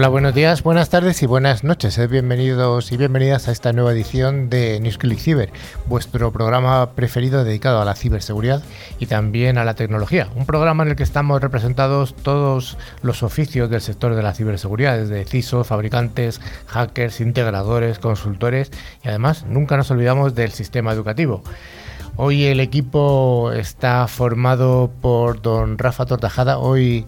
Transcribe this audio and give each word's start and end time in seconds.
Hola, 0.00 0.08
buenos 0.08 0.34
días, 0.34 0.62
buenas 0.62 0.88
tardes 0.88 1.22
y 1.22 1.26
buenas 1.26 1.62
noches. 1.62 2.00
Bienvenidos 2.08 2.90
y 2.90 2.96
bienvenidas 2.96 3.48
a 3.48 3.52
esta 3.52 3.74
nueva 3.74 3.92
edición 3.92 4.48
de 4.48 4.80
NewsClick 4.80 5.18
Cyber, 5.18 5.52
vuestro 5.88 6.32
programa 6.32 6.92
preferido 6.92 7.44
dedicado 7.44 7.82
a 7.82 7.84
la 7.84 7.94
ciberseguridad 7.94 8.62
y 8.98 9.04
también 9.04 9.58
a 9.58 9.64
la 9.66 9.74
tecnología. 9.74 10.30
Un 10.36 10.46
programa 10.46 10.84
en 10.84 10.88
el 10.88 10.96
que 10.96 11.02
estamos 11.02 11.42
representados 11.42 12.14
todos 12.14 12.78
los 13.02 13.22
oficios 13.22 13.68
del 13.68 13.82
sector 13.82 14.14
de 14.14 14.22
la 14.22 14.32
ciberseguridad, 14.32 14.96
desde 14.96 15.26
CISO, 15.26 15.64
fabricantes, 15.64 16.40
hackers, 16.68 17.20
integradores, 17.20 17.98
consultores 17.98 18.70
y 19.04 19.08
además 19.08 19.44
nunca 19.44 19.76
nos 19.76 19.90
olvidamos 19.90 20.34
del 20.34 20.52
sistema 20.52 20.92
educativo. 20.92 21.42
Hoy 22.16 22.44
el 22.44 22.60
equipo 22.60 23.52
está 23.52 24.06
formado 24.08 24.90
por 25.00 25.40
don 25.40 25.78
Rafa 25.78 26.06
Tortajada. 26.06 26.58
Hoy 26.58 27.06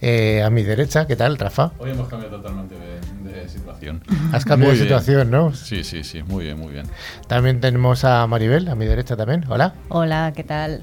eh, 0.00 0.42
a 0.42 0.50
mi 0.50 0.62
derecha, 0.62 1.06
¿qué 1.06 1.16
tal, 1.16 1.36
Rafa? 1.36 1.72
Hoy 1.78 1.90
hemos 1.90 2.08
cambiado 2.08 2.36
totalmente 2.36 2.74
de, 2.74 3.48
situación. 3.48 4.02
Has 4.32 4.44
cambiado 4.44 4.74
de 4.74 4.80
situación, 4.80 5.30
¿no? 5.30 5.52
Sí, 5.54 5.84
sí, 5.84 6.04
sí, 6.04 6.22
muy 6.22 6.44
bien, 6.44 6.58
muy 6.58 6.72
bien. 6.72 6.86
También 7.26 7.60
tenemos 7.60 8.04
a 8.04 8.26
Maribel, 8.26 8.68
a 8.68 8.74
mi 8.74 8.86
derecha 8.86 9.16
también. 9.16 9.44
Hola. 9.48 9.74
Hola, 9.88 10.32
¿qué 10.34 10.44
tal? 10.44 10.82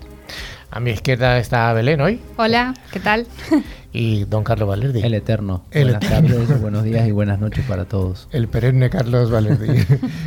A 0.70 0.80
mi 0.80 0.92
izquierda 0.92 1.38
está 1.38 1.72
Belén 1.74 2.02
hoy. 2.02 2.22
Hola, 2.36 2.74
¿qué 2.92 3.00
tal? 3.00 3.26
Y 3.94 4.26
don 4.26 4.44
Carlos 4.44 4.68
Valerdi. 4.68 5.02
El 5.02 5.16
eterno. 5.16 5.66
buenas 5.74 6.02
tardes, 6.02 6.62
buenos 6.62 6.84
días 6.84 7.08
y 7.08 7.12
buenas 7.12 7.40
noches 7.40 7.66
para 7.66 7.86
todos. 7.86 8.28
El 8.32 8.48
perenne 8.48 8.92
Carlos 8.92 9.32
Valerdi. 9.32 9.80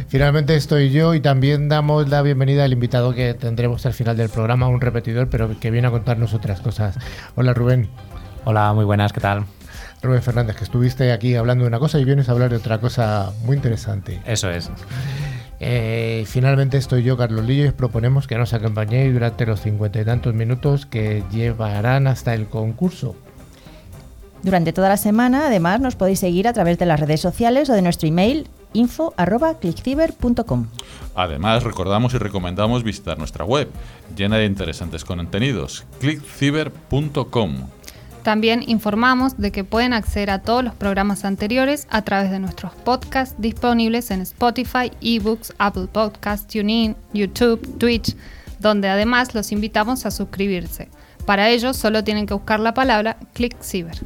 Finalmente 0.08 0.56
estoy 0.56 0.90
yo 0.90 1.14
y 1.14 1.20
también 1.20 1.68
damos 1.68 2.08
la 2.08 2.20
bienvenida 2.22 2.64
al 2.64 2.72
invitado 2.72 3.14
que 3.14 3.32
tendremos 3.34 3.86
al 3.86 3.92
final 3.92 4.16
del 4.16 4.28
programa, 4.28 4.66
un 4.66 4.80
repetidor, 4.80 5.28
pero 5.28 5.60
que 5.60 5.70
viene 5.70 5.86
a 5.86 5.92
contarnos 5.92 6.34
otras 6.34 6.60
cosas. 6.60 6.96
Hola 7.36 7.54
Rubén. 7.54 7.88
Hola, 8.44 8.72
muy 8.72 8.84
buenas, 8.84 9.12
¿qué 9.12 9.20
tal? 9.20 9.44
Rubén 10.02 10.22
Fernández, 10.22 10.56
que 10.56 10.64
estuviste 10.64 11.12
aquí 11.12 11.34
hablando 11.34 11.64
de 11.64 11.68
una 11.68 11.78
cosa 11.78 11.98
y 11.98 12.04
vienes 12.04 12.28
a 12.28 12.32
hablar 12.32 12.50
de 12.50 12.56
otra 12.56 12.78
cosa 12.78 13.32
muy 13.44 13.56
interesante. 13.56 14.20
Eso 14.24 14.50
es. 14.50 14.70
Eh, 15.60 16.24
finalmente 16.26 16.78
estoy 16.78 17.02
yo, 17.02 17.18
Carlos 17.18 17.44
Lillo, 17.44 17.64
y 17.64 17.68
os 17.68 17.74
proponemos 17.74 18.26
que 18.26 18.38
nos 18.38 18.54
acompañéis 18.54 19.12
durante 19.12 19.44
los 19.44 19.60
cincuenta 19.60 20.00
y 20.00 20.04
tantos 20.06 20.32
minutos 20.32 20.86
que 20.86 21.22
llevarán 21.30 22.06
hasta 22.06 22.32
el 22.32 22.46
concurso. 22.46 23.14
Durante 24.42 24.72
toda 24.72 24.88
la 24.88 24.96
semana, 24.96 25.48
además, 25.48 25.80
nos 25.80 25.96
podéis 25.96 26.20
seguir 26.20 26.48
a 26.48 26.54
través 26.54 26.78
de 26.78 26.86
las 26.86 26.98
redes 26.98 27.20
sociales 27.20 27.68
o 27.68 27.74
de 27.74 27.82
nuestro 27.82 28.08
email 28.08 28.48
info.clickciber.com. 28.72 30.66
Además, 31.14 31.62
recordamos 31.62 32.14
y 32.14 32.18
recomendamos 32.18 32.82
visitar 32.84 33.18
nuestra 33.18 33.44
web, 33.44 33.68
llena 34.16 34.36
de 34.36 34.46
interesantes 34.46 35.04
contenidos, 35.04 35.84
clickciber.com. 35.98 37.66
También 38.22 38.62
informamos 38.66 39.38
de 39.38 39.50
que 39.50 39.64
pueden 39.64 39.94
acceder 39.94 40.30
a 40.30 40.40
todos 40.40 40.62
los 40.62 40.74
programas 40.74 41.24
anteriores 41.24 41.86
a 41.90 42.02
través 42.02 42.30
de 42.30 42.38
nuestros 42.38 42.72
podcasts 42.74 43.34
disponibles 43.38 44.10
en 44.10 44.20
Spotify, 44.20 44.92
eBooks, 45.00 45.54
Apple 45.58 45.88
Podcasts, 45.90 46.46
TuneIn, 46.46 46.96
YouTube, 47.14 47.78
Twitch, 47.78 48.14
donde 48.58 48.88
además 48.88 49.34
los 49.34 49.52
invitamos 49.52 50.04
a 50.04 50.10
suscribirse. 50.10 50.88
Para 51.24 51.48
ello 51.48 51.72
solo 51.72 52.04
tienen 52.04 52.26
que 52.26 52.34
buscar 52.34 52.60
la 52.60 52.74
palabra 52.74 53.16
ClickCyber. 53.32 53.96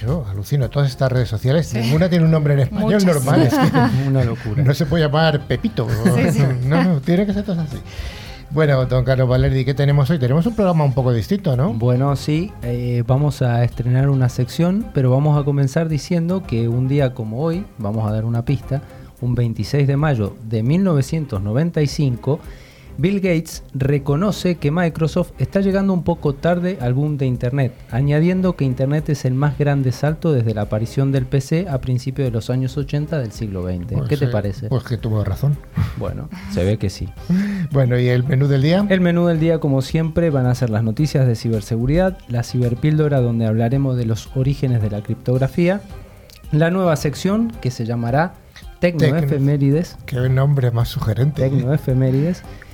Yo 0.00 0.26
alucino, 0.28 0.68
todas 0.68 0.90
estas 0.90 1.10
redes 1.10 1.28
sociales, 1.28 1.72
ninguna 1.72 2.08
tiene 2.08 2.24
un 2.24 2.30
nombre 2.30 2.54
en 2.54 2.60
español 2.60 3.04
normal. 3.04 3.42
Es 3.42 3.54
una 4.06 4.24
locura. 4.24 4.62
No 4.62 4.74
se 4.74 4.86
puede 4.86 5.04
llamar 5.04 5.46
Pepito. 5.46 5.88
no, 6.64 6.84
no, 6.84 7.00
tiene 7.00 7.26
que 7.26 7.32
ser 7.32 7.44
todo 7.44 7.60
así. 7.60 7.78
Bueno, 8.50 8.86
don 8.86 9.04
Carlos 9.04 9.28
Valerdi, 9.28 9.64
¿qué 9.64 9.74
tenemos 9.74 10.08
hoy? 10.08 10.18
Tenemos 10.18 10.46
un 10.46 10.54
programa 10.54 10.84
un 10.84 10.94
poco 10.94 11.12
distinto, 11.12 11.56
¿no? 11.56 11.72
Bueno, 11.74 12.14
sí, 12.16 12.52
eh, 12.62 13.02
vamos 13.06 13.42
a 13.42 13.64
estrenar 13.64 14.08
una 14.08 14.28
sección, 14.28 14.86
pero 14.94 15.10
vamos 15.10 15.38
a 15.38 15.44
comenzar 15.44 15.88
diciendo 15.88 16.42
que 16.44 16.68
un 16.68 16.88
día 16.88 17.12
como 17.12 17.42
hoy, 17.42 17.66
vamos 17.76 18.08
a 18.08 18.12
dar 18.12 18.24
una 18.24 18.44
pista, 18.44 18.82
un 19.20 19.34
26 19.34 19.86
de 19.86 19.96
mayo 19.96 20.36
de 20.48 20.62
1995, 20.62 22.40
Bill 22.98 23.20
Gates 23.20 23.62
reconoce 23.74 24.56
que 24.56 24.70
Microsoft 24.70 25.32
está 25.38 25.60
llegando 25.60 25.92
un 25.92 26.02
poco 26.02 26.34
tarde 26.34 26.78
al 26.80 26.94
boom 26.94 27.18
de 27.18 27.26
Internet, 27.26 27.74
añadiendo 27.90 28.56
que 28.56 28.64
Internet 28.64 29.10
es 29.10 29.26
el 29.26 29.34
más 29.34 29.58
grande 29.58 29.92
salto 29.92 30.32
desde 30.32 30.54
la 30.54 30.62
aparición 30.62 31.12
del 31.12 31.26
PC 31.26 31.66
a 31.68 31.80
principios 31.80 32.26
de 32.26 32.32
los 32.32 32.48
años 32.48 32.76
80 32.78 33.18
del 33.18 33.32
siglo 33.32 33.62
XX. 33.64 33.86
Pues 33.92 34.08
¿Qué 34.08 34.16
te 34.16 34.28
parece? 34.28 34.68
Pues 34.68 34.84
que 34.84 34.96
tuvo 34.96 35.24
razón. 35.24 35.58
Bueno, 35.98 36.30
se 36.52 36.64
ve 36.64 36.78
que 36.78 36.90
sí. 36.90 37.08
Bueno, 37.72 37.98
¿y 37.98 38.08
el 38.08 38.22
menú 38.22 38.46
del 38.46 38.62
día? 38.62 38.86
El 38.88 39.00
menú 39.00 39.26
del 39.26 39.40
día, 39.40 39.58
como 39.58 39.82
siempre, 39.82 40.30
van 40.30 40.46
a 40.46 40.54
ser 40.54 40.70
las 40.70 40.82
noticias 40.82 41.26
de 41.26 41.34
ciberseguridad, 41.34 42.16
la 42.28 42.42
ciberpíldora 42.42 43.20
donde 43.20 43.46
hablaremos 43.46 43.96
de 43.96 44.06
los 44.06 44.30
orígenes 44.36 44.80
de 44.80 44.90
la 44.90 45.02
criptografía, 45.02 45.80
la 46.52 46.70
nueva 46.70 46.96
sección 46.96 47.52
que 47.60 47.70
se 47.70 47.84
llamará 47.84 48.34
Tecnoefemérides. 48.80 49.98
Qué 50.06 50.28
nombre 50.28 50.70
más 50.70 50.88
sugerente. 50.88 51.42
Tecnoefemérides 51.42 52.42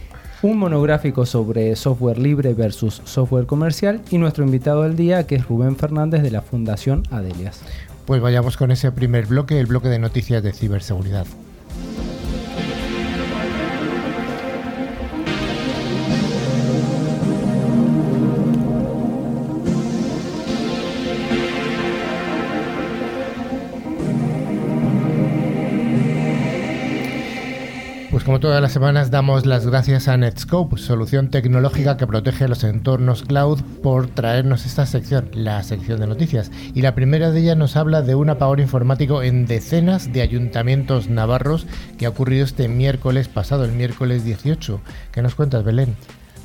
un 0.42 0.58
monográfico 0.58 1.24
sobre 1.24 1.76
software 1.76 2.18
libre 2.18 2.52
versus 2.54 3.00
software 3.04 3.46
comercial 3.46 4.02
y 4.10 4.18
nuestro 4.18 4.44
invitado 4.44 4.82
del 4.82 4.96
día 4.96 5.26
que 5.26 5.36
es 5.36 5.46
Rubén 5.46 5.76
Fernández 5.76 6.22
de 6.22 6.30
la 6.30 6.42
Fundación 6.42 7.04
Adelias. 7.10 7.62
Pues 8.06 8.20
vayamos 8.20 8.56
con 8.56 8.72
ese 8.72 8.90
primer 8.90 9.26
bloque, 9.26 9.60
el 9.60 9.66
bloque 9.66 9.88
de 9.88 10.00
noticias 10.00 10.42
de 10.42 10.52
ciberseguridad. 10.52 11.26
Pues 28.22 28.26
como 28.26 28.38
todas 28.38 28.62
las 28.62 28.72
semanas 28.72 29.10
damos 29.10 29.46
las 29.46 29.66
gracias 29.66 30.06
a 30.06 30.16
Netscope, 30.16 30.78
solución 30.78 31.28
tecnológica 31.28 31.96
que 31.96 32.06
protege 32.06 32.46
los 32.46 32.62
entornos 32.62 33.24
cloud, 33.24 33.60
por 33.82 34.06
traernos 34.06 34.64
esta 34.64 34.86
sección, 34.86 35.28
la 35.32 35.60
sección 35.64 35.98
de 35.98 36.06
noticias. 36.06 36.52
Y 36.72 36.82
la 36.82 36.94
primera 36.94 37.32
de 37.32 37.40
ellas 37.40 37.56
nos 37.56 37.74
habla 37.74 38.00
de 38.00 38.14
un 38.14 38.30
apagón 38.30 38.60
informático 38.60 39.24
en 39.24 39.46
decenas 39.46 40.12
de 40.12 40.22
ayuntamientos 40.22 41.08
navarros 41.08 41.66
que 41.98 42.06
ha 42.06 42.10
ocurrido 42.10 42.44
este 42.44 42.68
miércoles 42.68 43.26
pasado, 43.26 43.64
el 43.64 43.72
miércoles 43.72 44.24
18. 44.24 44.80
¿Qué 45.10 45.20
nos 45.20 45.34
cuentas, 45.34 45.64
Belén? 45.64 45.96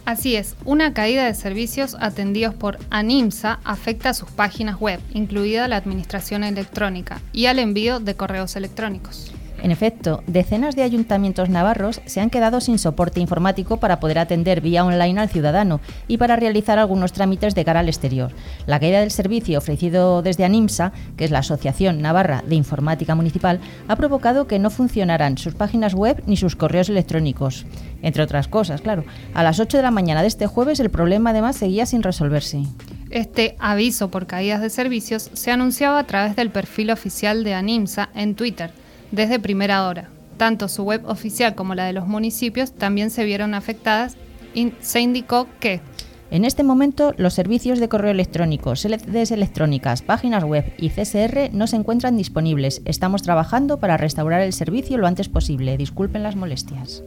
Así 0.05 0.35
es, 0.35 0.55
una 0.65 0.95
caída 0.95 1.25
de 1.25 1.35
servicios 1.35 1.95
atendidos 1.99 2.55
por 2.55 2.79
ANIMSA 2.89 3.59
afecta 3.63 4.09
a 4.09 4.13
sus 4.15 4.31
páginas 4.31 4.79
web, 4.79 4.99
incluida 5.13 5.67
la 5.67 5.77
administración 5.77 6.43
electrónica, 6.43 7.21
y 7.33 7.45
al 7.45 7.59
envío 7.59 7.99
de 7.99 8.15
correos 8.15 8.55
electrónicos. 8.55 9.31
En 9.63 9.71
efecto, 9.71 10.23
decenas 10.27 10.75
de 10.75 10.83
ayuntamientos 10.83 11.49
navarros 11.49 12.01
se 12.05 12.21
han 12.21 12.29
quedado 12.29 12.61
sin 12.61 12.77
soporte 12.77 13.19
informático 13.19 13.77
para 13.77 13.99
poder 13.99 14.19
atender 14.19 14.61
vía 14.61 14.85
online 14.85 15.19
al 15.19 15.29
ciudadano 15.29 15.81
y 16.07 16.17
para 16.17 16.35
realizar 16.35 16.77
algunos 16.77 17.11
trámites 17.11 17.55
de 17.55 17.65
cara 17.65 17.79
al 17.79 17.89
exterior. 17.89 18.31
La 18.67 18.79
caída 18.79 18.99
del 18.99 19.11
servicio 19.11 19.57
ofrecido 19.57 20.21
desde 20.21 20.45
ANIMSA, 20.45 20.91
que 21.17 21.25
es 21.25 21.31
la 21.31 21.39
Asociación 21.39 22.01
Navarra 22.01 22.43
de 22.47 22.55
Informática 22.55 23.15
Municipal, 23.15 23.59
ha 23.87 23.95
provocado 23.95 24.47
que 24.47 24.59
no 24.59 24.69
funcionaran 24.69 25.37
sus 25.37 25.55
páginas 25.55 25.95
web 25.95 26.21
ni 26.27 26.37
sus 26.37 26.55
correos 26.55 26.89
electrónicos. 26.89 27.65
Entre 28.03 28.21
otras 28.21 28.47
cosas, 28.47 28.81
claro. 28.81 29.05
A 29.33 29.41
las 29.41 29.59
8 29.59 29.77
de 29.77 29.83
la 29.83 29.91
mañana 29.91 30.21
de 30.21 30.27
este 30.27 30.45
jueves 30.45 30.79
el 30.79 30.91
problema 30.91 31.31
además 31.31 31.55
seguía 31.55 31.87
sin 31.87 32.03
resolverse. 32.03 32.61
Este 33.09 33.55
aviso 33.57 34.11
por 34.11 34.27
caídas 34.27 34.61
de 34.61 34.69
servicios 34.69 35.31
se 35.33 35.49
anunciaba 35.49 35.97
a 35.97 36.03
través 36.03 36.35
del 36.35 36.51
perfil 36.51 36.91
oficial 36.91 37.43
de 37.43 37.55
ANIMSA 37.55 38.09
en 38.13 38.35
Twitter 38.35 38.71
desde 39.11 39.39
primera 39.39 39.87
hora. 39.87 40.09
Tanto 40.37 40.67
su 40.67 40.83
web 40.83 41.03
oficial 41.05 41.55
como 41.55 41.75
la 41.75 41.85
de 41.85 41.93
los 41.93 42.07
municipios 42.07 42.71
también 42.71 43.09
se 43.09 43.25
vieron 43.25 43.53
afectadas 43.53 44.17
y 44.53 44.73
se 44.81 45.01
indicó 45.01 45.47
que 45.59 45.81
en 46.29 46.43
este 46.43 46.61
momento, 46.61 47.13
los 47.15 47.33
servicios 47.33 47.79
de 47.79 47.87
correo 47.87 48.11
electrónico, 48.11 48.75
sedes 48.75 49.31
electrónicas, 49.31 50.01
páginas 50.01 50.43
web 50.43 50.73
y 50.77 50.89
CSR 50.89 51.51
no 51.53 51.67
se 51.67 51.77
encuentran 51.77 52.17
disponibles. 52.17 52.81
Estamos 52.83 53.23
trabajando 53.23 53.79
para 53.79 53.95
restaurar 53.95 54.41
el 54.41 54.51
servicio 54.51 54.97
lo 54.97 55.07
antes 55.07 55.29
posible. 55.29 55.77
Disculpen 55.77 56.23
las 56.23 56.35
molestias. 56.35 57.01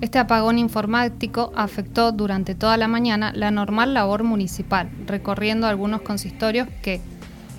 Este 0.00 0.18
apagón 0.18 0.58
informático 0.58 1.52
afectó 1.54 2.10
durante 2.10 2.56
toda 2.56 2.76
la 2.76 2.88
mañana 2.88 3.32
la 3.32 3.52
normal 3.52 3.94
labor 3.94 4.24
municipal, 4.24 4.90
recorriendo 5.06 5.68
algunos 5.68 6.02
consistorios 6.02 6.66
que 6.82 7.00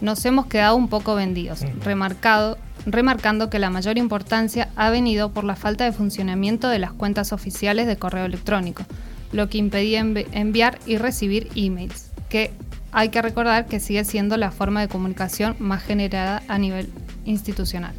nos 0.01 0.25
hemos 0.25 0.47
quedado 0.47 0.75
un 0.75 0.89
poco 0.89 1.15
vendidos, 1.15 1.65
remarcado 1.83 2.57
remarcando 2.87 3.49
que 3.49 3.59
la 3.59 3.69
mayor 3.69 3.97
importancia 3.97 4.69
ha 4.77 4.89
venido 4.89 5.31
por 5.31 5.43
la 5.43 5.57
falta 5.57 5.83
de 5.83 5.91
funcionamiento 5.91 6.69
de 6.69 6.79
las 6.79 6.93
cuentas 6.93 7.33
oficiales 7.33 7.85
de 7.85 7.97
correo 7.97 8.25
electrónico, 8.25 8.83
lo 9.33 9.49
que 9.49 9.57
impedía 9.57 9.99
enviar 9.99 10.79
y 10.85 10.97
recibir 10.97 11.49
emails, 11.55 12.11
que 12.29 12.51
hay 12.93 13.09
que 13.09 13.21
recordar 13.21 13.65
que 13.65 13.81
sigue 13.81 14.05
siendo 14.05 14.37
la 14.37 14.51
forma 14.51 14.79
de 14.81 14.87
comunicación 14.87 15.55
más 15.59 15.83
generada 15.83 16.41
a 16.47 16.57
nivel 16.57 16.89
institucional. 17.25 17.93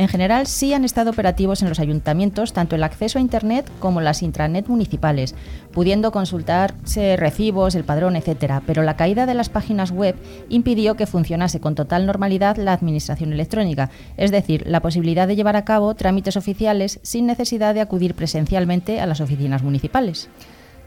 En 0.00 0.08
general, 0.08 0.46
sí 0.46 0.72
han 0.72 0.86
estado 0.86 1.10
operativos 1.10 1.60
en 1.60 1.68
los 1.68 1.78
ayuntamientos 1.78 2.54
tanto 2.54 2.74
el 2.74 2.84
acceso 2.84 3.18
a 3.18 3.20
Internet 3.20 3.70
como 3.80 4.00
las 4.00 4.22
intranet 4.22 4.66
municipales, 4.66 5.34
pudiendo 5.72 6.10
consultarse 6.10 7.18
recibos, 7.18 7.74
el 7.74 7.84
padrón, 7.84 8.16
etc. 8.16 8.62
Pero 8.66 8.82
la 8.82 8.96
caída 8.96 9.26
de 9.26 9.34
las 9.34 9.50
páginas 9.50 9.90
web 9.90 10.16
impidió 10.48 10.94
que 10.94 11.04
funcionase 11.04 11.60
con 11.60 11.74
total 11.74 12.06
normalidad 12.06 12.56
la 12.56 12.72
administración 12.72 13.34
electrónica, 13.34 13.90
es 14.16 14.30
decir, 14.30 14.66
la 14.66 14.80
posibilidad 14.80 15.28
de 15.28 15.36
llevar 15.36 15.56
a 15.56 15.66
cabo 15.66 15.94
trámites 15.94 16.38
oficiales 16.38 16.98
sin 17.02 17.26
necesidad 17.26 17.74
de 17.74 17.82
acudir 17.82 18.14
presencialmente 18.14 19.02
a 19.02 19.06
las 19.06 19.20
oficinas 19.20 19.62
municipales. 19.62 20.30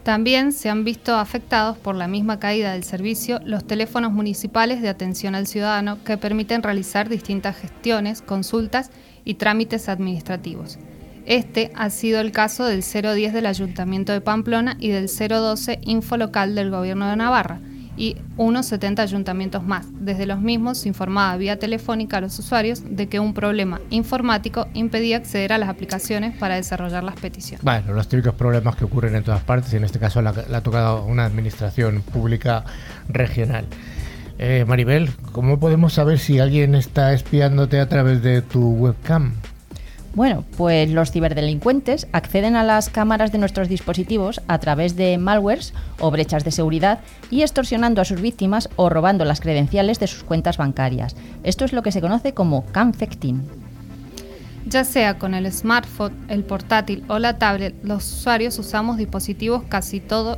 También 0.03 0.51
se 0.51 0.69
han 0.69 0.83
visto 0.83 1.15
afectados 1.15 1.77
por 1.77 1.95
la 1.95 2.09
misma 2.09 2.38
caída 2.38 2.73
del 2.73 2.83
servicio 2.83 3.39
los 3.45 3.65
teléfonos 3.65 4.11
municipales 4.11 4.81
de 4.81 4.89
atención 4.89 5.33
al 5.33 5.47
ciudadano 5.47 6.03
que 6.03 6.17
permiten 6.17 6.61
realizar 6.61 7.07
distintas 7.07 7.57
gestiones, 7.57 8.21
consultas 8.21 8.91
y 9.23 9.35
trámites 9.35 9.88
administrativos. 9.88 10.77
Este 11.25 11.71
ha 11.75 11.89
sido 11.89 12.19
el 12.19 12.33
caso 12.33 12.65
del 12.65 12.81
010 12.81 13.31
del 13.31 13.45
Ayuntamiento 13.45 14.11
de 14.11 14.19
Pamplona 14.19 14.75
y 14.77 14.89
del 14.89 15.07
012 15.07 15.79
Infolocal 15.83 16.53
del 16.53 16.69
Gobierno 16.69 17.09
de 17.09 17.15
Navarra, 17.15 17.61
y 17.98 18.18
unos 18.38 18.66
70 18.68 19.01
ayuntamientos 19.01 19.63
más. 19.63 19.88
Desde 19.92 20.25
los 20.25 20.40
mismos 20.40 20.80
se 20.80 20.88
informaba 20.88 21.36
vía 21.38 21.60
telefónica 21.60 22.18
a 22.18 22.22
los 22.22 22.38
usuarios 22.40 22.84
de 22.84 23.07
que 23.07 23.19
un 23.19 23.34
problema 23.34 23.80
informático 23.90 24.68
impedía 24.74 25.18
acceder 25.18 25.54
a 25.54 25.57
las 25.57 25.69
aplicaciones 25.69 26.36
para 26.38 26.56
desarrollar 26.56 27.04
las 27.04 27.16
peticiones. 27.16 27.63
Bueno, 27.63 27.94
los 27.94 28.07
típicos 28.07 28.36
problemas 28.36 28.75
que 28.75 28.86
ocurren 28.86 29.16
en 29.16 29.24
todas 29.24 29.44
partes, 29.44 29.74
y 29.74 29.78
en 29.78 29.84
este 29.84 30.00
caso 30.00 30.22
la, 30.22 30.30
ha 30.31 30.62
tocado 30.62 31.06
una 31.06 31.25
administración 31.25 32.01
pública 32.01 32.63
regional. 33.10 33.66
Eh, 34.39 34.66
Maribel, 34.68 35.12
¿cómo 35.31 35.60
podemos 35.60 35.94
saber 35.94 36.18
si 36.19 36.39
alguien 36.39 36.75
está 36.75 37.13
espiándote 37.13 37.80
a 37.80 37.88
través 37.88 38.24
de 38.24 38.42
tu 38.42 38.74
webcam? 38.74 39.34
Bueno, 40.15 40.44
pues 40.57 40.92
los 40.92 41.12
ciberdelincuentes 41.12 42.07
acceden 42.12 42.56
a 42.56 42.63
las 42.63 42.89
cámaras 42.89 43.31
de 43.31 43.39
nuestros 43.39 43.68
dispositivos 43.68 44.42
a 44.48 44.60
través 44.60 44.95
de 44.95 45.18
malwares 45.18 45.74
o 46.00 46.12
brechas 46.12 46.44
de 46.44 46.51
seguridad 46.51 47.00
y 47.31 47.42
extorsionando 47.42 48.00
a 48.00 48.06
sus 48.06 48.21
víctimas 48.21 48.69
o 48.75 48.89
robando 48.89 49.25
las 49.25 49.42
credenciales 49.42 50.00
de 50.00 50.06
sus 50.06 50.24
cuentas 50.24 50.57
bancarias. 50.57 51.15
Esto 51.44 51.65
es 51.65 51.74
lo 51.74 51.81
que 51.81 51.92
se 51.92 52.01
conoce 52.01 52.36
como 52.36 52.63
camfecting. 52.68 53.42
Ya 54.68 54.83
sea 54.83 55.18
con 55.18 55.33
el 55.33 55.51
smartphone, 55.51 56.25
el 56.30 56.44
portátil 56.44 57.04
o 57.07 57.18
la 57.18 57.39
tablet, 57.39 57.75
los 57.83 58.06
usuarios 58.06 58.57
usamos 58.60 58.98
dispositivos 58.98 59.63
casi 59.68 60.00
todo 60.00 60.38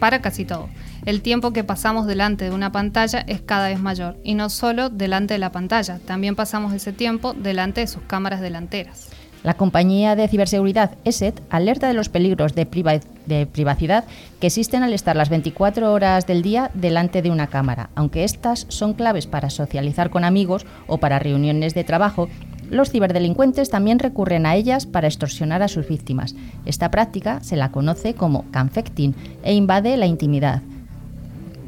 para 0.00 0.22
casi 0.22 0.46
todo. 0.46 0.70
El 1.06 1.22
tiempo 1.22 1.52
que 1.52 1.64
pasamos 1.64 2.06
delante 2.06 2.44
de 2.44 2.50
una 2.50 2.72
pantalla 2.72 3.20
es 3.20 3.40
cada 3.40 3.68
vez 3.68 3.80
mayor, 3.80 4.18
y 4.22 4.34
no 4.34 4.50
solo 4.50 4.90
delante 4.90 5.34
de 5.34 5.38
la 5.38 5.50
pantalla, 5.50 5.98
también 6.04 6.36
pasamos 6.36 6.74
ese 6.74 6.92
tiempo 6.92 7.32
delante 7.32 7.80
de 7.80 7.86
sus 7.86 8.02
cámaras 8.02 8.40
delanteras. 8.40 9.08
La 9.42 9.54
compañía 9.54 10.16
de 10.16 10.28
ciberseguridad 10.28 10.98
ESET 11.06 11.40
alerta 11.48 11.88
de 11.88 11.94
los 11.94 12.10
peligros 12.10 12.54
de, 12.54 12.66
privacidad 12.66 14.04
que 14.38 14.48
existen 14.48 14.82
al 14.82 14.92
estar 14.92 15.16
las 15.16 15.30
24 15.30 15.90
horas 15.90 16.26
del 16.26 16.42
día 16.42 16.70
delante 16.74 17.22
de 17.22 17.30
una 17.30 17.46
cámara. 17.46 17.88
Aunque 17.94 18.24
estas 18.24 18.66
son 18.68 18.92
claves 18.92 19.26
para 19.26 19.48
socializar 19.48 20.10
con 20.10 20.24
amigos 20.24 20.66
o 20.86 20.98
para 20.98 21.18
reuniones 21.18 21.72
de 21.72 21.84
trabajo, 21.84 22.28
los 22.68 22.90
ciberdelincuentes 22.90 23.70
también 23.70 23.98
recurren 23.98 24.44
a 24.44 24.56
ellas 24.56 24.84
para 24.84 25.08
extorsionar 25.08 25.62
a 25.62 25.68
sus 25.68 25.88
víctimas. 25.88 26.34
Esta 26.66 26.90
práctica 26.90 27.40
se 27.42 27.56
la 27.56 27.72
conoce 27.72 28.12
como 28.12 28.44
canfecting 28.50 29.14
e 29.42 29.54
invade 29.54 29.96
la 29.96 30.06
intimidad 30.06 30.60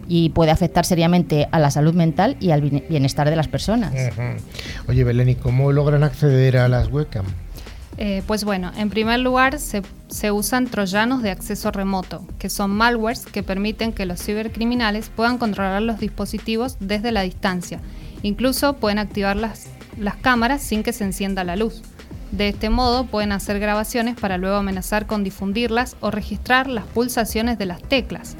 y 0.08 0.30
puede 0.30 0.50
afectar 0.50 0.84
seriamente 0.84 1.48
a 1.50 1.58
la 1.58 1.70
salud 1.70 1.94
mental 1.94 2.36
y 2.40 2.50
al 2.50 2.60
bienestar 2.60 3.30
de 3.30 3.36
las 3.36 3.48
personas. 3.48 3.92
Oye, 4.88 5.04
Belén, 5.04 5.28
¿y 5.30 5.34
cómo 5.34 5.72
logran 5.72 6.02
acceder 6.02 6.56
a 6.56 6.68
las 6.68 6.88
webcam? 6.88 7.24
Eh, 7.98 8.22
pues 8.26 8.44
bueno, 8.44 8.72
en 8.76 8.88
primer 8.88 9.20
lugar 9.20 9.58
se, 9.58 9.82
se, 10.08 10.30
usan 10.30 10.66
troyanos 10.66 11.22
de 11.22 11.30
acceso 11.30 11.70
remoto, 11.70 12.26
que 12.38 12.48
son 12.48 12.70
malwares 12.70 13.26
que 13.26 13.42
permiten 13.42 13.92
que 13.92 14.06
los 14.06 14.22
cibercriminales 14.22 15.10
puedan 15.10 15.36
controlar 15.36 15.82
los 15.82 16.00
dispositivos 16.00 16.78
desde 16.80 17.12
la 17.12 17.20
distancia. 17.22 17.80
Incluso 18.22 18.74
pueden 18.76 18.98
activar 18.98 19.36
las, 19.36 19.66
las 19.98 20.16
cámaras 20.16 20.62
sin 20.62 20.82
que 20.82 20.94
se 20.94 21.04
encienda 21.04 21.44
la 21.44 21.56
luz. 21.56 21.82
De 22.30 22.48
este 22.48 22.70
modo 22.70 23.04
pueden 23.04 23.30
hacer 23.30 23.58
grabaciones 23.60 24.16
para 24.18 24.38
luego 24.38 24.56
amenazar 24.56 25.06
con 25.06 25.22
difundirlas 25.22 25.96
o 26.00 26.10
registrar 26.10 26.68
las 26.68 26.86
pulsaciones 26.86 27.58
de 27.58 27.66
las 27.66 27.82
teclas 27.82 28.36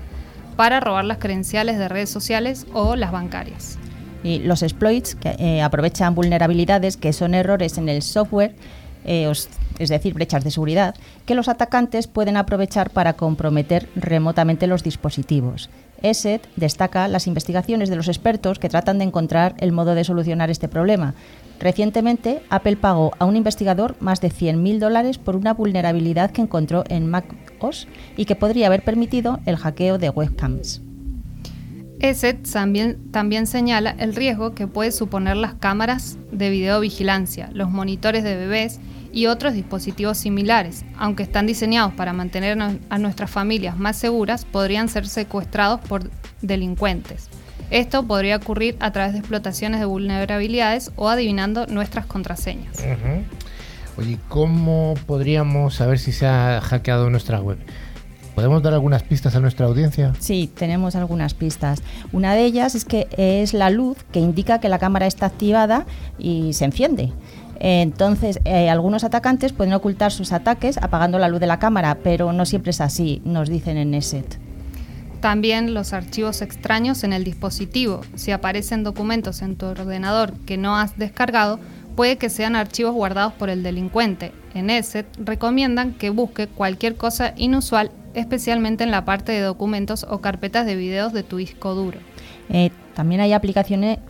para 0.56 0.81
robar 0.81 1.04
las 1.04 1.19
credenciales 1.19 1.78
de 1.78 1.88
redes 1.88 2.10
sociales 2.10 2.66
o 2.72 2.96
las 2.96 3.12
bancarias. 3.12 3.78
Y 4.25 4.38
los 4.38 4.62
exploits 4.62 5.14
que 5.14 5.34
eh, 5.38 5.62
aprovechan 5.62 6.14
vulnerabilidades 6.14 6.96
que 6.96 7.12
son 7.12 7.34
errores 7.34 7.78
en 7.78 7.88
el 7.88 8.02
software, 8.02 8.54
eh, 9.04 9.31
es 9.78 9.88
decir, 9.88 10.14
brechas 10.14 10.44
de 10.44 10.50
seguridad, 10.50 10.94
que 11.26 11.34
los 11.34 11.49
atacantes 11.49 12.06
pueden 12.06 12.37
aprovechar 12.37 12.90
para 12.90 13.14
comprometer 13.14 13.88
remotamente 13.96 14.66
los 14.69 14.84
dispositivos. 14.84 15.70
ESET 16.02 16.46
destaca 16.56 17.08
las 17.08 17.26
investigaciones 17.26 17.88
de 17.88 17.96
los 17.96 18.08
expertos 18.08 18.58
que 18.58 18.69
tratan 18.69 18.99
de 18.99 19.04
encontrar 19.04 19.54
el 19.58 19.72
modo 19.72 19.94
de 19.94 20.04
solucionar 20.04 20.50
este 20.50 20.69
problema, 20.69 21.14
Recientemente, 21.62 22.43
Apple 22.50 22.75
pagó 22.75 23.12
a 23.20 23.25
un 23.25 23.37
investigador 23.37 23.94
más 24.00 24.20
de 24.20 24.31
100.000 24.31 24.81
dólares 24.81 25.19
por 25.19 25.37
una 25.37 25.55
vulnerabilidad 25.55 26.32
que 26.32 26.43
encontró 26.43 26.82
en 26.88 27.09
macOS 27.09 27.87
y 28.17 28.25
que 28.25 28.35
podría 28.35 28.67
haber 28.67 28.82
permitido 28.82 29.38
el 29.47 29.56
hackeo 29.56 29.97
de 29.97 30.11
webcams. 30.11 30.82
ESET 32.00 32.50
también, 32.50 33.12
también 33.12 33.47
señala 33.47 33.94
el 34.00 34.17
riesgo 34.17 34.56
que 34.56 34.67
puede 34.67 34.91
suponer 34.91 35.37
las 35.37 35.55
cámaras 35.55 36.19
de 36.32 36.50
videovigilancia, 36.50 37.49
los 37.53 37.70
monitores 37.70 38.25
de 38.25 38.35
bebés 38.35 38.81
y 39.12 39.26
otros 39.26 39.55
dispositivos 39.55 40.19
similares, 40.19 40.85
aunque 40.99 41.23
están 41.23 41.47
diseñados 41.47 41.93
para 41.93 42.12
mantener 42.12 42.59
a 42.61 42.99
nuestras 42.99 43.31
familias 43.31 43.79
más 43.79 43.97
seguras, 43.97 44.44
podrían 44.47 44.88
ser 44.88 45.06
secuestrados 45.06 45.79
por 45.82 46.11
delincuentes. 46.41 47.29
Esto 47.73 48.03
podría 48.03 48.37
ocurrir 48.37 48.77
a 48.81 48.91
través 48.91 49.15
de 49.15 49.21
explotaciones 49.21 49.81
de 49.81 49.87
vulnerabilidades 49.87 50.93
o 50.97 51.09
adivinando 51.09 51.67
nuestras 51.69 52.05
contraseñas. 52.05 52.76
Oye, 53.97 54.19
¿cómo 54.29 54.93
podríamos 55.07 55.76
saber 55.76 55.99
si 55.99 56.12
se 56.12 56.26
ha 56.26 56.61
hackeado 56.61 57.09
nuestra 57.09 57.41
web? 57.41 57.57
¿Podemos 58.35 58.62
dar 58.62 58.75
algunas 58.75 59.02
pistas 59.02 59.37
a 59.37 59.41
nuestra 59.41 59.64
audiencia? 59.64 60.12
Sí, 60.19 60.50
tenemos 60.55 60.97
algunas 60.97 61.33
pistas. 61.33 61.83
Una 62.12 62.35
de 62.35 62.45
ellas 62.45 62.75
es 62.75 62.85
que 62.85 63.09
es 63.17 63.55
la 63.55 63.71
luz 63.71 63.97
que 64.12 64.21
indica 64.21 64.61
que 64.61 64.69
la 64.69 64.79
cámara 64.79 65.07
está 65.07 65.25
activada 65.25 65.87
y 66.19 66.52
se 66.52 66.67
enciende. 66.67 67.11
Entonces, 67.59 68.38
eh, 68.45 68.69
algunos 68.69 69.02
atacantes 69.02 69.55
pueden 69.55 69.73
ocultar 69.73 70.12
sus 70.12 70.33
ataques 70.33 70.76
apagando 70.76 71.19
la 71.19 71.29
luz 71.29 71.41
de 71.41 71.47
la 71.47 71.59
cámara, 71.59 71.97
pero 72.05 72.35
no 72.35 72.45
siempre 72.45 72.71
es 72.71 72.83
así, 72.83 73.23
nos 73.25 73.49
dicen 73.49 73.79
en 73.79 73.95
ESET. 73.95 74.51
También 75.23 75.73
los 75.73 75.93
archivos 75.93 76.43
extraños 76.43 77.05
en 77.05 77.12
el 77.12 77.23
dispositivo. 77.23 78.00
Si 78.17 78.33
aparecen 78.33 78.83
documentos 78.83 79.41
en 79.41 79.55
tu 79.55 79.67
ordenador 79.67 80.33
que 80.47 80.57
no 80.57 80.76
has 80.76 80.99
descargado, 80.99 81.61
puede 81.95 82.19
que 82.19 82.29
sean 82.29 82.57
archivos 82.57 82.93
guardados 82.93 83.33
por 83.35 83.49
el 83.49 83.62
delincuente. 83.62 84.33
En 84.52 84.69
ESET 84.69 85.07
recomiendan 85.19 85.93
que 85.93 86.11
busque 86.11 86.49
cualquier 86.49 86.97
cosa 86.97 87.35
inusual, 87.37 87.93
especialmente 88.14 88.83
en 88.83 88.91
la 88.91 89.05
parte 89.05 89.31
de 89.31 89.43
documentos 89.43 90.05
o 90.11 90.21
carpetas 90.21 90.67
de 90.67 90.75
videos 90.75 91.12
de 91.12 91.23
tu 91.23 91.37
disco 91.37 91.73
duro. 91.76 92.00
Eh, 92.49 92.71
también 92.97 93.21
hay 93.21 93.33
aplicaciones 93.33 94.00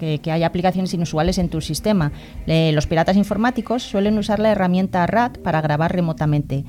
que, 0.00 0.32
hay 0.32 0.42
aplicaciones 0.42 0.92
inusuales 0.92 1.38
en 1.38 1.48
tu 1.48 1.60
sistema. 1.60 2.10
los 2.44 2.88
piratas 2.88 3.16
informáticos 3.16 3.84
suelen 3.84 4.18
usar 4.18 4.40
la 4.40 4.50
herramienta 4.50 5.06
RAT 5.06 5.38
para 5.38 5.60
grabar 5.60 5.92
remotamente. 5.92 6.64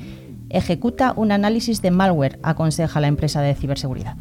Ejecuta 0.50 1.14
un 1.16 1.32
análisis 1.32 1.82
de 1.82 1.92
malware, 1.92 2.40
aconseja 2.44 3.00
la 3.00 3.08
empresa 3.08 3.42
de 3.42 3.56
ciberseguridad. 3.56 4.16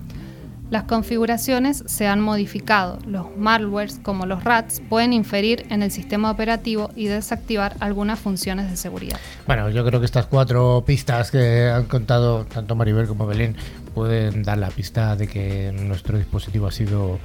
Las 0.69 0.83
configuraciones 0.83 1.85
se 1.87 2.09
han 2.09 2.21
modificado. 2.21 2.99
Los 3.07 3.37
malwares, 3.37 4.01
como 4.03 4.27
los 4.27 4.43
RATs, 4.43 4.83
pueden 4.89 5.13
inferir 5.13 5.65
en 5.71 5.85
el 5.85 5.93
sistema 5.93 6.29
operativo 6.29 6.91
y 6.97 7.07
desactivar 7.07 7.77
algunas 7.79 8.19
funciones 8.19 8.69
de 8.69 8.77
seguridad. 8.77 9.19
Bueno, 9.47 9.71
yo 9.71 9.85
creo 9.87 10.01
que 10.01 10.07
estas 10.07 10.27
cuatro 10.27 10.83
pistas 10.85 11.31
que 11.31 11.71
han 11.71 11.85
contado 11.85 12.47
tanto 12.47 12.75
Maribel 12.75 13.07
como 13.07 13.29
Belén 13.29 13.55
pueden 13.95 14.43
dar 14.43 14.59
la 14.59 14.71
pista 14.71 15.15
de 15.15 15.29
que 15.29 15.73
nuestro 15.73 16.19
dispositivo 16.19 16.67
ha 16.67 16.73
sido 16.73 17.21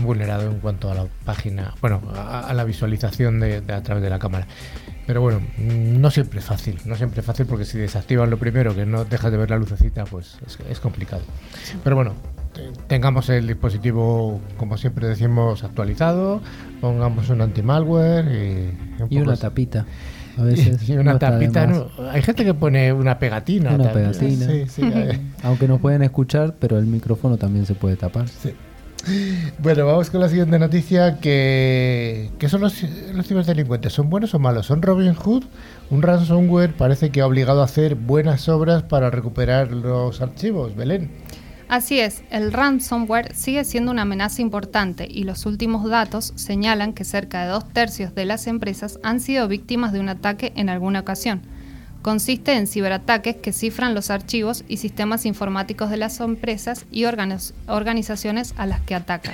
vulnerado 0.00 0.50
en 0.50 0.60
cuanto 0.60 0.90
a 0.90 0.94
la 0.94 1.06
página, 1.24 1.74
bueno, 1.80 2.00
a, 2.14 2.52
la 2.54 2.64
visualización 2.64 3.40
de, 3.40 3.56
a 3.72 3.82
través 3.82 4.02
de 4.02 4.10
la 4.10 4.20
cámara. 4.20 4.46
Pero 5.06 5.20
bueno, 5.20 5.40
no 5.58 6.10
siempre 6.10 6.38
es 6.38 6.46
fácil, 6.46 6.78
no 6.86 6.96
siempre 6.96 7.20
es 7.20 7.26
fácil 7.26 7.44
porque 7.46 7.64
si 7.64 7.78
desactivan 7.78 8.30
lo 8.30 8.38
primero, 8.38 8.74
que 8.74 8.86
no 8.86 9.04
dejas 9.04 9.30
de 9.30 9.36
ver 9.36 9.50
la 9.50 9.58
lucecita, 9.58 10.04
pues 10.04 10.38
es, 10.70 10.80
complicado. 10.80 11.22
Pero 11.82 11.96
bueno, 11.96 12.12
tengamos 12.86 13.28
el 13.28 13.46
dispositivo, 13.46 14.40
como 14.56 14.78
siempre 14.78 15.06
decimos, 15.06 15.62
actualizado, 15.62 16.40
pongamos 16.80 17.28
un 17.28 17.42
anti-malware 17.42 18.74
y, 19.10 19.18
una 19.18 19.36
tapita. 19.36 19.84
A 20.38 20.42
veces 20.42 20.88
una 20.88 21.18
tapita. 21.18 21.68
hay 22.10 22.22
gente 22.22 22.44
que 22.44 22.54
pone 22.54 22.92
una 22.92 23.18
pegatina. 23.18 23.74
Una 23.74 23.92
pegatina. 23.92 24.46
Aunque 25.42 25.68
nos 25.68 25.80
pueden 25.80 26.02
escuchar, 26.02 26.54
pero 26.58 26.78
el 26.78 26.86
micrófono 26.86 27.36
también 27.36 27.66
se 27.66 27.74
puede 27.74 27.96
tapar. 27.96 28.26
Sí. 28.28 28.54
Bueno, 29.58 29.86
vamos 29.86 30.10
con 30.10 30.20
la 30.20 30.28
siguiente 30.28 30.58
noticia. 30.58 31.18
Que, 31.18 32.30
¿Qué 32.38 32.48
son 32.48 32.60
los, 32.60 32.82
los 33.12 33.26
ciberdelincuentes? 33.26 33.92
¿Son 33.92 34.10
buenos 34.10 34.34
o 34.34 34.38
malos? 34.38 34.66
¿Son 34.66 34.82
Robin 34.82 35.14
Hood? 35.14 35.44
Un 35.90 36.02
ransomware 36.02 36.72
parece 36.74 37.10
que 37.10 37.20
ha 37.20 37.26
obligado 37.26 37.60
a 37.60 37.64
hacer 37.64 37.94
buenas 37.94 38.48
obras 38.48 38.82
para 38.82 39.10
recuperar 39.10 39.72
los 39.72 40.20
archivos. 40.20 40.74
Belén. 40.76 41.10
Así 41.68 41.98
es, 41.98 42.22
el 42.30 42.52
ransomware 42.52 43.34
sigue 43.34 43.64
siendo 43.64 43.90
una 43.90 44.02
amenaza 44.02 44.42
importante 44.42 45.08
y 45.10 45.24
los 45.24 45.46
últimos 45.46 45.88
datos 45.88 46.34
señalan 46.36 46.92
que 46.92 47.04
cerca 47.04 47.42
de 47.42 47.48
dos 47.48 47.72
tercios 47.72 48.14
de 48.14 48.26
las 48.26 48.46
empresas 48.46 49.00
han 49.02 49.18
sido 49.18 49.48
víctimas 49.48 49.92
de 49.92 50.00
un 50.00 50.10
ataque 50.10 50.52
en 50.56 50.68
alguna 50.68 51.00
ocasión. 51.00 51.42
Consiste 52.04 52.52
en 52.52 52.66
ciberataques 52.66 53.36
que 53.36 53.54
cifran 53.54 53.94
los 53.94 54.10
archivos 54.10 54.62
y 54.68 54.76
sistemas 54.76 55.24
informáticos 55.24 55.88
de 55.88 55.96
las 55.96 56.20
empresas 56.20 56.84
y 56.92 57.06
organizaciones 57.06 58.52
a 58.58 58.66
las 58.66 58.82
que 58.82 58.94
atacan. 58.94 59.32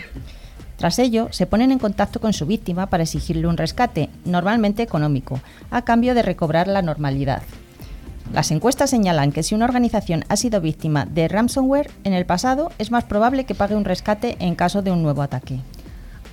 Tras 0.77 1.01
ello, 1.01 1.27
se 1.33 1.47
ponen 1.47 1.73
en 1.73 1.81
contacto 1.81 2.21
con 2.21 2.33
su 2.33 2.47
víctima 2.47 2.87
para 2.87 3.03
exigirle 3.03 3.49
un 3.49 3.57
rescate, 3.57 4.09
normalmente 4.25 4.85
económico, 4.85 5.41
a 5.73 5.83
cambio 5.83 6.15
de 6.15 6.23
recobrar 6.23 6.69
la 6.69 6.81
normalidad. 6.81 7.43
Las 8.33 8.53
encuestas 8.53 8.91
señalan 8.91 9.33
que 9.33 9.43
si 9.43 9.57
una 9.57 9.65
organización 9.65 10.25
ha 10.29 10.37
sido 10.37 10.61
víctima 10.61 11.07
de 11.07 11.27
ransomware 11.27 11.91
en 12.05 12.13
el 12.13 12.25
pasado, 12.25 12.71
es 12.79 12.93
más 12.93 13.03
probable 13.03 13.47
que 13.47 13.57
pague 13.57 13.75
un 13.75 13.85
rescate 13.85 14.37
en 14.39 14.55
caso 14.55 14.81
de 14.81 14.93
un 14.93 15.03
nuevo 15.03 15.23
ataque. 15.23 15.59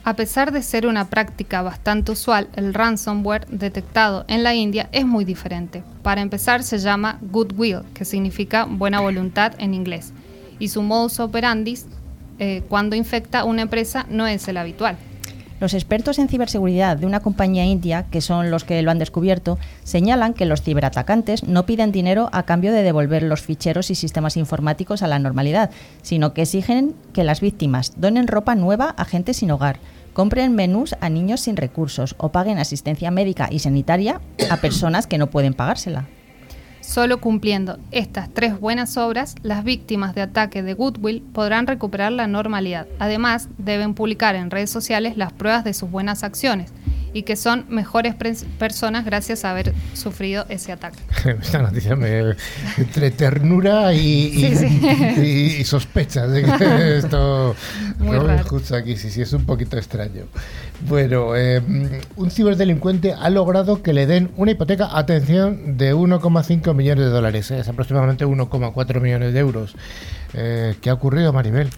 A 0.08 0.16
pesar 0.16 0.54
de 0.54 0.62
ser 0.62 0.88
una 0.88 1.10
práctica 1.10 1.62
bastante 1.62 2.14
usual, 2.14 2.48
el 2.56 2.74
ransomware 2.74 3.46
detectado 3.48 4.24
en 4.30 4.42
la 4.42 4.56
India 4.56 4.88
es 4.94 5.06
muy 5.06 5.26
diferente. 5.26 5.84
Para 6.02 6.22
empezar, 6.22 6.64
se 6.64 6.78
llama 6.78 7.20
goodwill, 7.22 7.82
que 7.94 8.06
significa 8.06 8.64
buena 8.64 9.02
voluntad 9.02 9.52
en 9.58 9.74
inglés, 9.74 10.14
y 10.60 10.70
su 10.70 10.82
modus 10.82 11.20
operandi 11.20 11.78
eh, 12.40 12.64
cuando 12.70 12.96
infecta 12.96 13.44
una 13.44 13.64
empresa 13.64 14.06
no 14.10 14.26
es 14.28 14.48
el 14.48 14.56
habitual. 14.56 14.96
Los 15.60 15.74
expertos 15.74 16.20
en 16.20 16.30
ciberseguridad 16.30 16.96
de 16.96 17.08
una 17.08 17.20
compañía 17.20 17.66
india, 17.66 18.06
que 18.10 18.22
son 18.22 18.50
los 18.50 18.64
que 18.64 18.82
lo 18.84 18.92
han 18.92 19.00
descubierto, 19.00 19.58
señalan 19.84 20.36
que 20.36 20.46
los 20.46 20.62
ciberatacantes 20.62 21.44
no 21.44 21.66
piden 21.66 21.92
dinero 21.92 22.30
a 22.32 22.44
cambio 22.44 22.72
de 22.72 22.84
devolver 22.84 23.24
los 23.24 23.42
ficheros 23.42 23.90
y 23.90 23.96
sistemas 23.96 24.38
informáticos 24.38 25.02
a 25.02 25.08
la 25.08 25.20
normalidad, 25.20 25.72
sino 26.02 26.34
que 26.34 26.44
exigen 26.44 26.96
que 27.12 27.24
las 27.26 27.42
víctimas 27.42 27.94
donen 27.98 28.28
ropa 28.28 28.56
nueva 28.56 28.94
a 28.98 29.04
gente 29.04 29.34
sin 29.34 29.50
hogar, 29.50 29.80
compren 30.18 30.56
menús 30.56 30.96
a 31.00 31.10
niños 31.10 31.42
sin 31.42 31.58
recursos 31.58 32.16
o 32.18 32.32
paguen 32.32 32.58
asistencia 32.58 33.12
médica 33.12 33.50
y 33.52 33.60
sanitaria 33.60 34.20
a 34.50 34.58
personas 34.58 35.06
que 35.06 35.20
no 35.20 35.28
pueden 35.30 35.54
pagársela. 35.54 36.08
Solo 36.82 37.22
cumpliendo 37.22 37.78
estas 37.92 38.34
tres 38.34 38.60
buenas 38.60 38.98
obras, 38.98 39.36
las 39.44 39.64
víctimas 39.64 40.16
de 40.16 40.24
ataque 40.24 40.64
de 40.64 40.74
Goodwill 40.74 41.22
podrán 41.22 41.68
recuperar 41.68 42.14
la 42.14 42.26
normalidad. 42.26 42.88
Además, 42.98 43.50
deben 43.60 43.94
publicar 43.94 44.34
en 44.34 44.50
redes 44.50 44.72
sociales 44.72 45.18
las 45.18 45.34
pruebas 45.34 45.64
de 45.64 45.76
sus 45.76 45.92
buenas 45.92 46.24
acciones 46.24 46.74
y 47.14 47.24
que 47.24 47.36
son 47.36 47.66
mejores 47.70 48.16
personas 48.60 49.06
gracias 49.06 49.46
a 49.46 49.52
haber 49.52 49.74
sufrido 49.94 50.46
ese 50.50 50.72
ataque. 50.72 51.00
Esta 51.42 51.62
noticia 51.62 51.96
me 51.96 52.36
entre 52.78 53.12
ternura 53.12 53.94
y, 53.94 55.64
sospecha 55.64 56.28
de 56.28 56.44
que 56.44 56.98
esto 56.98 57.56
Muy 58.00 58.18
aquí 58.76 58.96
sí, 58.96 59.10
sí 59.10 59.22
es 59.22 59.34
un 59.34 59.46
poquito 59.46 59.78
extraño. 59.78 60.26
Bueno, 60.88 61.36
em, 61.36 61.90
un 62.16 62.32
ciberdelincuente 62.32 63.14
ha 63.14 63.30
logrado 63.30 63.82
que 63.82 63.94
le 63.94 64.06
den 64.06 64.32
una 64.38 64.52
hipoteca, 64.52 64.98
atención, 64.98 65.78
de 65.78 65.94
1,5 65.94 66.74
millones 66.74 67.06
de 67.06 67.12
dólares, 67.12 67.52
es 67.52 67.68
aproximadamente 67.68 68.26
1,4 68.26 69.02
millones 69.02 69.34
de 69.34 69.40
euros. 69.40 69.76
Eh, 70.34 70.76
¿Qué 70.82 70.90
ha 70.90 70.94
ocurrido, 70.94 71.34
Maribel? 71.34 71.70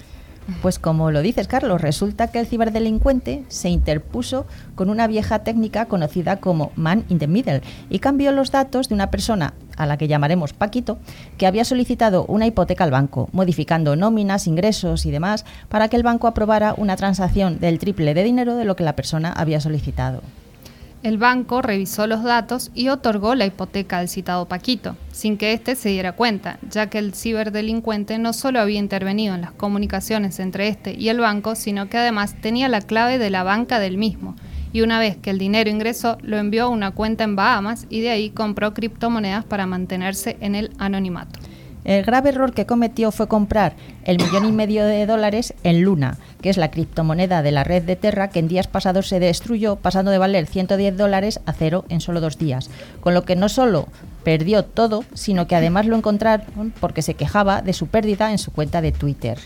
Pues 0.62 0.80
como 0.80 1.12
lo 1.12 1.22
dices, 1.22 1.48
Carlos, 1.48 1.82
resulta 1.82 2.28
que 2.28 2.40
el 2.40 2.48
ciberdelincuente 2.48 3.44
se 3.48 3.70
interpuso 3.70 4.46
con 4.76 4.90
una 4.90 5.08
vieja 5.08 5.40
técnica 5.40 5.86
conocida 5.86 6.40
como 6.40 6.72
man 6.76 7.06
in 7.10 7.20
the 7.20 7.28
middle 7.28 7.62
y 7.90 8.00
cambió 8.00 8.32
los 8.32 8.52
datos 8.52 8.90
de 8.90 8.96
una 8.96 9.12
persona 9.12 9.54
a 9.78 9.86
la 9.86 9.98
que 9.98 10.08
llamaremos 10.08 10.54
Paquito, 10.54 10.98
que 11.38 11.48
había 11.48 11.64
solicitado 11.64 12.26
una 12.26 12.46
hipoteca 12.46 12.84
al 12.84 12.92
banco, 12.92 13.30
modificando 13.32 13.96
nóminas, 13.96 14.48
ingresos 14.48 15.06
y 15.06 15.12
demás 15.12 15.46
para 15.70 15.88
que 15.88 15.96
el 15.96 16.04
banco 16.04 16.28
aprobara 16.28 16.74
una 16.76 16.96
transacción 16.98 17.60
del 17.60 17.80
triple 17.80 18.14
de 18.14 18.24
dinero 18.24 18.56
de 18.56 18.66
lo 18.66 18.76
que 18.76 18.84
la 18.84 18.96
persona 18.96 19.32
había 19.32 19.62
solicitado. 19.62 20.22
El 21.02 21.18
banco 21.18 21.62
revisó 21.62 22.08
los 22.08 22.24
datos 22.24 22.72
y 22.76 22.90
otorgó 22.90 23.34
la 23.34 23.46
hipoteca 23.46 24.00
al 24.00 24.10
citado 24.10 24.50
Paquito, 24.50 24.98
sin 25.14 25.38
que 25.38 25.54
éste 25.54 25.78
se 25.78 25.88
diera 25.88 26.12
cuenta, 26.12 26.60
ya 26.70 26.90
que 26.90 26.98
el 26.98 27.14
ciberdelincuente 27.14 28.20
no 28.20 28.34
solo 28.34 28.60
había 28.60 28.80
intervenido 28.80 29.34
en 29.34 29.40
las 29.40 29.54
comunicaciones 29.54 30.42
entre 30.42 30.68
éste 30.68 30.94
y 30.94 31.08
el 31.08 31.22
banco, 31.22 31.56
sino 31.56 31.88
que 31.88 31.98
además 31.98 32.36
tenía 32.42 32.68
la 32.68 32.82
clave 32.82 33.18
de 33.18 33.30
la 33.30 33.44
banca 33.44 33.80
del 33.80 33.98
mismo, 33.98 34.36
y 34.74 34.82
una 34.82 35.00
vez 35.00 35.16
que 35.16 35.30
el 35.30 35.40
dinero 35.40 35.70
ingresó, 35.70 36.18
lo 36.22 36.38
envió 36.38 36.66
a 36.66 36.70
una 36.70 36.92
cuenta 36.92 37.24
en 37.24 37.38
Bahamas 37.38 37.88
y 37.90 38.02
de 38.02 38.10
ahí 38.10 38.30
compró 38.30 38.74
criptomonedas 38.74 39.46
para 39.46 39.66
mantenerse 39.66 40.36
en 40.42 40.56
el 40.56 40.74
anonimato. 40.80 41.40
El 41.86 42.04
grave 42.04 42.30
error 42.30 42.54
que 42.54 42.66
cometió 42.66 43.12
fue 43.12 43.28
comprar 43.28 43.74
el 44.04 44.18
millón 44.18 44.46
y 44.46 44.52
medio 44.52 44.86
de 44.86 45.06
dólares 45.06 45.54
en 45.64 45.82
Luna, 45.82 46.18
que 46.42 46.50
es 46.50 46.58
la 46.58 46.72
criptomoneda 46.72 47.42
de 47.42 47.52
la 47.52 47.64
red 47.64 47.84
de 47.84 47.96
Terra 47.96 48.30
que 48.30 48.40
en 48.40 48.48
días 48.48 48.68
pasados 48.68 49.08
se 49.08 49.20
destruyó, 49.20 49.78
pasando 49.78 50.12
de 50.12 50.18
valer 50.18 50.46
110 50.46 50.98
dólares 50.98 51.40
a 51.46 51.54
cero 51.54 51.86
en 51.90 52.02
solo 52.02 52.22
dos 52.22 52.38
días. 52.38 52.70
Con 53.00 53.14
lo 53.14 53.24
que 53.24 53.36
no 53.36 53.50
solo 53.50 53.88
perdió 54.24 54.66
todo, 54.66 55.04
sino 55.14 55.48
que 55.48 55.56
además 55.56 55.86
lo 55.86 55.96
encontraron 55.96 56.74
porque 56.80 57.02
se 57.02 57.14
quejaba 57.14 57.62
de 57.62 57.74
su 57.74 57.88
pérdida 57.88 58.32
en 58.32 58.38
su 58.38 58.52
cuenta 58.52 58.82
de 58.82 58.92
Twitter. 58.92 59.40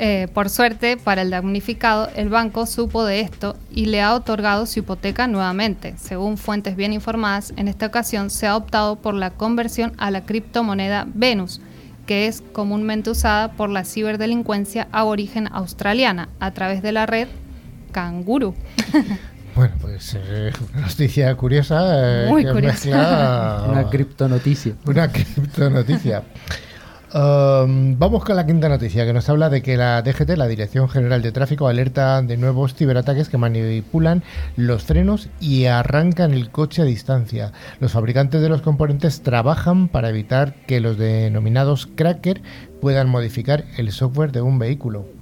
Eh, 0.00 0.28
por 0.32 0.48
suerte, 0.48 0.96
para 0.96 1.22
el 1.22 1.30
damnificado, 1.30 2.08
el 2.14 2.28
banco 2.28 2.66
supo 2.66 3.04
de 3.04 3.20
esto 3.20 3.56
y 3.68 3.86
le 3.86 4.00
ha 4.00 4.14
otorgado 4.14 4.64
su 4.64 4.78
hipoteca 4.78 5.26
nuevamente. 5.26 5.94
Según 5.98 6.38
fuentes 6.38 6.76
bien 6.76 6.92
informadas, 6.92 7.52
en 7.56 7.66
esta 7.66 7.86
ocasión 7.86 8.30
se 8.30 8.46
ha 8.46 8.56
optado 8.56 8.96
por 8.96 9.14
la 9.14 9.30
conversión 9.30 9.92
a 9.98 10.12
la 10.12 10.24
criptomoneda 10.24 11.08
Venus, 11.12 11.60
que 12.06 12.28
es 12.28 12.44
comúnmente 12.52 13.10
usada 13.10 13.52
por 13.52 13.70
la 13.70 13.84
ciberdelincuencia 13.84 14.86
aborigen 14.92 15.48
australiana 15.52 16.28
a 16.38 16.52
través 16.52 16.80
de 16.80 16.92
la 16.92 17.06
red 17.06 17.28
Kanguru. 17.90 18.54
Bueno, 19.58 19.74
pues 19.80 20.16
eh, 20.16 20.52
una 20.72 20.86
noticia 20.86 21.34
curiosa. 21.34 22.26
Eh, 22.26 22.28
Muy 22.28 22.46
curiosa. 22.46 23.64
una 23.68 23.90
criptonoticia. 23.90 24.76
Una 24.84 25.10
criptonoticia. 25.10 26.22
Um, 27.14 27.98
vamos 27.98 28.22
con 28.22 28.36
la 28.36 28.44
quinta 28.44 28.68
noticia 28.68 29.06
que 29.06 29.14
nos 29.14 29.30
habla 29.30 29.48
de 29.48 29.62
que 29.62 29.78
la 29.78 30.02
DGT, 30.02 30.36
la 30.36 30.46
Dirección 30.46 30.90
General 30.90 31.22
de 31.22 31.32
Tráfico, 31.32 31.66
alerta 31.66 32.20
de 32.20 32.36
nuevos 32.36 32.74
ciberataques 32.74 33.30
que 33.30 33.38
manipulan 33.38 34.22
los 34.56 34.82
frenos 34.82 35.30
y 35.40 35.64
arrancan 35.64 36.34
el 36.34 36.50
coche 36.50 36.82
a 36.82 36.84
distancia. 36.84 37.52
Los 37.80 37.92
fabricantes 37.92 38.42
de 38.42 38.50
los 38.50 38.60
componentes 38.60 39.22
trabajan 39.22 39.88
para 39.88 40.10
evitar 40.10 40.54
que 40.66 40.80
los 40.80 40.98
denominados 40.98 41.86
cracker 41.86 42.42
puedan 42.82 43.08
modificar 43.08 43.64
el 43.78 43.90
software 43.90 44.30
de 44.30 44.42
un 44.42 44.58
vehículo. 44.58 45.17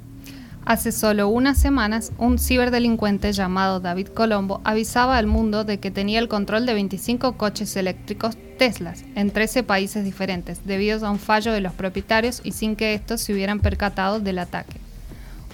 Hace 0.66 0.90
solo 0.90 1.28
unas 1.28 1.58
semanas, 1.58 2.10
un 2.18 2.40
ciberdelincuente 2.40 3.32
llamado 3.32 3.78
David 3.78 4.08
Colombo 4.08 4.60
avisaba 4.64 5.16
al 5.16 5.28
mundo 5.28 5.62
de 5.62 5.78
que 5.78 5.92
tenía 5.92 6.18
el 6.18 6.26
control 6.26 6.66
de 6.66 6.74
25 6.74 7.36
coches 7.36 7.76
eléctricos 7.76 8.36
Teslas 8.58 9.04
en 9.14 9.30
13 9.30 9.62
países 9.62 10.04
diferentes, 10.04 10.66
debido 10.66 11.06
a 11.06 11.10
un 11.12 11.20
fallo 11.20 11.52
de 11.52 11.60
los 11.60 11.72
propietarios 11.72 12.40
y 12.42 12.50
sin 12.50 12.74
que 12.74 12.94
estos 12.94 13.20
se 13.20 13.32
hubieran 13.32 13.60
percatado 13.60 14.18
del 14.18 14.40
ataque. 14.40 14.80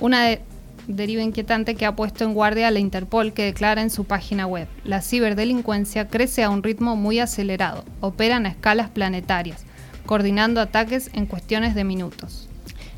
Una 0.01 0.39
deriva 0.89 1.21
inquietante 1.21 1.75
que 1.75 1.85
ha 1.85 1.95
puesto 1.95 2.25
en 2.25 2.33
guardia 2.33 2.69
a 2.69 2.71
la 2.71 2.79
Interpol 2.79 3.35
que 3.35 3.45
declara 3.45 3.83
en 3.83 3.91
su 3.91 4.07
página 4.07 4.47
web, 4.47 4.67
la 4.83 5.03
ciberdelincuencia 5.03 6.09
crece 6.09 6.43
a 6.43 6.49
un 6.49 6.63
ritmo 6.63 6.97
muy 6.97 7.19
acelerado, 7.19 7.85
operan 8.01 8.47
a 8.47 8.49
escalas 8.49 8.89
planetarias, 8.89 9.67
coordinando 10.07 10.63
ataques 10.63 11.11
en 11.13 11.27
cuestiones 11.27 11.75
de 11.75 11.85
minutos. 11.85 12.49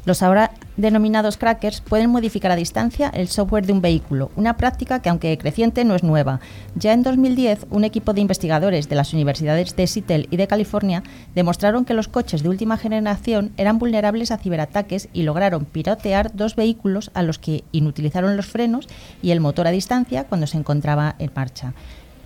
Los 0.05 0.23
ahora 0.23 0.51
denominados 0.77 1.39
crackers 1.39 1.81
pueden 1.81 2.11
modificar 2.11 2.51
a 2.51 2.57
distancia 2.57 3.09
el 3.09 3.29
software 3.29 3.65
de 3.65 3.73
un 3.73 3.81
vehículo, 3.81 4.31
una 4.37 4.59
práctica 4.59 5.01
que 5.01 5.09
aunque 5.09 5.39
creciente 5.39 5.83
no 5.85 5.95
es 5.95 6.03
nueva. 6.03 6.41
Ya 6.75 6.93
en 6.93 7.03
2010, 7.03 7.67
un 7.71 7.85
equipo 7.85 8.13
de 8.13 8.21
investigadores 8.21 8.91
de 8.91 8.97
las 8.97 9.15
universidades 9.15 9.77
de 9.77 9.87
Seattle 9.87 10.27
y 10.31 10.37
de 10.37 10.47
California 10.47 11.03
demostraron 11.35 11.87
que 11.87 11.95
los 11.95 12.09
coches 12.09 12.43
de 12.43 12.51
última 12.51 12.77
generación 12.77 13.53
eran 13.57 13.79
vulnerables 13.79 14.31
a 14.31 14.37
ciberataques 14.37 15.09
y 15.15 15.23
lograron 15.23 15.65
pirotear 15.65 16.35
dos 16.35 16.55
vehículos 16.55 17.11
a 17.15 17.23
los 17.23 17.39
que 17.39 17.65
inutilizaron 17.73 18.37
los 18.37 18.47
frenos 18.47 18.89
y 19.23 19.31
el 19.31 19.41
motor 19.41 19.67
a 19.67 19.71
distancia 19.71 20.25
cuando 20.25 20.47
se 20.47 20.59
encontraba 20.59 21.15
en 21.19 21.31
marcha. 21.35 21.73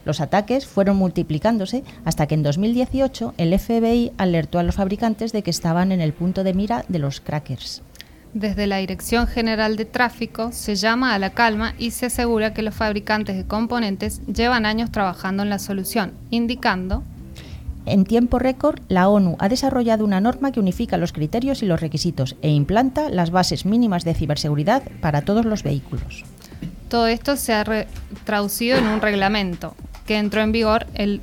Los 0.08 0.22
ataques 0.22 0.66
fueron 0.66 0.96
multiplicándose 0.96 1.84
hasta 2.06 2.26
que 2.26 2.34
en 2.34 2.42
2018 2.42 3.34
el 3.36 3.58
FBI 3.58 4.12
alertó 4.16 4.58
a 4.58 4.62
los 4.62 4.76
fabricantes 4.76 5.32
de 5.32 5.42
que 5.42 5.50
estaban 5.50 5.92
en 5.92 6.00
el 6.00 6.14
punto 6.14 6.44
de 6.44 6.54
mira 6.54 6.86
de 6.88 6.98
los 6.98 7.20
crackers. 7.20 7.82
Desde 8.32 8.66
la 8.66 8.78
Dirección 8.78 9.26
General 9.26 9.76
de 9.76 9.84
Tráfico 9.84 10.50
se 10.50 10.76
llama 10.76 11.12
a 11.12 11.18
la 11.18 11.34
calma 11.34 11.74
y 11.76 11.90
se 11.90 12.06
asegura 12.06 12.54
que 12.54 12.62
los 12.62 12.74
fabricantes 12.74 13.36
de 13.36 13.44
componentes 13.44 14.22
llevan 14.26 14.64
años 14.64 14.90
trabajando 14.90 15.42
en 15.42 15.50
la 15.50 15.58
solución, 15.58 16.12
indicando 16.30 17.02
En 17.84 18.04
tiempo 18.04 18.38
récord, 18.38 18.80
la 18.88 19.10
ONU 19.10 19.36
ha 19.38 19.50
desarrollado 19.50 20.06
una 20.06 20.22
norma 20.22 20.52
que 20.52 20.60
unifica 20.60 20.96
los 20.96 21.12
criterios 21.12 21.62
y 21.62 21.66
los 21.66 21.82
requisitos 21.82 22.34
e 22.40 22.48
implanta 22.48 23.10
las 23.10 23.30
bases 23.30 23.66
mínimas 23.66 24.04
de 24.06 24.14
ciberseguridad 24.14 24.84
para 25.02 25.20
todos 25.20 25.44
los 25.44 25.62
vehículos. 25.62 26.24
Todo 26.88 27.08
esto 27.08 27.36
se 27.36 27.52
ha 27.52 27.86
traducido 28.24 28.78
en 28.78 28.86
un 28.86 29.02
reglamento 29.02 29.74
que 30.08 30.16
entró 30.16 30.40
en 30.40 30.52
vigor 30.52 30.86
el, 30.94 31.20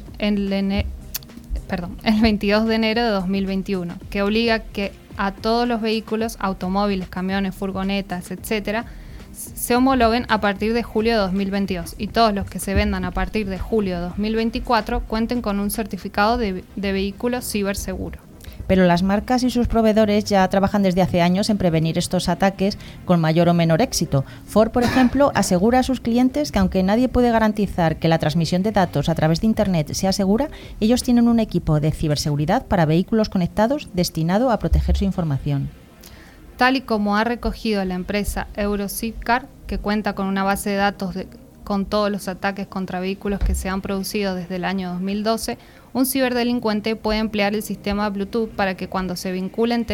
perdón, 1.68 1.98
el 2.04 2.22
22 2.22 2.68
de 2.68 2.76
enero 2.76 3.04
de 3.04 3.10
2021, 3.10 3.96
que 4.12 4.22
obliga 4.22 4.60
que 4.60 4.94
a 5.18 5.32
todos 5.32 5.68
los 5.68 5.82
vehículos, 5.82 6.38
automóviles, 6.40 7.10
camiones, 7.10 7.56
furgonetas, 7.56 8.30
etcétera, 8.30 8.86
se 9.34 9.76
homologuen 9.76 10.28
a 10.30 10.40
partir 10.40 10.74
de 10.74 10.84
julio 10.84 11.14
de 11.14 11.18
2022 11.18 11.96
y 11.98 12.08
todos 12.08 12.34
los 12.36 12.48
que 12.48 12.60
se 12.60 12.76
vendan 12.76 13.06
a 13.06 13.12
partir 13.12 13.50
de 13.50 13.58
julio 13.58 13.96
de 13.96 14.02
2024 14.02 15.02
cuenten 15.02 15.42
con 15.42 15.60
un 15.60 15.72
certificado 15.72 16.38
de, 16.38 16.64
de 16.76 16.92
vehículo 16.92 17.42
ciberseguro 17.42 18.20
pero 18.68 18.86
las 18.86 19.04
marcas 19.04 19.44
y 19.44 19.50
sus 19.50 19.68
proveedores 19.68 20.26
ya 20.26 20.48
trabajan 20.48 20.84
desde 20.84 21.02
hace 21.02 21.22
años 21.22 21.50
en 21.50 21.58
prevenir 21.58 21.98
estos 21.98 22.30
ataques 22.30 22.78
con 23.06 23.20
mayor 23.20 23.50
o 23.50 23.54
menor 23.54 23.82
éxito. 23.82 24.26
Ford, 24.46 24.72
por 24.72 24.84
ejemplo, 24.84 25.32
asegura 25.36 25.80
a 25.80 25.84
sus 25.84 26.00
clientes 26.00 26.52
que 26.52 26.60
aunque 26.60 26.84
nadie 26.84 27.10
puede 27.10 27.32
garantizar 27.32 27.98
que 27.98 28.08
la 28.08 28.20
transmisión 28.20 28.64
de 28.64 28.72
datos 28.72 29.10
a 29.10 29.16
través 29.16 29.42
de 29.42 29.48
Internet 29.48 29.94
sea 29.94 30.12
segura, 30.12 30.50
ellos 30.80 31.04
tienen 31.04 31.28
un 31.28 31.40
equipo 31.40 31.80
de 31.80 31.92
ciberseguridad 31.92 32.66
para 32.66 32.86
vehículos 32.86 33.30
conectados 33.30 33.90
destinado 33.94 34.52
a 34.52 34.60
proteger 34.60 34.98
su 34.98 35.06
información 35.06 35.70
tal 36.58 36.78
y 36.78 36.82
como 36.82 37.18
ha 37.18 37.24
recogido 37.24 37.84
la 37.86 37.96
empresa 37.96 38.48
Eurosipcar, 38.56 39.48
que 39.68 39.78
cuenta 39.78 40.16
con 40.16 40.28
una 40.28 40.44
base 40.44 40.70
de 40.70 40.78
datos 40.78 41.16
con 41.64 41.86
todos 41.86 42.12
los 42.12 42.28
ataques 42.28 42.68
contra 42.68 43.00
vehículos 43.00 43.40
que 43.40 43.56
se 43.56 43.70
han 43.70 43.82
producido 43.82 44.36
desde 44.36 44.58
el 44.58 44.66
año 44.66 44.92
2012, 44.94 45.58
un 45.96 46.06
ciberdelincuente 46.06 46.98
puede 46.98 47.20
emplear 47.20 47.56
el 47.56 47.64
sistema 47.64 48.10
Bluetooth 48.10 48.50
para 48.50 48.76
que 48.76 48.90
cuando 48.90 49.16
se 49.16 49.32
vinculen 49.32 49.86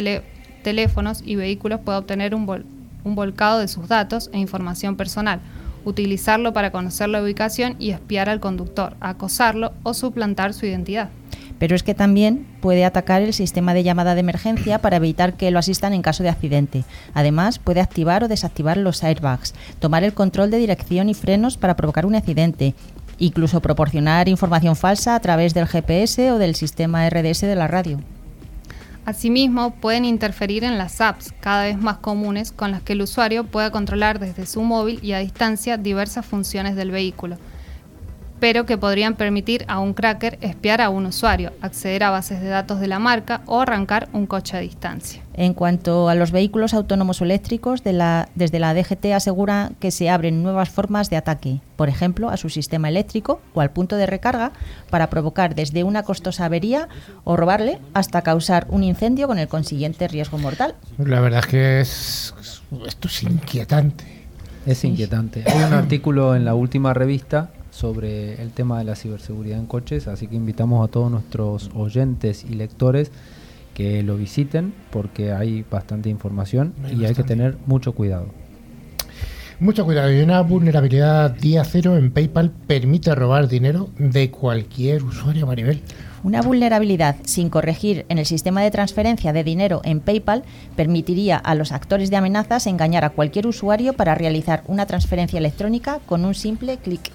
teléfonos 0.64 1.22
y 1.24 1.36
vehículos 1.36 1.80
pueda 1.82 2.00
obtener 2.00 2.34
un, 2.34 2.66
un 3.04 3.16
volcado 3.16 3.60
de 3.60 3.68
sus 3.68 3.88
datos 3.88 4.32
e 4.34 4.40
información 4.40 4.98
personal, 4.98 5.42
utilizarlo 5.86 6.54
para 6.54 6.72
conocer 6.72 7.08
la 7.08 7.22
ubicación 7.22 7.76
y 7.78 7.92
espiar 7.92 8.30
al 8.30 8.40
conductor, 8.40 8.96
acosarlo 9.00 9.74
o 9.84 9.94
suplantar 9.94 10.56
su 10.56 10.66
identidad 10.66 11.12
pero 11.62 11.76
es 11.76 11.84
que 11.84 11.94
también 11.94 12.48
puede 12.60 12.86
atacar 12.86 13.22
el 13.22 13.36
sistema 13.36 13.76
de 13.76 13.84
llamada 13.84 14.16
de 14.16 14.22
emergencia 14.22 14.80
para 14.80 14.96
evitar 14.96 15.36
que 15.36 15.52
lo 15.52 15.60
asistan 15.60 15.94
en 15.94 16.02
caso 16.02 16.24
de 16.24 16.30
accidente. 16.30 16.86
Además, 17.14 17.60
puede 17.60 17.82
activar 17.82 18.24
o 18.24 18.28
desactivar 18.28 18.78
los 18.78 19.04
airbags, 19.04 19.54
tomar 19.78 20.04
el 20.04 20.16
control 20.16 20.50
de 20.50 20.58
dirección 20.58 21.08
y 21.08 21.14
frenos 21.14 21.58
para 21.58 21.76
provocar 21.76 22.08
un 22.08 22.16
accidente, 22.16 22.74
incluso 23.22 23.62
proporcionar 23.62 24.28
información 24.28 24.76
falsa 24.76 25.16
a 25.16 25.20
través 25.20 25.54
del 25.54 25.68
GPS 25.68 26.32
o 26.32 26.40
del 26.40 26.56
sistema 26.56 27.08
RDS 27.10 27.42
de 27.42 27.56
la 27.56 27.68
radio. 27.68 28.00
Asimismo, 29.06 29.72
pueden 29.76 30.06
interferir 30.06 30.64
en 30.64 30.78
las 30.78 31.02
apps 31.02 31.34
cada 31.40 31.64
vez 31.64 31.78
más 31.78 31.98
comunes 31.98 32.52
con 32.52 32.72
las 32.72 32.82
que 32.82 32.94
el 32.94 33.02
usuario 33.02 33.46
pueda 33.46 33.72
controlar 33.72 34.20
desde 34.20 34.46
su 34.46 34.62
móvil 34.62 35.00
y 35.02 35.14
a 35.14 35.20
distancia 35.20 35.78
diversas 35.78 36.26
funciones 36.26 36.76
del 36.76 36.92
vehículo 36.92 37.38
pero 38.42 38.66
que 38.66 38.76
podrían 38.76 39.14
permitir 39.14 39.66
a 39.68 39.80
un 39.80 39.94
cracker 39.94 40.40
espiar 40.42 40.82
a 40.82 40.90
un 40.90 41.06
usuario, 41.06 41.54
acceder 41.62 42.04
a 42.04 42.10
bases 42.10 42.42
de 42.42 42.48
datos 42.48 42.80
de 42.80 42.88
la 42.88 42.98
marca 42.98 43.42
o 43.46 43.62
arrancar 43.62 44.10
un 44.14 44.26
coche 44.26 44.58
a 44.58 44.60
distancia. 44.60 45.22
En 45.36 45.54
cuanto 45.54 46.10
a 46.10 46.16
los 46.16 46.32
vehículos 46.32 46.74
autónomos 46.74 47.22
o 47.22 47.26
eléctricos, 47.26 47.84
desde 47.84 48.60
la 48.60 48.74
DGT 48.74 49.14
asegura 49.14 49.74
que 49.80 49.92
se 49.92 50.10
abren 50.10 50.42
nuevas 50.42 50.70
formas 50.70 51.12
de 51.12 51.18
ataque, 51.18 51.62
por 51.76 51.88
ejemplo, 51.88 52.30
a 52.30 52.38
su 52.38 52.50
sistema 52.50 52.90
eléctrico 52.90 53.42
o 53.54 53.62
al 53.62 53.70
punto 53.70 53.96
de 53.96 54.08
recarga, 54.08 54.54
para 54.90 55.12
provocar 55.12 55.54
desde 55.54 55.84
una 55.84 56.02
costosa 56.02 56.46
avería 56.46 56.90
o 57.24 57.38
robarle 57.38 57.78
hasta 57.94 58.24
causar 58.24 58.66
un 58.70 58.84
incendio 58.84 59.28
con 59.28 59.38
el 59.38 59.50
consiguiente 59.50 60.08
riesgo 60.08 60.40
mortal. 60.40 60.74
La 60.98 61.20
verdad 61.20 61.42
es 61.42 61.46
que 61.46 61.82
es, 61.82 62.34
esto 62.88 63.08
es 63.08 63.22
inquietante. 63.22 64.26
Es 64.66 64.84
inquietante. 64.84 65.44
Hay 65.46 65.62
un 65.62 65.74
artículo 65.74 66.36
en 66.36 66.44
la 66.44 66.56
última 66.56 66.96
revista 66.96 67.52
sobre 67.72 68.42
el 68.42 68.52
tema 68.52 68.78
de 68.78 68.84
la 68.84 68.96
ciberseguridad 68.96 69.58
en 69.58 69.66
coches, 69.66 70.08
así 70.08 70.28
que 70.28 70.36
invitamos 70.36 70.88
a 70.88 70.92
todos 70.92 71.10
nuestros 71.10 71.72
oyentes 71.74 72.46
y 72.48 72.54
lectores 72.54 73.12
que 73.74 74.04
lo 74.04 74.18
visiten 74.18 74.74
porque 74.92 75.32
hay 75.32 75.66
bastante 75.70 76.10
información 76.10 76.74
y 76.96 77.06
hay 77.06 77.16
que 77.16 77.24
tener 77.24 77.58
mucho 77.66 77.94
cuidado. 77.94 78.28
Mucho 79.60 79.86
cuidado. 79.86 80.12
Y 80.12 80.22
una 80.22 80.42
vulnerabilidad 80.42 81.30
día 81.30 81.64
cero 81.64 81.96
en 81.96 82.12
PayPal 82.12 82.50
permite 82.50 83.14
robar 83.14 83.48
dinero 83.48 83.90
de 84.00 84.32
cualquier 84.32 85.04
usuario 85.04 85.50
a 85.50 85.56
nivel. 85.56 85.84
Una 86.24 86.42
vulnerabilidad 86.42 87.18
sin 87.26 87.50
corregir 87.50 88.06
en 88.10 88.18
el 88.18 88.26
sistema 88.26 88.64
de 88.64 88.72
transferencia 88.72 89.34
de 89.34 89.44
dinero 89.44 89.82
en 89.84 90.00
PayPal 90.00 90.44
permitiría 90.76 91.38
a 91.38 91.54
los 91.54 91.72
actores 91.72 92.10
de 92.10 92.18
amenazas 92.18 92.66
engañar 92.66 93.06
a 93.06 93.12
cualquier 93.12 93.46
usuario 93.46 93.94
para 93.94 94.16
realizar 94.16 94.64
una 94.66 94.88
transferencia 94.88 95.38
electrónica 95.38 96.00
con 96.08 96.26
un 96.26 96.34
simple 96.34 96.78
clic. 96.78 97.12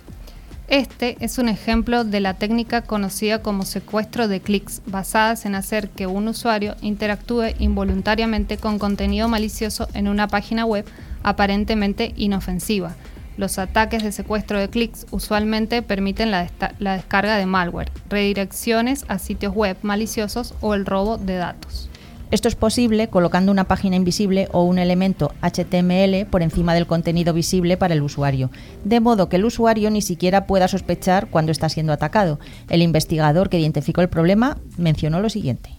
Este 0.69 1.17
es 1.21 1.39
un 1.39 1.49
ejemplo 1.49 2.03
de 2.03 2.19
la 2.19 2.35
técnica 2.35 2.83
conocida 2.83 3.41
como 3.41 3.65
secuestro 3.65 4.27
de 4.27 4.41
clics, 4.41 4.83
basadas 4.87 5.47
en 5.47 5.55
hacer 5.55 5.91
que 5.91 6.09
un 6.09 6.27
usuario 6.27 6.75
interactúe 6.83 7.55
involuntariamente 7.61 8.57
con 8.57 8.81
contenido 8.81 9.29
malicioso 9.29 9.87
en 9.95 10.09
una 10.09 10.27
página 10.27 10.65
web 10.65 10.85
aparentemente 11.23 12.13
inofensiva. 12.17 12.97
Los 13.37 13.61
ataques 13.61 14.03
de 14.03 14.11
secuestro 14.11 14.59
de 14.59 14.69
clics 14.69 15.07
usualmente 15.13 15.83
permiten 15.83 16.33
la, 16.33 16.51
la 16.81 16.95
descarga 16.95 17.37
de 17.37 17.47
malware, 17.47 17.93
redirecciones 18.09 19.05
a 19.07 19.21
sitios 19.21 19.55
web 19.55 19.77
maliciosos 19.83 20.53
o 20.61 20.75
el 20.75 20.85
robo 20.85 21.17
de 21.17 21.37
datos. 21.37 21.91
Esto 22.33 22.49
es 22.49 22.57
posible 22.57 23.09
colocando 23.09 23.53
una 23.53 23.69
página 23.69 23.95
invisible 23.95 24.49
o 24.53 24.65
un 24.65 24.81
elemento 24.81 25.33
HTML 25.43 26.27
por 26.29 26.43
encima 26.43 26.75
del 26.75 26.89
contenido 26.89 27.33
visible 27.33 27.77
para 27.77 27.95
el 27.95 28.03
usuario, 28.03 28.51
de 28.83 28.99
modo 28.99 29.29
que 29.29 29.37
el 29.37 29.45
usuario 29.45 29.91
ni 29.91 30.03
siquiera 30.03 30.45
pueda 30.47 30.67
sospechar 30.67 31.29
cuando 31.31 31.53
está 31.53 31.69
siendo 31.69 31.93
atacado. 31.93 32.41
El 32.69 32.83
investigador 32.83 33.49
que 33.49 33.61
identificó 33.61 34.01
el 34.01 34.09
problema 34.09 34.59
mencionó 34.77 35.21
lo 35.21 35.31
siguiente. 35.31 35.71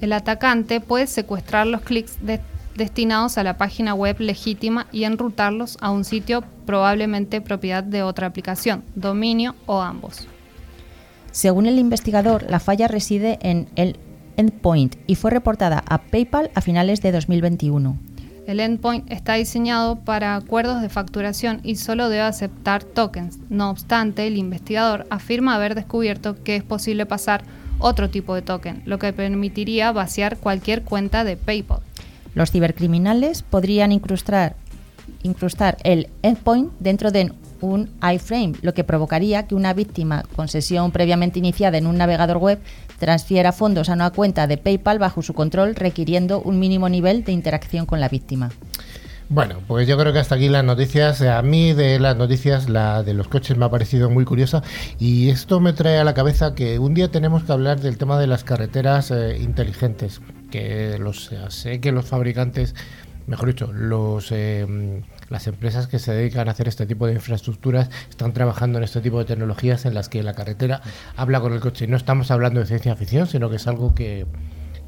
El 0.00 0.12
atacante 0.12 0.80
puede 0.80 1.08
secuestrar 1.08 1.66
los 1.66 1.80
clics 1.80 2.18
destinados 2.76 3.36
a 3.36 3.42
la 3.42 3.58
página 3.58 3.92
web 3.92 4.20
legítima 4.20 4.86
y 4.92 5.02
enrutarlos 5.02 5.78
a 5.80 5.90
un 5.90 6.04
sitio 6.04 6.44
probablemente 6.64 7.40
propiedad 7.40 7.82
de 7.82 8.04
otra 8.04 8.28
aplicación, 8.28 8.84
dominio 8.94 9.56
o 9.66 9.80
ambos. 9.80 10.28
Según 11.32 11.66
el 11.66 11.80
investigador, 11.80 12.46
la 12.48 12.60
falla 12.60 12.86
reside 12.86 13.40
en 13.42 13.68
el 13.74 13.98
Endpoint 14.38 14.96
y 15.06 15.16
fue 15.16 15.30
reportada 15.30 15.84
a 15.88 15.98
PayPal 15.98 16.50
a 16.54 16.60
finales 16.62 17.02
de 17.02 17.12
2021. 17.12 17.98
El 18.46 18.60
endpoint 18.60 19.10
está 19.12 19.34
diseñado 19.34 19.96
para 19.96 20.34
acuerdos 20.34 20.80
de 20.80 20.88
facturación 20.88 21.60
y 21.64 21.76
solo 21.76 22.08
debe 22.08 22.22
aceptar 22.22 22.82
tokens. 22.82 23.38
No 23.50 23.68
obstante, 23.68 24.26
el 24.26 24.38
investigador 24.38 25.06
afirma 25.10 25.56
haber 25.56 25.74
descubierto 25.74 26.42
que 26.42 26.56
es 26.56 26.62
posible 26.62 27.04
pasar 27.04 27.42
otro 27.78 28.08
tipo 28.08 28.34
de 28.34 28.42
token, 28.42 28.82
lo 28.86 28.98
que 28.98 29.12
permitiría 29.12 29.92
vaciar 29.92 30.38
cualquier 30.38 30.82
cuenta 30.82 31.24
de 31.24 31.36
PayPal. 31.36 31.80
Los 32.34 32.52
cibercriminales 32.52 33.42
podrían 33.42 33.92
incrustar, 33.92 34.54
incrustar 35.22 35.76
el 35.82 36.08
endpoint 36.22 36.72
dentro 36.78 37.10
de 37.10 37.32
un 37.60 37.90
iframe, 38.02 38.54
lo 38.62 38.74
que 38.74 38.84
provocaría 38.84 39.46
que 39.46 39.54
una 39.54 39.74
víctima 39.74 40.24
con 40.36 40.48
sesión 40.48 40.92
previamente 40.92 41.38
iniciada 41.38 41.78
en 41.78 41.86
un 41.86 41.98
navegador 41.98 42.38
web 42.38 42.58
transfiera 42.98 43.52
fondos 43.52 43.88
a 43.88 43.94
una 43.94 44.10
cuenta 44.10 44.46
de 44.46 44.58
PayPal 44.58 44.98
bajo 44.98 45.22
su 45.22 45.34
control, 45.34 45.74
requiriendo 45.74 46.40
un 46.40 46.58
mínimo 46.58 46.88
nivel 46.88 47.24
de 47.24 47.32
interacción 47.32 47.86
con 47.86 48.00
la 48.00 48.08
víctima. 48.08 48.50
Bueno, 49.30 49.56
pues 49.66 49.86
yo 49.86 49.98
creo 49.98 50.14
que 50.14 50.20
hasta 50.20 50.36
aquí 50.36 50.48
las 50.48 50.64
noticias. 50.64 51.20
A 51.20 51.42
mí 51.42 51.74
de 51.74 52.00
las 52.00 52.16
noticias, 52.16 52.70
la 52.70 53.02
de 53.02 53.12
los 53.12 53.28
coches 53.28 53.58
me 53.58 53.66
ha 53.66 53.70
parecido 53.70 54.08
muy 54.08 54.24
curiosa 54.24 54.62
y 54.98 55.28
esto 55.28 55.60
me 55.60 55.74
trae 55.74 55.98
a 55.98 56.04
la 56.04 56.14
cabeza 56.14 56.54
que 56.54 56.78
un 56.78 56.94
día 56.94 57.10
tenemos 57.10 57.44
que 57.44 57.52
hablar 57.52 57.78
del 57.78 57.98
tema 57.98 58.18
de 58.18 58.26
las 58.26 58.42
carreteras 58.42 59.10
eh, 59.10 59.36
inteligentes, 59.38 60.22
que 60.50 60.96
los, 60.98 61.30
sé 61.50 61.78
que 61.80 61.92
los 61.92 62.06
fabricantes, 62.06 62.74
mejor 63.26 63.48
dicho, 63.48 63.70
los... 63.72 64.32
Eh, 64.32 65.02
las 65.28 65.46
empresas 65.46 65.86
que 65.86 65.98
se 65.98 66.12
dedican 66.12 66.48
a 66.48 66.52
hacer 66.52 66.68
este 66.68 66.86
tipo 66.86 67.06
de 67.06 67.14
infraestructuras 67.14 67.90
están 68.08 68.32
trabajando 68.32 68.78
en 68.78 68.84
este 68.84 69.00
tipo 69.00 69.18
de 69.18 69.24
tecnologías 69.24 69.84
en 69.84 69.94
las 69.94 70.08
que 70.08 70.22
la 70.22 70.34
carretera 70.34 70.82
habla 71.16 71.40
con 71.40 71.52
el 71.52 71.60
coche. 71.60 71.86
No 71.86 71.96
estamos 71.96 72.30
hablando 72.30 72.60
de 72.60 72.66
ciencia 72.66 72.94
ficción, 72.96 73.26
sino 73.26 73.50
que 73.50 73.56
es 73.56 73.66
algo 73.66 73.94
que, 73.94 74.26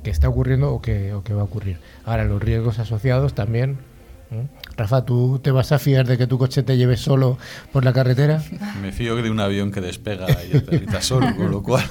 está 0.05 0.29
ocurriendo 0.29 0.72
o 0.72 0.81
que, 0.81 1.12
o 1.12 1.22
que 1.22 1.35
va 1.35 1.42
a 1.42 1.44
ocurrir. 1.44 1.79
Ahora, 2.05 2.24
los 2.24 2.42
riesgos 2.42 2.79
asociados 2.79 3.35
también 3.35 3.79
Rafa, 4.76 5.05
¿tú 5.05 5.40
te 5.42 5.50
vas 5.50 5.72
a 5.72 5.79
fiar 5.79 6.07
de 6.07 6.16
que 6.16 6.26
tu 6.26 6.38
coche 6.38 6.62
te 6.62 6.76
lleve 6.76 6.96
solo 6.96 7.37
por 7.72 7.85
la 7.85 7.92
carretera? 7.92 8.42
Me 8.81 8.92
fío 8.92 9.16
de 9.16 9.29
un 9.29 9.40
avión 9.40 9.72
que 9.72 9.81
despega 9.81 10.26
y 10.44 10.57
aterriza 10.57 11.03
solo, 11.03 11.35
con 11.37 11.50
lo 11.50 11.62
cual 11.62 11.85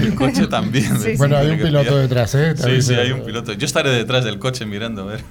el 0.00 0.14
coche 0.14 0.46
también. 0.46 0.96
bueno, 1.18 1.36
hay 1.36 1.50
un 1.50 1.58
piloto 1.58 1.98
detrás, 1.98 2.34
¿eh? 2.36 2.54
sí, 2.56 2.82
sí, 2.82 2.94
hay 2.94 3.10
un 3.10 3.24
piloto. 3.24 3.52
Yo 3.52 3.66
estaré 3.66 3.90
detrás 3.90 4.24
del 4.24 4.38
coche 4.38 4.64
mirando, 4.64 5.02
a 5.02 5.06
ver. 5.06 5.24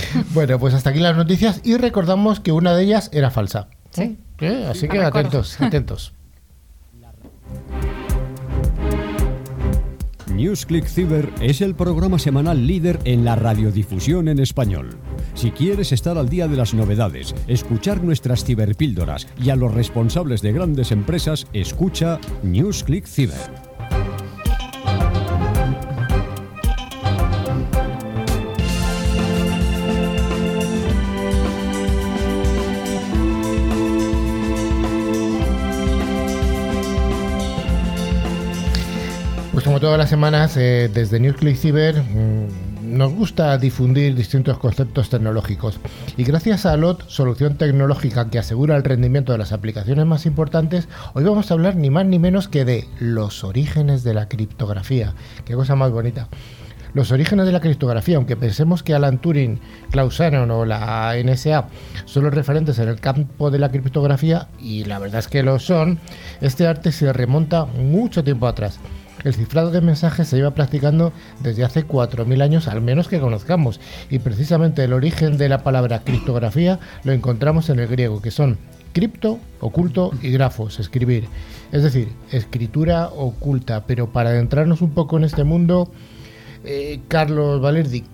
bueno, 0.34 0.58
pues 0.58 0.74
hasta 0.74 0.90
aquí 0.90 1.00
las 1.00 1.16
noticias 1.16 1.60
y 1.64 1.76
recordamos 1.76 2.40
que 2.40 2.52
una 2.52 2.74
de 2.74 2.84
ellas 2.84 3.10
era 3.12 3.30
falsa. 3.30 3.68
Sí. 3.90 4.18
¿Eh? 4.40 4.66
Así 4.68 4.88
que 4.88 5.00
atentos, 5.00 5.56
atentos. 5.60 6.12
NewsClick 10.34 10.86
Cyber 10.86 11.30
es 11.40 11.60
el 11.60 11.74
programa 11.74 12.18
semanal 12.18 12.66
líder 12.66 12.98
en 13.04 13.24
la 13.24 13.36
radiodifusión 13.36 14.28
en 14.28 14.38
español. 14.38 14.96
Si 15.34 15.50
quieres 15.50 15.92
estar 15.92 16.16
al 16.16 16.28
día 16.28 16.48
de 16.48 16.56
las 16.56 16.72
novedades, 16.72 17.34
escuchar 17.46 18.02
nuestras 18.02 18.44
ciberpíldoras 18.44 19.28
y 19.40 19.50
a 19.50 19.56
los 19.56 19.72
responsables 19.72 20.40
de 20.40 20.52
grandes 20.52 20.90
empresas, 20.90 21.46
escucha 21.52 22.18
NewsClick 22.42 23.06
Cyber. 23.06 23.61
Todas 39.82 39.98
las 39.98 40.10
semanas, 40.10 40.56
eh, 40.56 40.88
desde 40.94 41.18
NewsClick 41.18 41.56
Cyber 41.56 42.04
mm, 42.04 42.96
nos 42.96 43.12
gusta 43.12 43.58
difundir 43.58 44.14
distintos 44.14 44.56
conceptos 44.58 45.10
tecnológicos. 45.10 45.80
Y 46.16 46.22
gracias 46.22 46.66
a 46.66 46.76
LOT, 46.76 47.08
solución 47.08 47.56
tecnológica 47.56 48.30
que 48.30 48.38
asegura 48.38 48.76
el 48.76 48.84
rendimiento 48.84 49.32
de 49.32 49.38
las 49.38 49.50
aplicaciones 49.50 50.06
más 50.06 50.24
importantes, 50.24 50.86
hoy 51.14 51.24
vamos 51.24 51.50
a 51.50 51.54
hablar 51.54 51.74
ni 51.74 51.90
más 51.90 52.06
ni 52.06 52.20
menos 52.20 52.46
que 52.46 52.64
de 52.64 52.86
los 53.00 53.42
orígenes 53.42 54.04
de 54.04 54.14
la 54.14 54.28
criptografía. 54.28 55.14
Qué 55.44 55.54
cosa 55.54 55.74
más 55.74 55.90
bonita. 55.90 56.28
Los 56.94 57.10
orígenes 57.10 57.46
de 57.46 57.52
la 57.52 57.60
criptografía, 57.60 58.18
aunque 58.18 58.36
pensemos 58.36 58.84
que 58.84 58.94
Alan 58.94 59.18
Turing, 59.18 59.58
Klaus 59.90 60.20
o 60.20 60.64
la 60.64 61.14
NSA 61.16 61.66
son 62.04 62.22
los 62.22 62.32
referentes 62.32 62.78
en 62.78 62.88
el 62.88 63.00
campo 63.00 63.50
de 63.50 63.58
la 63.58 63.72
criptografía, 63.72 64.46
y 64.60 64.84
la 64.84 65.00
verdad 65.00 65.18
es 65.18 65.26
que 65.26 65.42
lo 65.42 65.58
son, 65.58 65.98
este 66.40 66.68
arte 66.68 66.92
se 66.92 67.12
remonta 67.12 67.64
mucho 67.64 68.22
tiempo 68.22 68.46
atrás. 68.46 68.78
El 69.24 69.34
cifrado 69.34 69.70
de 69.70 69.80
mensajes 69.80 70.28
se 70.28 70.36
lleva 70.36 70.54
practicando 70.54 71.12
desde 71.40 71.64
hace 71.64 71.86
4.000 71.86 72.42
años, 72.42 72.68
al 72.68 72.80
menos 72.80 73.08
que 73.08 73.20
conozcamos, 73.20 73.80
y 74.10 74.18
precisamente 74.18 74.84
el 74.84 74.92
origen 74.92 75.38
de 75.38 75.48
la 75.48 75.62
palabra 75.62 76.00
criptografía 76.00 76.80
lo 77.04 77.12
encontramos 77.12 77.70
en 77.70 77.78
el 77.78 77.88
griego, 77.88 78.20
que 78.20 78.30
son 78.30 78.58
cripto, 78.92 79.38
oculto 79.60 80.12
y 80.22 80.30
grafos, 80.30 80.78
escribir. 80.80 81.26
Es 81.72 81.82
decir, 81.82 82.08
escritura 82.30 83.08
oculta. 83.08 83.84
Pero 83.86 84.12
para 84.12 84.30
adentrarnos 84.30 84.82
un 84.82 84.90
poco 84.90 85.16
en 85.16 85.24
este 85.24 85.44
mundo, 85.44 85.90
eh, 86.64 87.00
Carlos 87.08 87.60
Valerdi, 87.60 88.04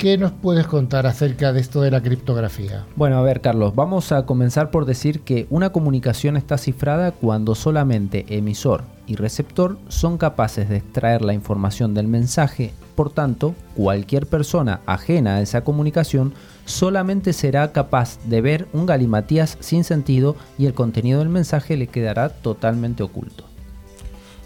¿Qué 0.00 0.16
nos 0.16 0.32
puedes 0.32 0.66
contar 0.66 1.06
acerca 1.06 1.52
de 1.52 1.60
esto 1.60 1.82
de 1.82 1.90
la 1.90 2.02
criptografía? 2.02 2.86
Bueno, 2.96 3.18
a 3.18 3.22
ver, 3.22 3.42
Carlos, 3.42 3.74
vamos 3.74 4.12
a 4.12 4.24
comenzar 4.24 4.70
por 4.70 4.86
decir 4.86 5.20
que 5.20 5.46
una 5.50 5.72
comunicación 5.72 6.38
está 6.38 6.56
cifrada 6.56 7.12
cuando 7.12 7.54
solamente 7.54 8.24
emisor 8.30 8.84
y 9.06 9.16
receptor 9.16 9.76
son 9.88 10.16
capaces 10.16 10.70
de 10.70 10.78
extraer 10.78 11.20
la 11.20 11.34
información 11.34 11.92
del 11.92 12.08
mensaje. 12.08 12.72
Por 12.94 13.12
tanto, 13.12 13.54
cualquier 13.76 14.24
persona 14.24 14.80
ajena 14.86 15.34
a 15.34 15.42
esa 15.42 15.64
comunicación 15.64 16.32
solamente 16.64 17.34
será 17.34 17.70
capaz 17.72 18.18
de 18.24 18.40
ver 18.40 18.68
un 18.72 18.86
galimatías 18.86 19.58
sin 19.60 19.84
sentido 19.84 20.34
y 20.56 20.64
el 20.64 20.72
contenido 20.72 21.18
del 21.18 21.28
mensaje 21.28 21.76
le 21.76 21.88
quedará 21.88 22.30
totalmente 22.30 23.02
oculto. 23.02 23.49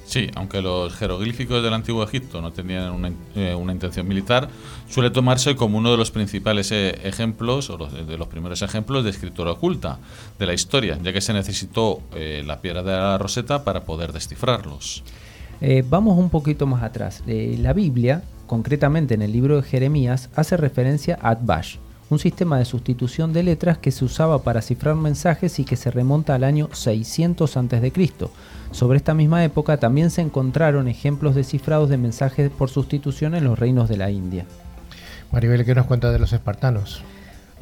Sí, 0.04 0.30
aunque 0.34 0.60
los 0.60 0.94
jeroglíficos 0.94 1.62
del 1.62 1.72
antiguo 1.72 2.04
Egipto 2.04 2.42
no 2.42 2.52
tenían 2.52 2.92
una, 2.92 3.10
eh, 3.34 3.56
intención 3.58 4.06
militar, 4.06 4.48
suele 4.88 5.10
tomarse 5.10 5.56
como 5.56 5.78
uno 5.78 5.90
de 5.90 5.96
los 5.96 6.10
principales 6.10 6.70
eh, 6.72 6.98
ejemplos, 7.04 7.70
o 7.70 7.78
de 7.78 8.18
los 8.18 8.28
primeros 8.28 8.62
ejemplos 8.62 9.02
de 9.04 9.10
escritura 9.10 9.52
oculta 9.52 9.98
de 10.38 10.46
la 10.46 10.52
historia, 10.52 10.98
ya 11.02 11.12
que 11.12 11.20
se 11.20 11.32
necesitó 11.32 12.02
eh, 12.14 12.42
la 12.46 12.60
piedra 12.60 12.82
de 12.82 12.92
la 12.92 13.18
roseta 13.18 13.64
para 13.64 13.84
poder 13.84 14.12
descifrarlos. 14.12 15.02
vamos 15.88 16.18
un 16.18 16.28
poquito 16.28 16.66
más 16.66 16.82
atrás. 16.82 17.22
la 17.26 17.72
Biblia, 17.72 18.22
concretamente 18.46 19.14
en 19.14 19.22
el 19.22 19.32
libro 19.32 19.56
de 19.56 19.62
Jeremías, 19.62 20.28
hace 20.36 20.58
referencia 20.58 21.18
a 21.22 21.30
Adbash, 21.30 21.76
un 22.10 22.18
sistema 22.18 22.58
de 22.58 22.66
sustitución 22.66 23.32
de 23.32 23.42
letras 23.42 23.78
que 23.78 23.90
se 23.90 24.04
usaba 24.04 24.42
para 24.42 24.60
cifrar 24.60 24.94
mensajes 24.96 25.58
y 25.58 25.64
que 25.64 25.76
se 25.76 25.90
remonta 25.90 26.34
al 26.34 26.44
año 26.44 26.68
600 26.72 27.56
a.C. 27.56 27.92
Sobre 28.74 28.96
esta 28.96 29.14
misma 29.14 29.44
época 29.44 29.76
también 29.76 30.10
se 30.10 30.20
encontraron 30.20 30.88
ejemplos 30.88 31.36
de 31.36 31.44
cifrados 31.44 31.88
de 31.88 31.96
mensajes 31.96 32.50
por 32.50 32.70
sustitución 32.70 33.36
en 33.36 33.44
los 33.44 33.56
reinos 33.56 33.88
de 33.88 33.96
la 33.96 34.10
India. 34.10 34.46
Maribel, 35.30 35.64
¿qué 35.64 35.76
nos 35.76 35.86
cuenta 35.86 36.10
de 36.10 36.18
los 36.18 36.32
espartanos? 36.32 37.00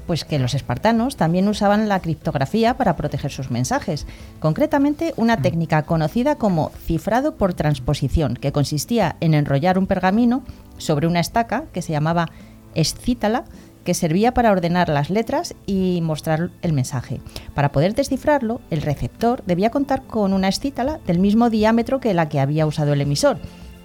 Pues 0.06 0.24
que 0.24 0.38
los 0.38 0.54
espartanos 0.54 1.16
también 1.16 1.48
usaban 1.48 1.86
la 1.86 2.00
criptografía 2.00 2.78
para 2.78 2.96
proteger 2.96 3.30
sus 3.30 3.50
mensajes, 3.50 4.06
concretamente 4.40 5.12
una 5.18 5.36
técnica 5.36 5.82
conocida 5.82 6.36
como 6.36 6.72
cifrado 6.86 7.34
por 7.34 7.52
transposición, 7.52 8.34
que 8.34 8.52
consistía 8.52 9.16
en 9.20 9.34
enrollar 9.34 9.78
un 9.78 9.86
pergamino 9.86 10.42
sobre 10.78 11.06
una 11.06 11.20
estaca 11.20 11.64
que 11.74 11.82
se 11.82 11.92
llamaba 11.92 12.30
escítala 12.74 13.44
que 13.84 13.94
servía 13.94 14.34
para 14.34 14.52
ordenar 14.52 14.88
las 14.88 15.10
letras 15.10 15.54
y 15.66 16.00
mostrar 16.02 16.50
el 16.62 16.72
mensaje. 16.72 17.20
Para 17.54 17.72
poder 17.72 17.94
descifrarlo, 17.94 18.60
el 18.70 18.82
receptor 18.82 19.42
debía 19.46 19.70
contar 19.70 20.02
con 20.02 20.32
una 20.32 20.48
escítala 20.48 21.00
del 21.06 21.18
mismo 21.18 21.50
diámetro 21.50 22.00
que 22.00 22.14
la 22.14 22.28
que 22.28 22.40
había 22.40 22.66
usado 22.66 22.92
el 22.92 23.00
emisor. 23.00 23.38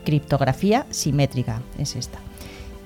Criptografía 0.06 0.86
simétrica 0.90 1.62
es 1.78 1.96
esta. 1.96 2.20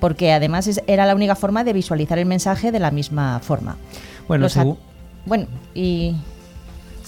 Porque 0.00 0.32
además 0.32 0.68
era 0.86 1.06
la 1.06 1.14
única 1.14 1.36
forma 1.36 1.64
de 1.64 1.72
visualizar 1.72 2.18
el 2.18 2.26
mensaje 2.26 2.72
de 2.72 2.80
la 2.80 2.90
misma 2.90 3.38
forma. 3.40 3.76
Bueno, 4.26 4.48
bueno 5.24 5.46
y 5.74 6.16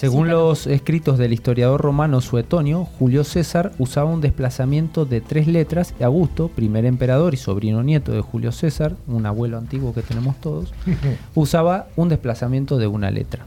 según 0.04 0.28
los 0.28 0.66
escritos 0.66 1.16
del 1.16 1.32
historiador 1.32 1.80
romano 1.80 2.20
Suetonio, 2.20 2.84
Julio 2.84 3.24
César 3.24 3.72
usaba 3.78 4.10
un 4.10 4.20
desplazamiento 4.20 5.06
de 5.06 5.22
tres 5.22 5.46
letras 5.46 5.94
y 5.98 6.02
Augusto, 6.02 6.48
primer 6.48 6.84
emperador 6.84 7.32
y 7.32 7.38
sobrino 7.38 7.82
nieto 7.82 8.12
de 8.12 8.20
Julio 8.20 8.52
César, 8.52 8.96
un 9.06 9.24
abuelo 9.24 9.56
antiguo 9.56 9.94
que 9.94 10.02
tenemos 10.02 10.38
todos, 10.42 10.74
usaba 11.34 11.86
un 11.96 12.10
desplazamiento 12.10 12.76
de 12.76 12.86
una 12.86 13.10
letra. 13.10 13.46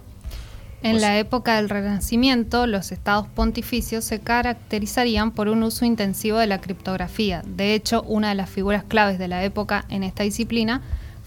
En 0.81 0.99
la 0.99 1.19
época 1.19 1.57
del 1.57 1.69
Renacimiento, 1.69 2.65
los 2.65 2.91
estados 2.91 3.27
pontificios 3.27 4.03
se 4.03 4.19
caracterizarían 4.19 5.33
por 5.33 5.49
un 5.49 5.61
uso 5.61 5.85
intensivo 5.85 6.39
de 6.39 6.47
la 6.47 6.59
criptografía. 6.59 7.43
De 7.45 7.75
hecho, 7.75 8.01
una 8.01 8.29
de 8.29 8.35
las 8.35 8.49
figuras 8.49 8.83
claves 8.83 9.19
de 9.19 9.27
la 9.27 9.43
época 9.43 9.85
en 9.89 10.01
esta 10.01 10.23
disciplina 10.23 10.81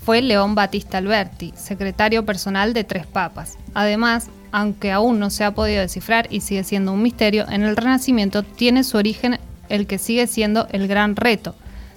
fue 0.05 0.23
León 0.23 0.57
Battista 0.57 0.99
Alberti, 0.99 1.53
secretario 1.57 2.25
personal 2.27 2.73
de 2.73 2.83
tres 2.83 3.07
papas. 3.07 3.59
Además, 3.75 4.29
aunque 4.53 4.93
aún 4.93 5.19
no 5.19 5.31
se 5.31 5.45
ha 5.45 5.55
podido 5.55 5.81
descifrar 5.81 6.27
y 6.31 6.41
sigue 6.41 6.65
siendo 6.65 6.93
un 6.93 7.03
misterio, 7.03 7.47
en 7.49 7.63
el 7.63 7.77
Renacimiento 7.77 8.43
tiene 8.43 8.85
su 8.85 8.97
origen 8.97 9.39
el 9.69 9.87
que 9.87 9.99
sigue 9.99 10.27
siendo 10.27 10.67
el 10.71 10.89
gran 10.89 11.17
reto 11.17 11.55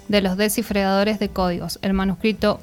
de 0.08 0.20
los 0.20 0.36
descifradores 0.36 1.18
de 1.18 1.28
códigos, 1.28 1.78
el 1.82 1.92
manuscrito 1.92 2.60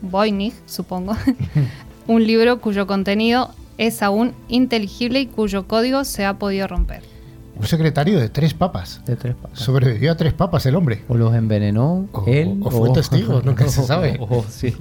Voynich, 0.00 0.54
supongo, 0.66 1.16
un 2.06 2.26
libro 2.26 2.60
cuyo 2.60 2.86
contenido 2.86 3.50
es 3.78 4.02
aún 4.02 4.32
inteligible 4.48 5.20
y 5.20 5.26
cuyo 5.26 5.66
código 5.66 6.04
se 6.04 6.24
ha 6.24 6.38
podido 6.38 6.66
romper. 6.66 7.02
Un 7.56 7.66
secretario 7.66 8.20
de 8.20 8.28
tres 8.28 8.54
papas. 8.54 9.02
De 9.04 9.16
tres 9.16 9.34
papas. 9.34 9.58
Sobrevivió 9.58 10.12
a 10.12 10.16
tres 10.16 10.32
papas 10.32 10.64
el 10.66 10.76
hombre. 10.76 11.02
O 11.08 11.16
los 11.16 11.34
envenenó 11.34 12.08
él. 12.26 12.56
O, 12.62 12.70
fue 12.70 12.90
testigo, 12.92 13.42
nunca 13.42 13.66
se 13.68 13.82
sabe. 13.82 14.20
sí. 14.48 14.74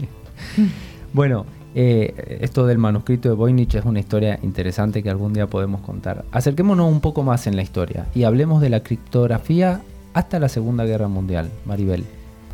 bueno, 1.11 1.47
eh, 1.75 2.39
esto 2.41 2.65
del 2.65 2.77
manuscrito 2.77 3.29
de 3.29 3.35
Voynich 3.35 3.75
es 3.75 3.85
una 3.85 3.99
historia 3.99 4.39
interesante 4.41 5.03
que 5.03 5.09
algún 5.09 5.33
día 5.33 5.47
podemos 5.47 5.81
contar. 5.81 6.25
Acerquémonos 6.31 6.91
un 6.91 7.01
poco 7.01 7.23
más 7.23 7.47
en 7.47 7.55
la 7.55 7.61
historia 7.61 8.07
y 8.15 8.23
hablemos 8.23 8.61
de 8.61 8.69
la 8.69 8.81
criptografía 8.81 9.81
hasta 10.13 10.39
la 10.39 10.49
Segunda 10.49 10.85
Guerra 10.85 11.07
Mundial, 11.07 11.51
Maribel. 11.65 12.03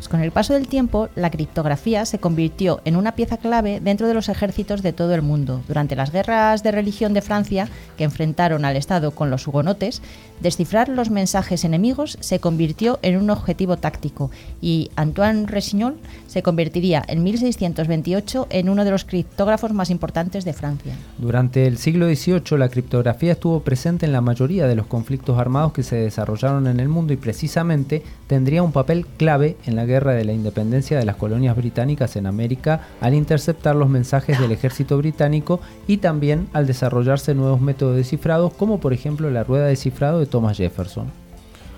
Pues 0.04 0.10
con 0.10 0.20
el 0.20 0.32
paso 0.32 0.52
del 0.52 0.68
tiempo, 0.68 1.08
la 1.14 1.30
criptografía 1.30 2.04
se 2.04 2.18
convirtió 2.18 2.82
en 2.84 2.96
una 2.96 3.14
pieza 3.14 3.38
clave 3.38 3.80
dentro 3.80 4.06
de 4.06 4.12
los 4.12 4.28
ejércitos 4.28 4.82
de 4.82 4.92
todo 4.92 5.14
el 5.14 5.22
mundo. 5.22 5.62
Durante 5.66 5.96
las 5.96 6.12
guerras 6.12 6.62
de 6.62 6.72
religión 6.72 7.14
de 7.14 7.22
Francia, 7.22 7.68
que 7.96 8.04
enfrentaron 8.04 8.66
al 8.66 8.76
Estado 8.76 9.12
con 9.12 9.30
los 9.30 9.48
hugonotes, 9.48 10.02
descifrar 10.42 10.90
los 10.90 11.08
mensajes 11.08 11.64
enemigos 11.64 12.18
se 12.20 12.38
convirtió 12.38 12.98
en 13.00 13.16
un 13.16 13.30
objetivo 13.30 13.78
táctico 13.78 14.30
y 14.60 14.90
Antoine 14.94 15.46
Resignol 15.46 15.96
se 16.26 16.42
convertiría 16.42 17.02
en 17.08 17.22
1628 17.22 18.48
en 18.50 18.68
uno 18.68 18.84
de 18.84 18.90
los 18.90 19.06
criptógrafos 19.06 19.72
más 19.72 19.88
importantes 19.88 20.44
de 20.44 20.52
Francia. 20.52 20.92
Durante 21.16 21.66
el 21.66 21.78
siglo 21.78 22.14
XVIII, 22.14 22.58
la 22.58 22.68
criptografía 22.68 23.32
estuvo 23.32 23.60
presente 23.60 24.04
en 24.04 24.12
la 24.12 24.20
mayoría 24.20 24.66
de 24.66 24.74
los 24.74 24.86
conflictos 24.86 25.38
armados 25.38 25.72
que 25.72 25.82
se 25.82 25.96
desarrollaron 25.96 26.66
en 26.66 26.78
el 26.78 26.90
mundo 26.90 27.14
y 27.14 27.16
precisamente 27.16 28.02
tendría 28.26 28.62
un 28.62 28.72
papel 28.72 29.06
clave 29.16 29.56
en 29.64 29.76
la 29.76 29.86
guerra 29.86 29.93
guerra 29.94 30.12
de 30.12 30.24
la 30.24 30.32
independencia 30.32 30.98
de 30.98 31.04
las 31.04 31.14
colonias 31.14 31.56
británicas 31.56 32.16
en 32.16 32.26
América 32.26 32.88
al 33.00 33.14
interceptar 33.14 33.76
los 33.76 33.88
mensajes 33.88 34.40
del 34.40 34.50
ejército 34.50 34.98
británico 34.98 35.60
y 35.86 35.98
también 35.98 36.48
al 36.52 36.66
desarrollarse 36.66 37.34
nuevos 37.34 37.60
métodos 37.60 37.94
de 37.94 38.02
cifrado 38.02 38.50
como 38.50 38.80
por 38.80 38.92
ejemplo 38.92 39.30
la 39.30 39.44
rueda 39.44 39.66
de 39.66 39.76
cifrado 39.76 40.18
de 40.18 40.26
Thomas 40.26 40.56
Jefferson. 40.56 41.06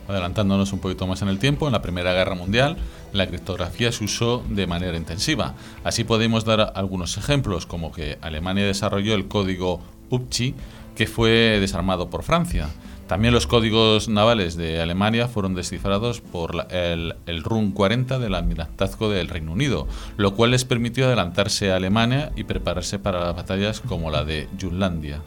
Adelantándonos 0.09 0.73
un 0.73 0.79
poquito 0.79 1.07
más 1.07 1.21
en 1.21 1.29
el 1.29 1.39
tiempo, 1.39 1.67
en 1.67 1.73
la 1.73 1.83
Primera 1.83 2.15
Guerra 2.15 2.35
Mundial 2.35 2.79
la 3.13 3.27
criptografía 3.27 3.93
se 3.93 4.05
usó 4.05 4.43
de 4.49 4.67
manera 4.67 4.97
intensiva. 4.97 5.55
Así 5.85 6.05
podemos 6.05 6.45
dar 6.45 6.73
algunos 6.75 7.19
ejemplos, 7.19 7.67
como 7.67 7.93
que 7.93 8.19
Alemania 8.21 8.65
desarrolló 8.65 9.15
el 9.15 9.29
código 9.29 9.81
UPCI, 10.11 10.55
que 10.95 11.07
fue 11.07 11.59
desarmado 11.61 12.09
por 12.09 12.23
Francia. 12.23 12.69
También 13.07 13.33
los 13.33 13.47
códigos 13.47 14.09
navales 14.09 14.57
de 14.57 14.81
Alemania 14.81 15.29
fueron 15.29 15.55
descifrados 15.55 16.21
por 16.21 16.67
el, 16.71 17.15
el 17.27 17.43
RUN 17.45 17.71
40 17.71 18.19
del 18.19 18.35
almirantazgo 18.35 19.09
del 19.11 19.29
Reino 19.29 19.53
Unido, 19.53 19.87
lo 20.17 20.35
cual 20.35 20.51
les 20.51 20.65
permitió 20.65 21.07
adelantarse 21.07 21.71
a 21.71 21.77
Alemania 21.77 22.33
y 22.35 22.45
prepararse 22.45 22.99
para 22.99 23.33
batallas 23.33 23.81
como 23.81 24.11
la 24.11 24.25
de 24.25 24.49
Jutlandia. 24.61 25.21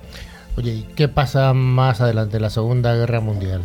Oye, 0.57 0.73
¿y 0.73 0.83
qué 0.95 1.07
pasa 1.07 1.53
más 1.53 2.01
adelante 2.01 2.39
la 2.39 2.49
Segunda 2.49 2.93
Guerra 2.95 3.21
Mundial? 3.21 3.61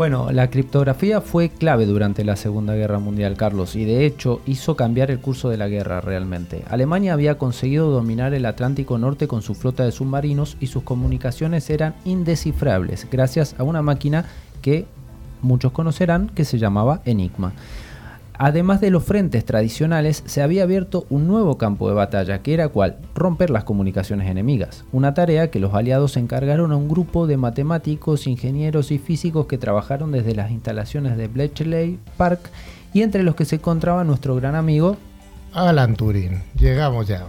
Bueno, 0.00 0.32
la 0.32 0.48
criptografía 0.48 1.20
fue 1.20 1.50
clave 1.50 1.84
durante 1.84 2.24
la 2.24 2.34
Segunda 2.34 2.74
Guerra 2.74 2.98
Mundial, 2.98 3.36
Carlos, 3.36 3.76
y 3.76 3.84
de 3.84 4.06
hecho 4.06 4.40
hizo 4.46 4.74
cambiar 4.74 5.10
el 5.10 5.18
curso 5.18 5.50
de 5.50 5.58
la 5.58 5.68
guerra 5.68 6.00
realmente. 6.00 6.64
Alemania 6.70 7.12
había 7.12 7.36
conseguido 7.36 7.90
dominar 7.90 8.32
el 8.32 8.46
Atlántico 8.46 8.96
Norte 8.96 9.28
con 9.28 9.42
su 9.42 9.54
flota 9.54 9.84
de 9.84 9.92
submarinos 9.92 10.56
y 10.58 10.68
sus 10.68 10.84
comunicaciones 10.84 11.68
eran 11.68 11.96
indescifrables 12.06 13.08
gracias 13.10 13.54
a 13.58 13.62
una 13.62 13.82
máquina 13.82 14.24
que 14.62 14.86
muchos 15.42 15.72
conocerán 15.72 16.30
que 16.30 16.46
se 16.46 16.58
llamaba 16.58 17.02
Enigma. 17.04 17.52
Además 18.42 18.80
de 18.80 18.90
los 18.90 19.04
frentes 19.04 19.44
tradicionales, 19.44 20.22
se 20.24 20.40
había 20.40 20.62
abierto 20.62 21.04
un 21.10 21.26
nuevo 21.26 21.58
campo 21.58 21.90
de 21.90 21.94
batalla, 21.94 22.40
que 22.40 22.54
era 22.54 22.70
cual 22.70 22.96
romper 23.14 23.50
las 23.50 23.64
comunicaciones 23.64 24.30
enemigas, 24.30 24.86
una 24.92 25.12
tarea 25.12 25.50
que 25.50 25.60
los 25.60 25.74
aliados 25.74 26.16
encargaron 26.16 26.72
a 26.72 26.76
un 26.76 26.88
grupo 26.88 27.26
de 27.26 27.36
matemáticos, 27.36 28.26
ingenieros 28.26 28.92
y 28.92 28.98
físicos 28.98 29.44
que 29.44 29.58
trabajaron 29.58 30.10
desde 30.10 30.34
las 30.34 30.50
instalaciones 30.52 31.18
de 31.18 31.28
Bletchley 31.28 31.98
Park 32.16 32.48
y 32.94 33.02
entre 33.02 33.24
los 33.24 33.34
que 33.34 33.44
se 33.44 33.56
encontraba 33.56 34.04
nuestro 34.04 34.36
gran 34.36 34.54
amigo 34.54 34.96
Alan 35.52 35.94
Turing. 35.94 36.42
Llegamos 36.54 37.08
ya. 37.08 37.26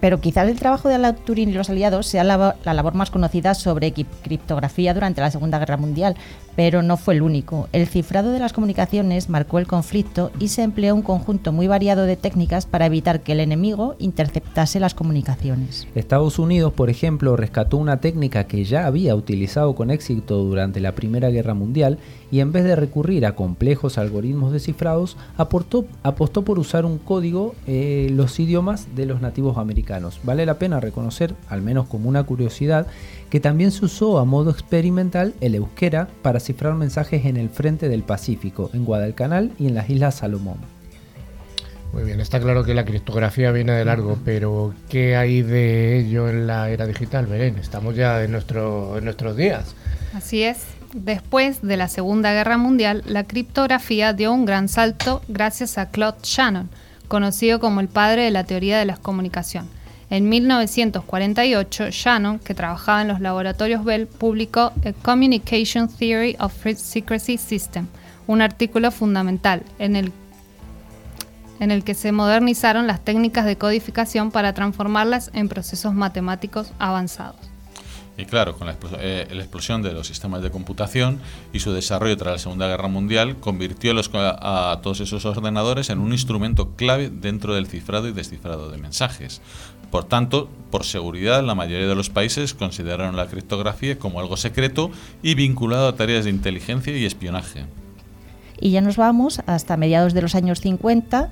Pero 0.00 0.20
quizás 0.20 0.48
el 0.48 0.58
trabajo 0.58 0.88
de 0.88 0.94
Alan 0.94 1.16
Turing 1.24 1.50
y 1.50 1.52
los 1.52 1.70
aliados 1.70 2.06
sea 2.06 2.24
la, 2.24 2.56
la 2.64 2.74
labor 2.74 2.94
más 2.94 3.10
conocida 3.10 3.54
sobre 3.54 3.92
criptografía 3.92 4.94
durante 4.94 5.20
la 5.20 5.30
Segunda 5.30 5.58
Guerra 5.58 5.76
Mundial, 5.76 6.16
pero 6.56 6.82
no 6.82 6.96
fue 6.96 7.14
el 7.14 7.22
único. 7.22 7.68
El 7.72 7.86
cifrado 7.86 8.32
de 8.32 8.38
las 8.38 8.52
comunicaciones 8.52 9.28
marcó 9.28 9.58
el 9.58 9.66
conflicto 9.66 10.30
y 10.38 10.48
se 10.48 10.62
empleó 10.62 10.94
un 10.94 11.02
conjunto 11.02 11.52
muy 11.52 11.66
variado 11.66 12.04
de 12.04 12.16
técnicas 12.16 12.66
para 12.66 12.86
evitar 12.86 13.20
que 13.20 13.32
el 13.32 13.40
enemigo 13.40 13.96
interceptase 13.98 14.80
las 14.80 14.94
comunicaciones. 14.94 15.86
Estados 15.94 16.38
Unidos, 16.38 16.72
por 16.72 16.90
ejemplo, 16.90 17.36
rescató 17.36 17.76
una 17.76 18.00
técnica 18.00 18.44
que 18.44 18.64
ya 18.64 18.86
había 18.86 19.14
utilizado 19.14 19.74
con 19.74 19.90
éxito 19.90 20.42
durante 20.42 20.80
la 20.80 20.92
Primera 20.92 21.30
Guerra 21.30 21.54
Mundial 21.54 21.98
y 22.34 22.40
en 22.40 22.50
vez 22.50 22.64
de 22.64 22.74
recurrir 22.74 23.26
a 23.26 23.36
complejos 23.36 23.96
algoritmos 23.96 24.52
descifrados, 24.52 25.16
aportó, 25.36 25.86
apostó 26.02 26.42
por 26.42 26.58
usar 26.58 26.84
un 26.84 26.98
código, 26.98 27.54
eh, 27.68 28.08
los 28.10 28.40
idiomas 28.40 28.96
de 28.96 29.06
los 29.06 29.20
nativos 29.20 29.56
americanos. 29.56 30.18
Vale 30.24 30.44
la 30.44 30.58
pena 30.58 30.80
reconocer, 30.80 31.36
al 31.48 31.62
menos 31.62 31.86
como 31.86 32.08
una 32.08 32.24
curiosidad, 32.24 32.88
que 33.30 33.38
también 33.38 33.70
se 33.70 33.84
usó 33.84 34.18
a 34.18 34.24
modo 34.24 34.50
experimental 34.50 35.32
el 35.40 35.54
euskera 35.54 36.08
para 36.22 36.40
cifrar 36.40 36.74
mensajes 36.74 37.24
en 37.24 37.36
el 37.36 37.50
frente 37.50 37.88
del 37.88 38.02
Pacífico, 38.02 38.68
en 38.72 38.84
Guadalcanal 38.84 39.52
y 39.56 39.68
en 39.68 39.76
las 39.76 39.88
Islas 39.88 40.16
Salomón. 40.16 40.56
Muy 41.92 42.02
bien, 42.02 42.18
está 42.18 42.40
claro 42.40 42.64
que 42.64 42.74
la 42.74 42.84
criptografía 42.84 43.52
viene 43.52 43.74
de 43.74 43.84
largo, 43.84 44.18
pero 44.24 44.74
¿qué 44.88 45.14
hay 45.14 45.42
de 45.42 46.00
ello 46.00 46.28
en 46.28 46.48
la 46.48 46.68
era 46.68 46.88
digital, 46.88 47.26
Belén? 47.26 47.58
Estamos 47.58 47.94
ya 47.94 48.24
en, 48.24 48.32
nuestro, 48.32 48.98
en 48.98 49.04
nuestros 49.04 49.36
días. 49.36 49.76
Así 50.12 50.42
es. 50.42 50.73
Después 50.94 51.60
de 51.60 51.76
la 51.76 51.88
Segunda 51.88 52.32
Guerra 52.32 52.56
Mundial, 52.56 53.02
la 53.04 53.24
criptografía 53.24 54.12
dio 54.12 54.32
un 54.32 54.44
gran 54.44 54.68
salto 54.68 55.22
gracias 55.26 55.76
a 55.76 55.90
Claude 55.90 56.18
Shannon, 56.22 56.70
conocido 57.08 57.58
como 57.58 57.80
el 57.80 57.88
padre 57.88 58.22
de 58.22 58.30
la 58.30 58.44
teoría 58.44 58.78
de 58.78 58.84
la 58.84 58.96
comunicación. 58.96 59.68
En 60.08 60.28
1948, 60.28 61.86
Shannon, 61.90 62.38
que 62.38 62.54
trabajaba 62.54 63.02
en 63.02 63.08
los 63.08 63.20
laboratorios 63.20 63.84
Bell, 63.84 64.06
publicó 64.06 64.60
A 64.84 64.92
Communication 65.02 65.88
Theory 65.88 66.36
of 66.38 66.54
Secrecy 66.76 67.38
System, 67.38 67.88
un 68.28 68.40
artículo 68.40 68.92
fundamental 68.92 69.64
en 69.80 69.96
el, 69.96 70.12
en 71.58 71.72
el 71.72 71.82
que 71.82 71.94
se 71.94 72.12
modernizaron 72.12 72.86
las 72.86 73.04
técnicas 73.04 73.46
de 73.46 73.58
codificación 73.58 74.30
para 74.30 74.52
transformarlas 74.52 75.32
en 75.34 75.48
procesos 75.48 75.92
matemáticos 75.92 76.72
avanzados. 76.78 77.53
Y 78.16 78.26
claro, 78.26 78.56
con 78.56 78.68
eh, 78.68 79.26
la 79.30 79.42
explosión 79.42 79.82
de 79.82 79.92
los 79.92 80.06
sistemas 80.06 80.40
de 80.42 80.50
computación 80.50 81.18
y 81.52 81.58
su 81.58 81.72
desarrollo 81.72 82.16
tras 82.16 82.32
la 82.32 82.38
Segunda 82.38 82.68
Guerra 82.68 82.86
Mundial, 82.86 83.36
convirtió 83.40 83.92
a, 83.92 84.72
a 84.72 84.80
todos 84.82 85.00
esos 85.00 85.24
ordenadores 85.24 85.90
en 85.90 85.98
un 85.98 86.12
instrumento 86.12 86.70
clave 86.76 87.10
dentro 87.10 87.54
del 87.54 87.66
cifrado 87.66 88.06
y 88.06 88.12
descifrado 88.12 88.70
de 88.70 88.78
mensajes. 88.78 89.40
Por 89.90 90.04
tanto, 90.04 90.48
por 90.70 90.84
seguridad, 90.84 91.44
la 91.44 91.54
mayoría 91.54 91.86
de 91.86 91.94
los 91.94 92.10
países 92.10 92.54
consideraron 92.54 93.16
la 93.16 93.26
criptografía 93.26 93.98
como 93.98 94.20
algo 94.20 94.36
secreto 94.36 94.90
y 95.22 95.34
vinculado 95.34 95.88
a 95.88 95.96
tareas 95.96 96.24
de 96.24 96.30
inteligencia 96.30 96.96
y 96.96 97.04
espionaje. 97.04 97.64
Y 98.60 98.70
ya 98.70 98.80
nos 98.80 98.96
vamos 98.96 99.40
hasta 99.46 99.76
mediados 99.76 100.14
de 100.14 100.22
los 100.22 100.34
años 100.34 100.60
50 100.60 101.30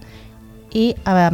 y 0.72 0.96
a 1.04 1.30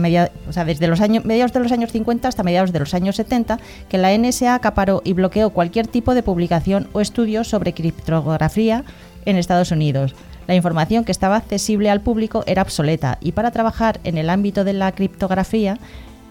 desde 0.64 0.88
los 0.88 1.00
años, 1.00 1.24
mediados 1.24 1.52
de 1.52 1.60
los 1.60 1.72
años 1.72 1.92
50 1.92 2.28
hasta 2.28 2.42
mediados 2.42 2.72
de 2.72 2.80
los 2.80 2.94
años 2.94 3.16
70, 3.16 3.58
que 3.88 3.98
la 3.98 4.16
NSA 4.16 4.54
acaparó 4.54 5.02
y 5.04 5.12
bloqueó 5.12 5.50
cualquier 5.50 5.86
tipo 5.86 6.14
de 6.14 6.22
publicación 6.22 6.88
o 6.92 7.00
estudio 7.00 7.44
sobre 7.44 7.72
criptografía 7.72 8.84
en 9.24 9.36
Estados 9.36 9.70
Unidos. 9.70 10.14
La 10.46 10.54
información 10.54 11.04
que 11.04 11.12
estaba 11.12 11.36
accesible 11.36 11.90
al 11.90 12.00
público 12.00 12.42
era 12.46 12.62
obsoleta 12.62 13.18
y 13.20 13.32
para 13.32 13.50
trabajar 13.50 14.00
en 14.04 14.16
el 14.16 14.30
ámbito 14.30 14.64
de 14.64 14.72
la 14.72 14.92
criptografía, 14.92 15.78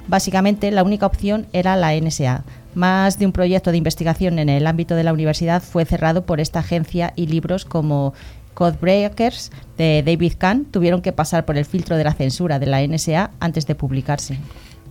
básicamente 0.07 0.71
la 0.71 0.83
única 0.83 1.05
opción 1.05 1.45
era 1.53 1.75
la 1.75 1.93
NSA. 1.95 2.43
Más 2.73 3.17
de 3.19 3.25
un 3.25 3.31
proyecto 3.31 3.71
de 3.71 3.77
investigación 3.77 4.39
en 4.39 4.49
el 4.49 4.67
ámbito 4.67 4.95
de 4.95 5.03
la 5.03 5.13
universidad 5.13 5.61
fue 5.63 5.85
cerrado 5.85 6.25
por 6.25 6.39
esta 6.39 6.59
agencia 6.59 7.13
y 7.15 7.27
libros 7.27 7.65
como 7.65 8.13
Codebreakers 8.57 9.51
de 9.77 10.01
David 10.03 10.33
Kahn 10.39 10.65
tuvieron 10.65 11.03
que 11.03 11.11
pasar 11.11 11.45
por 11.45 11.57
el 11.57 11.65
filtro 11.65 11.95
de 11.95 12.03
la 12.03 12.13
censura 12.13 12.57
de 12.57 12.65
la 12.65 12.81
NSA 12.81 13.29
antes 13.39 13.67
de 13.67 13.75
publicarse. 13.75 14.39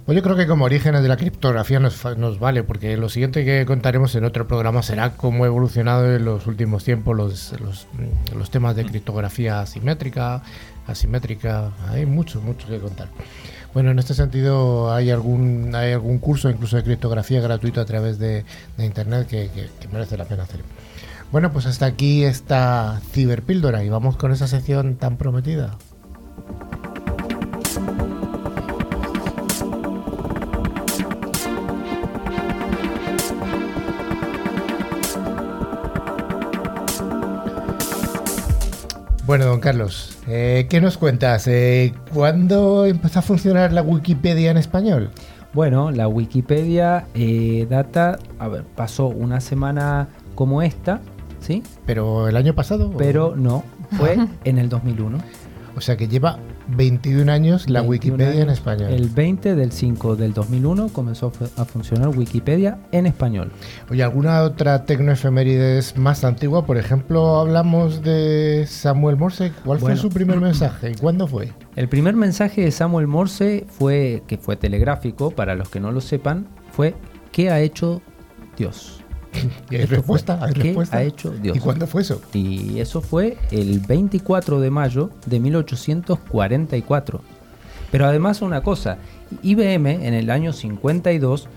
Pues 0.05 0.15
yo 0.15 0.23
creo 0.23 0.37
que 0.37 0.47
como 0.47 0.65
orígenes 0.67 1.03
de 1.03 1.09
la 1.09 1.17
criptografía 1.17 1.81
nos, 1.81 2.05
nos 2.17 2.39
vale, 2.39 2.63
porque 2.63 2.97
lo 2.97 3.09
siguiente 3.09 3.45
que 3.45 3.67
contaremos 3.67 4.15
en 4.15 4.25
otro 4.25 4.47
programa 4.47 4.85
será 4.85 5.17
cómo 5.17 5.43
ha 5.43 5.47
evolucionado 5.49 6.15
en 6.15 6.25
los 6.25 6.47
últimos 6.47 6.85
tiempos 6.85 7.17
los, 7.17 7.61
los, 7.61 7.89
mm, 7.95 8.39
los 8.39 8.51
temas 8.53 8.77
de 8.77 8.85
criptografía 8.85 9.61
asimétrica, 9.61 10.43
asimétrica, 10.87 11.73
hay 11.89 12.07
mucho, 12.07 12.41
mucho 12.41 12.69
que 12.69 12.79
contar. 12.79 13.09
Bueno, 13.75 13.91
en 13.91 13.99
este 13.99 14.15
sentido 14.15 14.93
hay 14.95 15.11
algún 15.11 15.75
hay 15.75 15.93
algún 15.93 16.19
curso 16.19 16.49
incluso 16.49 16.77
de 16.77 16.85
criptografía 16.85 17.41
gratuito 17.41 17.81
a 17.81 17.85
través 17.85 18.21
de, 18.21 18.45
de 18.79 18.87
internet 18.87 19.27
que, 19.27 19.51
que- 19.53 19.69
que 19.81 19.89
merece 19.89 20.17
la 20.17 20.25
pena 20.25 20.45
hacer. 20.45 20.61
Bueno, 21.37 21.53
pues 21.53 21.67
hasta 21.67 21.85
aquí 21.85 22.25
esta 22.25 23.03
ciberpíldora 23.13 23.85
y 23.85 23.91
vamos 23.91 24.17
con 24.17 24.33
esa 24.33 24.49
sección 24.49 24.97
tan 24.97 25.19
prometida. 25.19 25.77
Bueno, 39.27 39.45
don 39.45 39.61
Carlos, 39.61 40.17
eh, 40.27 40.67
¿qué 40.71 40.81
nos 40.81 40.97
cuentas? 40.97 41.47
Eh, 41.49 41.93
¿Cuándo 42.15 42.87
empezó 42.87 43.19
a 43.19 43.23
funcionar 43.23 43.75
la 43.75 43.83
Wikipedia 43.83 44.51
en 44.51 44.57
español? 44.57 45.11
Bueno, 45.53 45.91
la 45.91 46.09
Wikipedia 46.09 47.09
eh, 47.15 47.67
data, 47.69 48.19
a 48.39 48.49
ver, 48.49 48.65
pasó 48.75 49.09
una 49.09 49.43
semana 49.43 50.09
como 50.35 50.63
esta, 50.63 51.03
¿sí? 51.47 51.63
¿Pero 51.87 52.29
el 52.29 52.37
año 52.37 52.55
pasado? 52.55 52.89
o- 52.91 52.97
Pero 52.97 53.35
no, 53.37 53.63
fue 53.97 54.17
en 54.45 54.59
el 54.59 54.69
2001. 54.69 55.19
O 55.77 55.81
sea 55.83 55.95
que 55.99 56.09
lleva 56.09 56.39
21 56.69 57.31
años 57.31 57.69
la 57.69 57.83
21 57.83 57.91
Wikipedia 58.17 58.43
en 58.45 58.49
español. 58.49 58.91
El 58.95 59.11
20 59.11 59.55
del 59.55 59.73
5 59.73 60.17
del 60.17 60.33
2001 60.33 60.89
comenzó 60.89 61.27
a 61.27 61.31
fu- 61.31 61.45
a 61.61 61.65
funcionar 61.67 62.09
Wikipedia 62.17 62.79
en 62.93 63.05
español. 63.05 63.53
Oye, 63.91 64.03
¿alguna 64.03 64.41
otra 64.43 64.87
tecnoefemérides 64.87 65.99
más 65.99 66.25
antigua? 66.25 66.65
Por 66.65 66.79
ejemplo, 66.79 67.37
hablamos 67.41 68.03
de 68.03 68.65
Samuel 68.67 69.17
Morse. 69.17 69.53
¿Cuál 69.67 69.79
Bueno. 69.79 69.97
fue 69.97 70.01
su 70.01 70.09
primer 70.09 70.41
mensaje 70.41 70.93
y 70.93 70.95
cuándo 70.95 71.27
fue? 71.27 71.53
El 71.77 71.91
primer 71.91 72.17
mensaje 72.17 72.63
de 72.63 72.71
Samuel 72.71 73.07
Morse 73.07 73.67
fue, 73.69 74.23
que 74.27 74.39
fue 74.39 74.57
telegráfico, 74.57 75.31
para 75.31 75.55
los 75.57 75.69
que 75.69 75.79
no 75.81 75.93
lo 75.93 76.01
sepan, 76.01 76.47
fue 76.73 76.95
¿qué 77.33 77.51
ha 77.51 77.61
hecho 77.61 78.01
Dios? 78.57 78.96
¿Y 79.71 79.75
hay 79.77 79.83
Esto 79.83 79.97
respuesta? 79.97 80.37
fue, 80.39 80.47
¿Hay 80.49 80.53
¿Qué 80.55 80.63
respuesta? 80.63 80.97
ha 80.99 81.03
hecho 81.03 81.31
Dios? 81.31 81.57
¿Y 81.57 81.61
cuándo 81.61 81.87
fue 81.87 82.03
eso? 82.03 82.21
Y 82.33 82.79
eso 82.81 83.01
fue 83.01 83.37
el 83.51 83.81
24 83.81 84.61
de 84.61 84.71
mayo 84.71 85.11
de 85.27 85.41
1844. 85.41 87.21
Pero 87.91 88.07
además 88.07 88.43
una 88.43 88.63
cosa, 88.63 88.99
IBM 89.43 89.87
en 90.07 90.15
el 90.15 90.31
año 90.31 90.53
52 90.53 91.49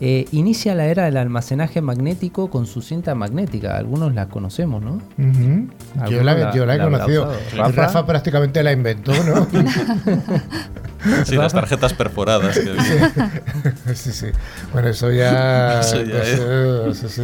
eh, 0.00 0.26
inicia 0.32 0.74
la 0.74 0.86
era 0.86 1.04
del 1.06 1.16
almacenaje 1.16 1.80
magnético 1.80 2.50
con 2.50 2.66
su 2.66 2.82
cinta 2.82 3.14
magnética. 3.14 3.76
Algunos 3.78 4.12
la 4.14 4.28
conocemos, 4.28 4.82
¿no? 4.82 5.00
Yo 6.10 6.22
la, 6.22 6.34
la- 6.34 6.54
yo 6.54 6.66
la 6.66 6.74
he 6.74 6.78
la 6.78 6.84
conocido. 6.84 7.32
¿Rafa? 7.56 7.70
Rafa 7.82 8.04
prácticamente 8.06 8.62
la 8.62 8.72
inventó, 8.72 9.12
¿no? 9.24 9.46
Sí, 11.24 11.36
las 11.36 11.52
tarjetas 11.52 11.92
perforadas. 11.94 12.58
que- 12.58 13.94
sí, 13.94 14.12
sí. 14.12 14.26
Bueno, 14.72 14.88
eso 14.88 15.10
ya. 15.12 15.80
Eso 15.80 16.02
ya 16.02 16.22
eso- 16.22 16.86
eso 16.90 17.08
sí. 17.08 17.22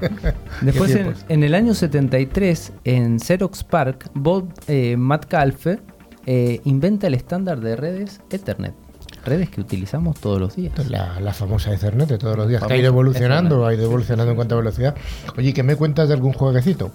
Después, 0.60 0.94
en, 0.94 1.14
en 1.28 1.42
el 1.42 1.54
año 1.54 1.74
73, 1.74 2.72
en 2.84 3.18
Xerox 3.18 3.64
Park, 3.64 4.10
Bob 4.14 4.48
eh, 4.68 4.96
Metcalfe 4.98 5.80
eh, 6.26 6.60
inventa 6.64 7.06
el 7.06 7.14
estándar 7.14 7.60
de 7.60 7.76
redes 7.76 8.20
Ethernet. 8.30 8.74
Redes 9.24 9.48
que 9.50 9.60
utilizamos 9.60 10.20
todos 10.20 10.38
los 10.38 10.54
días. 10.54 10.72
La, 10.88 11.18
la 11.20 11.32
famosa 11.32 11.72
Ethernet 11.72 12.08
de 12.08 12.18
todos 12.18 12.36
los 12.36 12.48
días, 12.48 12.62
que 12.62 12.72
ha 12.74 12.76
ido 12.76 12.88
evolucionando, 12.88 13.56
Ethernet. 13.56 13.70
ha 13.70 13.74
ido 13.74 13.84
evolucionando 13.86 14.30
en 14.32 14.36
cuanto 14.36 14.54
a 14.54 14.58
velocidad. 14.58 14.94
Oye, 15.36 15.52
¿qué 15.54 15.62
me 15.62 15.74
cuentas 15.76 16.08
de 16.08 16.14
algún 16.14 16.32
jueguecito? 16.32 16.92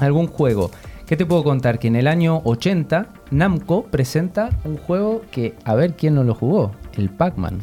algún 0.00 0.26
juego. 0.26 0.70
¿Qué 1.06 1.16
te 1.18 1.26
puedo 1.26 1.44
contar? 1.44 1.78
Que 1.78 1.88
en 1.88 1.96
el 1.96 2.06
año 2.06 2.40
80 2.44 3.06
Namco 3.30 3.84
presenta 3.84 4.50
un 4.64 4.78
juego 4.78 5.22
que, 5.30 5.54
a 5.64 5.74
ver 5.74 5.94
quién 5.96 6.14
no 6.14 6.24
lo 6.24 6.34
jugó, 6.34 6.72
el 6.96 7.10
Pac-Man. 7.10 7.60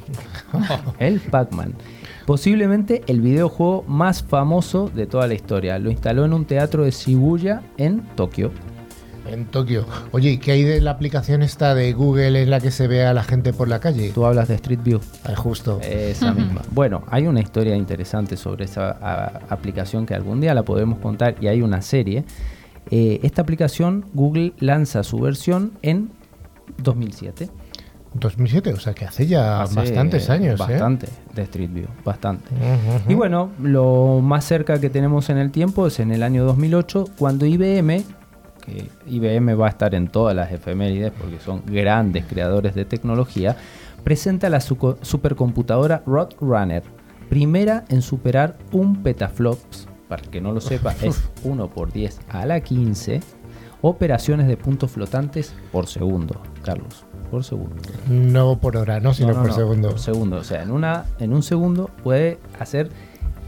el 0.99 1.19
Pac-Man. 1.19 1.73
Posiblemente 2.27 3.01
el 3.07 3.19
videojuego 3.21 3.83
más 3.87 4.21
famoso 4.21 4.91
de 4.93 5.07
toda 5.07 5.25
la 5.27 5.33
historia. 5.33 5.79
Lo 5.79 5.89
instaló 5.89 6.23
en 6.25 6.33
un 6.33 6.45
teatro 6.45 6.83
de 6.85 6.91
Shibuya 6.91 7.63
en 7.77 8.01
Tokio. 8.15 8.51
En 9.27 9.45
Tokio. 9.45 9.85
Oye, 10.11 10.31
¿y 10.31 10.37
¿qué 10.37 10.51
hay 10.51 10.63
de 10.63 10.79
la 10.79 10.91
aplicación 10.91 11.41
esta 11.41 11.73
de 11.73 11.93
Google 11.93 12.43
en 12.43 12.49
la 12.51 12.59
que 12.59 12.69
se 12.69 12.87
ve 12.87 13.05
a 13.05 13.13
la 13.13 13.23
gente 13.23 13.53
por 13.53 13.67
la 13.67 13.79
calle? 13.79 14.11
Tú 14.13 14.25
hablas 14.25 14.49
de 14.49 14.55
Street 14.55 14.79
View. 14.83 14.99
Ah, 15.23 15.35
justo. 15.35 15.79
Esa 15.81 16.31
misma. 16.33 16.61
Bueno, 16.71 17.03
hay 17.09 17.25
una 17.27 17.39
historia 17.39 17.75
interesante 17.75 18.37
sobre 18.37 18.65
esa 18.65 18.91
a- 19.01 19.39
aplicación 19.49 20.05
que 20.05 20.13
algún 20.13 20.41
día 20.41 20.53
la 20.53 20.63
podemos 20.63 20.99
contar 20.99 21.35
y 21.41 21.47
hay 21.47 21.61
una 21.63 21.81
serie. 21.81 22.23
Eh, 22.89 23.19
esta 23.23 23.41
aplicación 23.41 24.05
Google 24.13 24.53
lanza 24.59 25.03
su 25.03 25.19
versión 25.19 25.73
en 25.81 26.11
2007. 26.77 27.49
2007, 28.13 28.73
o 28.73 28.79
sea 28.79 28.93
que 28.93 29.05
hace 29.05 29.25
ya 29.25 29.61
Hace 29.61 29.75
bastantes 29.75 30.29
años. 30.29 30.59
¿eh? 30.59 30.63
Bastante 30.63 31.07
de 31.33 31.41
Street 31.43 31.69
View, 31.71 31.87
bastante. 32.03 32.45
Y 33.07 33.13
bueno, 33.13 33.51
lo 33.61 34.19
más 34.21 34.43
cerca 34.43 34.79
que 34.81 34.89
tenemos 34.89 35.29
en 35.29 35.37
el 35.37 35.51
tiempo 35.51 35.87
es 35.87 35.99
en 35.99 36.11
el 36.11 36.23
año 36.23 36.43
2008, 36.43 37.05
cuando 37.17 37.45
IBM, 37.45 38.03
que 38.65 38.89
IBM 39.07 39.59
va 39.59 39.67
a 39.67 39.69
estar 39.69 39.95
en 39.95 40.09
todas 40.09 40.35
las 40.35 40.51
efemérides 40.51 41.13
porque 41.17 41.39
son 41.39 41.63
grandes 41.65 42.25
creadores 42.25 42.75
de 42.75 42.83
tecnología, 42.83 43.55
presenta 44.03 44.49
la 44.49 44.59
supercomputadora 44.59 46.03
Roadrunner, 46.05 46.83
primera 47.29 47.85
en 47.87 48.01
superar 48.01 48.57
un 48.73 49.03
petaflops, 49.03 49.87
para 50.11 50.23
el 50.23 50.29
que 50.29 50.41
no 50.41 50.51
lo 50.51 50.59
sepa, 50.59 50.93
es 51.01 51.23
1 51.45 51.69
por 51.69 51.93
10 51.93 52.19
a 52.27 52.45
la 52.45 52.59
15 52.59 53.21
operaciones 53.79 54.45
de 54.49 54.57
puntos 54.57 54.91
flotantes 54.91 55.53
por 55.71 55.87
segundo, 55.87 56.41
Carlos, 56.63 57.05
por 57.31 57.45
segundo. 57.45 57.77
No 58.09 58.59
por 58.59 58.75
hora, 58.75 58.99
no, 58.99 59.13
sino 59.13 59.29
No, 59.29 59.35
no, 59.35 59.39
por 59.39 59.49
no, 59.51 59.55
segundo. 59.55 59.89
Por 59.91 59.99
segundo. 59.99 60.35
O 60.35 60.43
sea, 60.43 60.63
en, 60.63 60.71
una, 60.71 61.05
en 61.19 61.31
un 61.31 61.41
segundo 61.43 61.89
puede 62.03 62.39
hacer 62.59 62.89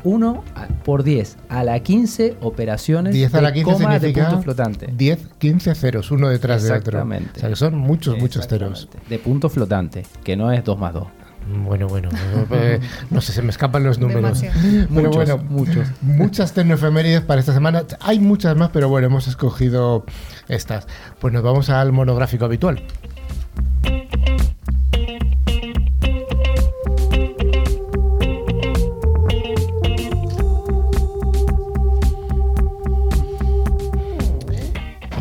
1 0.06 0.44
por 0.86 1.04
10 1.04 1.36
a 1.50 1.66
la 1.66 1.82
15 1.82 2.38
operaciones 2.40 3.14
10 3.14 3.36
a 3.36 3.42
la 3.42 3.52
15 3.52 3.70
de 3.70 3.78
coma 3.78 3.94
de 3.96 4.00
significa 4.00 4.30
punto 4.30 4.44
flotante. 4.44 4.88
10, 4.96 5.20
15 5.40 5.76
ceros, 5.76 6.12
uno 6.12 6.30
detrás 6.30 6.64
de 6.64 6.70
otro. 6.70 6.78
Exactamente. 6.78 7.32
O 7.36 7.40
sea 7.42 7.50
que 7.50 7.58
son 7.58 7.78
muchos, 7.78 8.18
muchos 8.18 8.48
ceros. 8.48 8.88
De 9.10 9.20
punto 9.20 9.50
flotante, 9.50 10.06
que 10.24 10.38
no 10.38 10.50
es 10.50 10.64
2 10.64 10.80
más 10.80 10.94
2. 10.94 11.08
Bueno, 11.48 11.88
bueno, 11.88 12.10
eh, 12.52 12.80
no 13.10 13.22
sé, 13.22 13.34
se 13.34 13.42
me 13.42 13.50
escapan 13.50 13.84
los 13.84 14.00
números. 14.00 14.42
Demasiado. 14.42 14.88
Muchos, 14.90 15.16
bueno, 15.16 15.38
muchos. 15.50 15.88
muchas 16.02 16.54
tecnoefemérides 16.54 17.22
para 17.22 17.40
esta 17.40 17.54
semana. 17.54 17.84
Hay 18.00 18.20
muchas 18.20 18.56
más, 18.56 18.70
pero 18.72 18.90
bueno, 18.90 19.08
hemos 19.08 19.28
escogido 19.28 20.06
estas. 20.48 20.88
Pues 21.20 21.34
nos 21.34 21.44
vamos 21.44 21.70
al 21.70 21.92
monográfico 21.92 22.46
habitual. 22.46 22.84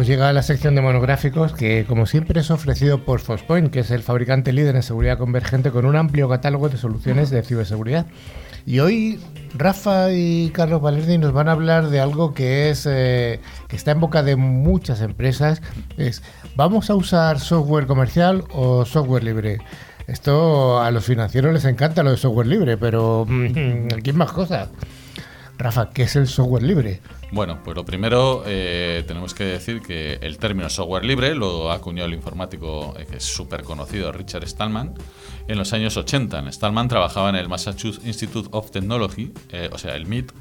Pues 0.03 0.09
llega 0.09 0.33
la 0.33 0.43
sección 0.43 0.75
de 0.75 0.81
monográficos 0.81 1.53
que, 1.53 1.85
como 1.87 2.07
siempre, 2.07 2.41
es 2.41 2.51
ofrecido 2.51 3.05
por 3.05 3.21
Fospoint, 3.21 3.71
que 3.71 3.79
es 3.79 3.93
el 3.93 4.03
fabricante 4.03 4.53
líder 4.53 4.75
en 4.75 4.83
seguridad 4.83 5.17
convergente 5.17 5.71
con 5.71 5.87
un 5.87 5.95
amplio 5.95 6.29
catálogo 6.29 6.69
de 6.69 6.77
soluciones 6.77 7.31
de 7.31 7.41
ciberseguridad. 7.45 8.07
Y 8.67 8.81
hoy 8.81 9.21
Rafa 9.55 10.11
y 10.11 10.51
Carlos 10.51 10.83
Valerdi 10.83 11.19
nos 11.19 11.33
van 11.33 11.49
a 11.49 11.53
hablar 11.53 11.89
de 11.89 12.01
algo 12.01 12.35
que 12.35 12.69
es 12.71 12.85
eh, 12.91 13.39
que 13.69 13.77
está 13.77 13.93
en 13.93 14.01
boca 14.01 14.25
de 14.25 14.35
muchas 14.35 15.03
empresas. 15.03 15.63
Es 15.97 16.25
¿vamos 16.57 16.91
a 16.91 16.97
usar 16.97 17.39
software 17.39 17.87
comercial 17.87 18.43
o 18.51 18.85
software 18.85 19.23
libre? 19.23 19.59
Esto 20.09 20.83
a 20.83 20.91
los 20.91 21.05
financieros 21.05 21.55
les 21.55 21.65
encanta 21.65 22.03
lo 22.03 22.11
de 22.11 22.17
software 22.17 22.49
libre, 22.49 22.77
pero 22.77 23.25
mm, 23.29 23.87
aquí 23.97 24.11
hay 24.11 24.17
más 24.17 24.33
cosas. 24.33 24.69
Rafa, 25.63 25.91
¿qué 25.91 26.03
es 26.03 26.17
el 26.17 26.27
software 26.27 26.63
libre? 26.63 27.01
Bueno, 27.31 27.61
pues 27.63 27.77
lo 27.77 27.85
primero 27.85 28.43
eh, 28.47 29.05
tenemos 29.07 29.33
que 29.33 29.45
decir 29.45 29.81
que 29.81 30.15
el 30.21 30.39
término 30.39 30.69
software 30.69 31.05
libre 31.05 31.35
lo 31.35 31.71
acuñado 31.71 32.09
el 32.09 32.15
informático 32.15 32.95
eh, 32.99 33.07
que 33.09 33.17
es 33.19 33.25
súper 33.25 33.63
conocido, 33.63 34.13
Richard 34.13 34.47
Stallman, 34.47 34.95
en 35.49 35.59
los 35.59 35.73
años 35.73 35.97
80. 35.97 36.51
Stallman 36.53 36.89
trabajaba 36.89 37.31
en 37.31 37.37
el 37.37 37.49
Massachusetts 37.49 38.05
Institute 38.05 38.49
of 38.53 38.71
Technology, 38.71 39.33
eh, 39.51 39.71
o 39.73 39.79
sea, 39.79 39.95
el 39.95 40.07
MIT, 40.07 40.33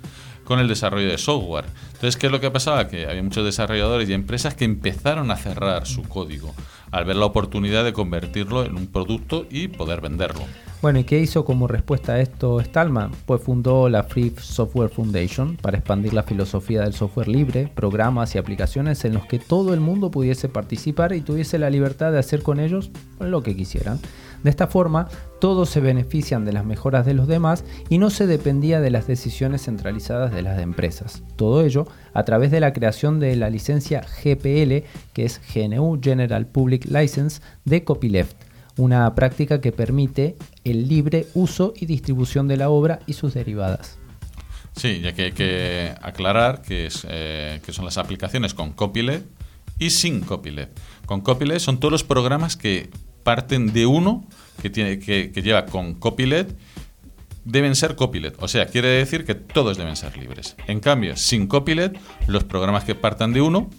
con 0.43 0.59
el 0.59 0.67
desarrollo 0.67 1.09
de 1.09 1.17
software. 1.17 1.65
Entonces, 1.93 2.17
¿qué 2.17 2.25
es 2.25 2.31
lo 2.31 2.41
que 2.41 2.51
pasaba? 2.51 2.87
Que 2.87 3.05
había 3.07 3.23
muchos 3.23 3.45
desarrolladores 3.45 4.09
y 4.09 4.13
empresas 4.13 4.55
que 4.55 4.65
empezaron 4.65 5.31
a 5.31 5.37
cerrar 5.37 5.85
su 5.85 6.03
código 6.03 6.53
al 6.91 7.05
ver 7.05 7.15
la 7.15 7.25
oportunidad 7.25 7.83
de 7.83 7.93
convertirlo 7.93 8.65
en 8.65 8.75
un 8.75 8.87
producto 8.87 9.45
y 9.49 9.69
poder 9.69 10.01
venderlo. 10.01 10.41
Bueno, 10.81 10.97
¿y 10.97 11.03
qué 11.03 11.19
hizo 11.19 11.45
como 11.45 11.67
respuesta 11.67 12.13
a 12.13 12.21
esto 12.21 12.59
Stallman? 12.59 13.11
Pues 13.27 13.43
fundó 13.43 13.87
la 13.87 14.01
Free 14.01 14.33
Software 14.41 14.89
Foundation 14.89 15.55
para 15.57 15.77
expandir 15.77 16.11
la 16.11 16.23
filosofía 16.23 16.81
del 16.81 16.93
software 16.93 17.27
libre, 17.27 17.71
programas 17.73 18.33
y 18.33 18.39
aplicaciones 18.39 19.05
en 19.05 19.13
los 19.13 19.27
que 19.27 19.37
todo 19.37 19.75
el 19.75 19.79
mundo 19.79 20.09
pudiese 20.09 20.49
participar 20.49 21.13
y 21.13 21.21
tuviese 21.21 21.59
la 21.59 21.69
libertad 21.69 22.11
de 22.11 22.17
hacer 22.17 22.41
con 22.41 22.59
ellos 22.59 22.89
lo 23.19 23.43
que 23.43 23.55
quisieran. 23.55 23.99
De 24.43 24.49
esta 24.49 24.67
forma, 24.67 25.07
todos 25.39 25.69
se 25.69 25.79
benefician 25.79 26.45
de 26.45 26.53
las 26.53 26.65
mejoras 26.65 27.05
de 27.05 27.13
los 27.13 27.27
demás 27.27 27.63
y 27.89 27.97
no 27.97 28.09
se 28.09 28.27
dependía 28.27 28.81
de 28.81 28.89
las 28.89 29.07
decisiones 29.07 29.63
centralizadas 29.65 30.33
de 30.33 30.41
las 30.41 30.59
empresas. 30.59 31.23
Todo 31.35 31.63
ello 31.63 31.87
a 32.13 32.23
través 32.23 32.51
de 32.51 32.59
la 32.59 32.73
creación 32.73 33.19
de 33.19 33.35
la 33.35 33.49
licencia 33.49 34.01
GPL, 34.01 34.85
que 35.13 35.25
es 35.25 35.41
GNU 35.53 35.99
General 36.01 36.47
Public 36.47 36.85
License 36.85 37.41
de 37.65 37.83
Copyleft 37.83 38.51
una 38.77 39.13
práctica 39.15 39.61
que 39.61 39.71
permite 39.71 40.37
el 40.63 40.87
libre 40.87 41.27
uso 41.33 41.73
y 41.75 41.85
distribución 41.85 42.47
de 42.47 42.57
la 42.57 42.69
obra 42.69 42.99
y 43.05 43.13
sus 43.13 43.33
derivadas. 43.33 43.97
Sí, 44.75 45.01
ya 45.01 45.13
que 45.13 45.23
hay 45.25 45.31
que 45.33 45.93
aclarar 46.01 46.61
que, 46.61 46.89
eh, 47.07 47.59
que 47.65 47.73
son 47.73 47.85
las 47.85 47.97
aplicaciones 47.97 48.53
con 48.53 48.71
copyleft 48.71 49.25
y 49.77 49.89
sin 49.89 50.21
copyleft. 50.21 50.71
Con 51.05 51.21
copyleft 51.21 51.61
son 51.61 51.79
todos 51.79 51.91
los 51.91 52.03
programas 52.03 52.55
que 52.55 52.89
parten 53.23 53.73
de 53.73 53.85
uno 53.85 54.25
que, 54.61 54.69
tiene, 54.69 54.99
que, 54.99 55.29
lleva 55.41 55.65
con 55.65 55.95
copyleft 55.95 56.51
deben 57.43 57.75
ser 57.75 57.95
copyleft. 57.95 58.41
O 58.41 58.47
sea, 58.47 58.67
quiere 58.67 58.89
decir 58.89 59.25
que 59.25 59.35
todos 59.35 59.77
deben 59.77 59.95
ser 59.95 60.15
libres. 60.17 60.55
En 60.67 60.79
cambio, 60.79 61.15
sin 61.17 61.47
copyleft, 61.47 61.95
los 62.27 62.43
programas 62.43 62.83
que 62.83 62.93
partan 62.93 63.33
de 63.33 63.41
uno, 63.41 63.69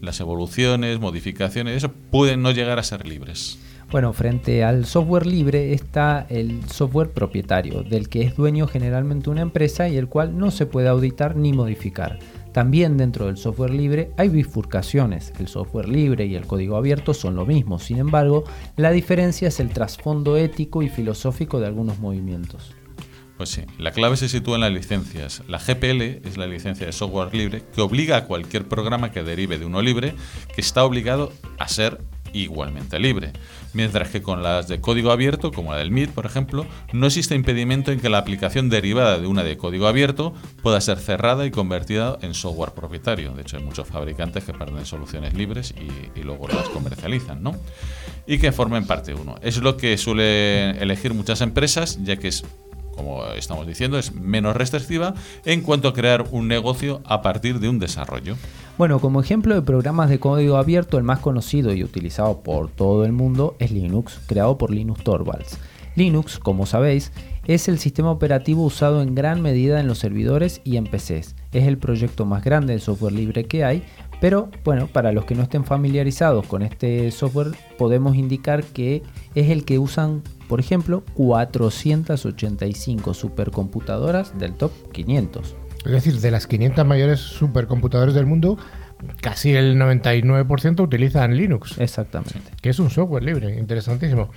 las 0.00 0.20
evoluciones, 0.20 1.00
modificaciones, 1.00 1.76
eso 1.76 1.90
pueden 2.10 2.42
no 2.42 2.50
llegar 2.50 2.78
a 2.78 2.82
ser 2.82 3.06
libres. 3.06 3.58
Bueno, 3.90 4.12
frente 4.12 4.64
al 4.64 4.84
software 4.84 5.26
libre 5.26 5.72
está 5.72 6.26
el 6.28 6.68
software 6.68 7.10
propietario, 7.10 7.82
del 7.82 8.10
que 8.10 8.20
es 8.20 8.36
dueño 8.36 8.66
generalmente 8.66 9.30
una 9.30 9.40
empresa 9.40 9.88
y 9.88 9.96
el 9.96 10.08
cual 10.08 10.36
no 10.36 10.50
se 10.50 10.66
puede 10.66 10.88
auditar 10.88 11.36
ni 11.36 11.54
modificar. 11.54 12.18
También 12.52 12.96
dentro 12.96 13.26
del 13.26 13.36
software 13.36 13.72
libre 13.72 14.10
hay 14.16 14.28
bifurcaciones. 14.28 15.32
El 15.38 15.48
software 15.48 15.88
libre 15.88 16.26
y 16.26 16.34
el 16.34 16.46
código 16.46 16.76
abierto 16.76 17.14
son 17.14 17.36
lo 17.36 17.46
mismo, 17.46 17.78
sin 17.78 17.98
embargo, 17.98 18.44
la 18.76 18.90
diferencia 18.90 19.48
es 19.48 19.60
el 19.60 19.70
trasfondo 19.70 20.36
ético 20.36 20.82
y 20.82 20.88
filosófico 20.88 21.60
de 21.60 21.66
algunos 21.66 21.98
movimientos. 21.98 22.74
Pues 23.38 23.50
sí, 23.50 23.62
la 23.78 23.92
clave 23.92 24.16
se 24.16 24.28
sitúa 24.28 24.56
en 24.56 24.62
las 24.62 24.72
licencias. 24.72 25.44
La 25.46 25.58
GPL 25.58 26.26
es 26.26 26.36
la 26.36 26.48
licencia 26.48 26.86
de 26.86 26.92
software 26.92 27.32
libre 27.32 27.62
que 27.72 27.80
obliga 27.80 28.16
a 28.16 28.24
cualquier 28.24 28.66
programa 28.66 29.12
que 29.12 29.22
derive 29.22 29.60
de 29.60 29.64
uno 29.64 29.80
libre 29.80 30.14
que 30.52 30.60
está 30.60 30.84
obligado 30.84 31.32
a 31.56 31.68
ser 31.68 32.02
igualmente 32.32 32.98
libre. 32.98 33.32
Mientras 33.72 34.08
que 34.08 34.22
con 34.22 34.42
las 34.42 34.68
de 34.68 34.80
código 34.80 35.10
abierto, 35.10 35.52
como 35.52 35.72
la 35.72 35.78
del 35.78 35.90
MIT, 35.90 36.10
por 36.10 36.26
ejemplo, 36.26 36.66
no 36.92 37.06
existe 37.06 37.34
impedimento 37.34 37.92
en 37.92 38.00
que 38.00 38.08
la 38.08 38.18
aplicación 38.18 38.68
derivada 38.70 39.18
de 39.18 39.26
una 39.26 39.44
de 39.44 39.56
código 39.56 39.86
abierto 39.86 40.32
pueda 40.62 40.80
ser 40.80 40.98
cerrada 40.98 41.46
y 41.46 41.50
convertida 41.50 42.18
en 42.22 42.34
software 42.34 42.72
propietario. 42.72 43.32
De 43.32 43.42
hecho, 43.42 43.56
hay 43.56 43.62
muchos 43.62 43.86
fabricantes 43.86 44.44
que 44.44 44.52
parten 44.52 44.86
soluciones 44.86 45.34
libres 45.34 45.74
y, 45.76 46.18
y 46.18 46.22
luego 46.22 46.48
las 46.48 46.68
comercializan, 46.68 47.42
¿no? 47.42 47.54
Y 48.26 48.38
que 48.38 48.52
formen 48.52 48.86
parte 48.86 49.14
uno. 49.14 49.36
Es 49.42 49.58
lo 49.58 49.76
que 49.76 49.96
suelen 49.98 50.76
elegir 50.80 51.14
muchas 51.14 51.40
empresas, 51.40 51.98
ya 52.02 52.16
que 52.16 52.28
es 52.28 52.44
como 52.98 53.24
estamos 53.26 53.64
diciendo, 53.64 53.96
es 53.96 54.12
menos 54.12 54.56
restrictiva 54.56 55.14
en 55.44 55.60
cuanto 55.60 55.86
a 55.86 55.94
crear 55.94 56.24
un 56.32 56.48
negocio 56.48 57.00
a 57.04 57.22
partir 57.22 57.60
de 57.60 57.68
un 57.68 57.78
desarrollo. 57.78 58.36
Bueno, 58.78 59.00
como 59.00 59.20
ejemplo 59.20 59.56
de 59.56 59.62
programas 59.62 60.08
de 60.08 60.20
código 60.20 60.56
abierto, 60.56 60.98
el 60.98 61.02
más 61.02 61.18
conocido 61.18 61.74
y 61.74 61.82
utilizado 61.82 62.42
por 62.42 62.70
todo 62.70 63.04
el 63.04 63.10
mundo 63.10 63.56
es 63.58 63.72
Linux, 63.72 64.20
creado 64.28 64.56
por 64.56 64.70
Linus 64.70 65.02
Torvalds. 65.02 65.58
Linux, 65.96 66.38
como 66.38 66.64
sabéis, 66.64 67.10
es 67.44 67.66
el 67.66 67.80
sistema 67.80 68.12
operativo 68.12 68.62
usado 68.62 69.02
en 69.02 69.16
gran 69.16 69.42
medida 69.42 69.80
en 69.80 69.88
los 69.88 69.98
servidores 69.98 70.60
y 70.62 70.76
en 70.76 70.84
PCs. 70.84 71.34
Es 71.50 71.66
el 71.66 71.78
proyecto 71.78 72.24
más 72.24 72.44
grande 72.44 72.74
de 72.74 72.78
software 72.78 73.14
libre 73.14 73.46
que 73.46 73.64
hay, 73.64 73.82
pero 74.20 74.48
bueno, 74.62 74.86
para 74.86 75.10
los 75.10 75.24
que 75.24 75.34
no 75.34 75.42
estén 75.42 75.64
familiarizados 75.64 76.46
con 76.46 76.62
este 76.62 77.10
software, 77.10 77.56
podemos 77.78 78.14
indicar 78.14 78.62
que 78.62 79.02
es 79.34 79.50
el 79.50 79.64
que 79.64 79.80
usan, 79.80 80.22
por 80.48 80.60
ejemplo, 80.60 81.02
485 81.14 83.12
supercomputadoras 83.12 84.38
del 84.38 84.54
top 84.54 84.70
500. 84.92 85.56
Es 85.88 85.94
decir, 85.94 86.20
de 86.20 86.30
las 86.30 86.46
500 86.46 86.84
mayores 86.84 87.18
supercomputadoras 87.18 88.12
del 88.12 88.26
mundo, 88.26 88.58
casi 89.22 89.54
el 89.54 89.78
99% 89.78 90.80
utilizan 90.82 91.34
Linux. 91.34 91.78
Exactamente. 91.78 92.42
Que 92.60 92.68
es 92.68 92.78
un 92.78 92.90
software 92.90 93.22
libre, 93.22 93.58
interesantísimo. 93.58 94.30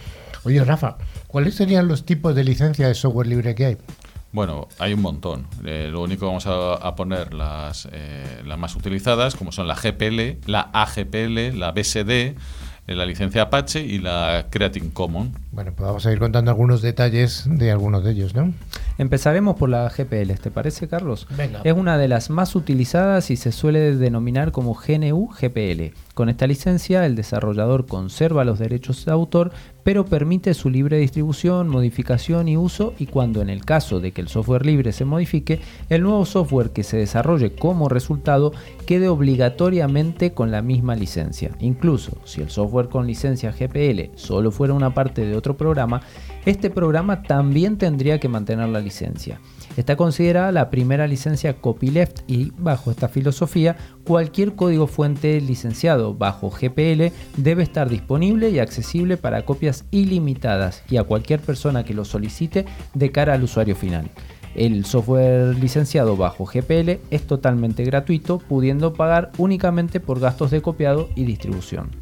Oye, 0.45 0.63
Rafa, 0.63 0.95
¿cuáles 1.27 1.55
serían 1.55 1.89
los 1.89 2.05
tipos 2.05 2.33
de 2.35 2.45
licencia 2.45 2.87
de 2.87 2.95
software 2.95 3.27
libre 3.27 3.53
que 3.53 3.65
hay? 3.65 3.77
Bueno, 4.31 4.69
hay 4.79 4.93
un 4.93 5.01
montón. 5.01 5.45
Eh, 5.65 5.89
lo 5.91 6.01
único 6.01 6.21
que 6.21 6.25
vamos 6.27 6.47
a, 6.47 6.95
poner 6.95 7.33
las, 7.33 7.89
eh, 7.91 8.41
las 8.45 8.57
más 8.57 8.73
utilizadas, 8.77 9.35
como 9.35 9.51
son 9.51 9.67
la 9.67 9.75
GPL, 9.75 10.49
la 10.49 10.69
AGPL, 10.71 11.59
la 11.59 11.73
BSD, 11.73 12.37
eh, 12.87 12.95
la 12.95 13.05
licencia 13.05 13.43
Apache 13.43 13.81
y 13.81 13.99
la 13.99 14.47
Creative 14.49 14.89
Commons. 14.91 15.31
Bueno, 15.51 15.71
pues 15.75 15.85
vamos 15.85 16.05
a 16.05 16.11
ir 16.11 16.19
contando 16.19 16.49
algunos 16.49 16.81
detalles 16.81 17.43
de 17.45 17.71
algunos 17.71 18.03
de 18.03 18.11
ellos, 18.11 18.33
¿no? 18.33 18.53
Empezaremos 18.97 19.55
por 19.55 19.69
la 19.69 19.89
GPL, 19.89 20.33
¿te 20.41 20.51
parece, 20.51 20.87
Carlos? 20.87 21.27
Es 21.63 21.73
una 21.73 21.97
de 21.97 22.07
las 22.07 22.29
más 22.29 22.55
utilizadas 22.55 23.31
y 23.31 23.35
se 23.35 23.51
suele 23.51 23.95
denominar 23.95 24.51
como 24.51 24.75
GNU 24.75 25.29
GPL. 25.29 25.95
Con 26.21 26.29
esta 26.29 26.45
licencia, 26.45 27.03
el 27.07 27.15
desarrollador 27.15 27.87
conserva 27.87 28.45
los 28.45 28.59
derechos 28.59 29.05
de 29.05 29.11
autor, 29.11 29.51
pero 29.81 30.05
permite 30.05 30.53
su 30.53 30.69
libre 30.69 30.99
distribución, 30.99 31.67
modificación 31.67 32.47
y 32.47 32.57
uso 32.57 32.93
y 32.99 33.07
cuando 33.07 33.41
en 33.41 33.49
el 33.49 33.65
caso 33.65 33.99
de 33.99 34.11
que 34.11 34.21
el 34.21 34.27
software 34.27 34.63
libre 34.63 34.91
se 34.91 35.03
modifique, 35.03 35.61
el 35.89 36.03
nuevo 36.03 36.23
software 36.27 36.69
que 36.69 36.83
se 36.83 36.97
desarrolle 36.97 37.55
como 37.55 37.89
resultado 37.89 38.53
quede 38.85 39.09
obligatoriamente 39.09 40.31
con 40.31 40.51
la 40.51 40.61
misma 40.61 40.95
licencia. 40.95 41.55
Incluso 41.59 42.15
si 42.23 42.41
el 42.41 42.51
software 42.51 42.89
con 42.89 43.07
licencia 43.07 43.51
GPL 43.51 44.15
solo 44.15 44.51
fuera 44.51 44.75
una 44.75 44.93
parte 44.93 45.25
de 45.25 45.35
otro 45.35 45.57
programa, 45.57 46.01
este 46.45 46.69
programa 46.69 47.23
también 47.23 47.79
tendría 47.79 48.19
que 48.19 48.29
mantener 48.29 48.69
la 48.69 48.79
licencia. 48.79 49.39
Está 49.77 49.95
considerada 49.95 50.51
la 50.51 50.69
primera 50.69 51.07
licencia 51.07 51.53
copyleft 51.53 52.19
y, 52.27 52.51
bajo 52.57 52.91
esta 52.91 53.07
filosofía, 53.07 53.77
cualquier 54.03 54.53
código 54.53 54.85
fuente 54.85 55.39
licenciado 55.39 56.13
bajo 56.13 56.49
GPL 56.49 57.13
debe 57.37 57.63
estar 57.63 57.89
disponible 57.89 58.49
y 58.49 58.59
accesible 58.59 59.15
para 59.15 59.45
copias 59.45 59.85
ilimitadas 59.91 60.83
y 60.89 60.97
a 60.97 61.03
cualquier 61.03 61.39
persona 61.39 61.85
que 61.85 61.93
lo 61.93 62.03
solicite 62.03 62.65
de 62.93 63.11
cara 63.11 63.33
al 63.33 63.43
usuario 63.43 63.75
final. 63.75 64.11
El 64.55 64.83
software 64.83 65.55
licenciado 65.57 66.17
bajo 66.17 66.45
GPL 66.45 66.99
es 67.09 67.25
totalmente 67.25 67.85
gratuito, 67.85 68.39
pudiendo 68.39 68.93
pagar 68.93 69.31
únicamente 69.37 70.01
por 70.01 70.19
gastos 70.19 70.51
de 70.51 70.61
copiado 70.61 71.07
y 71.15 71.23
distribución. 71.23 72.00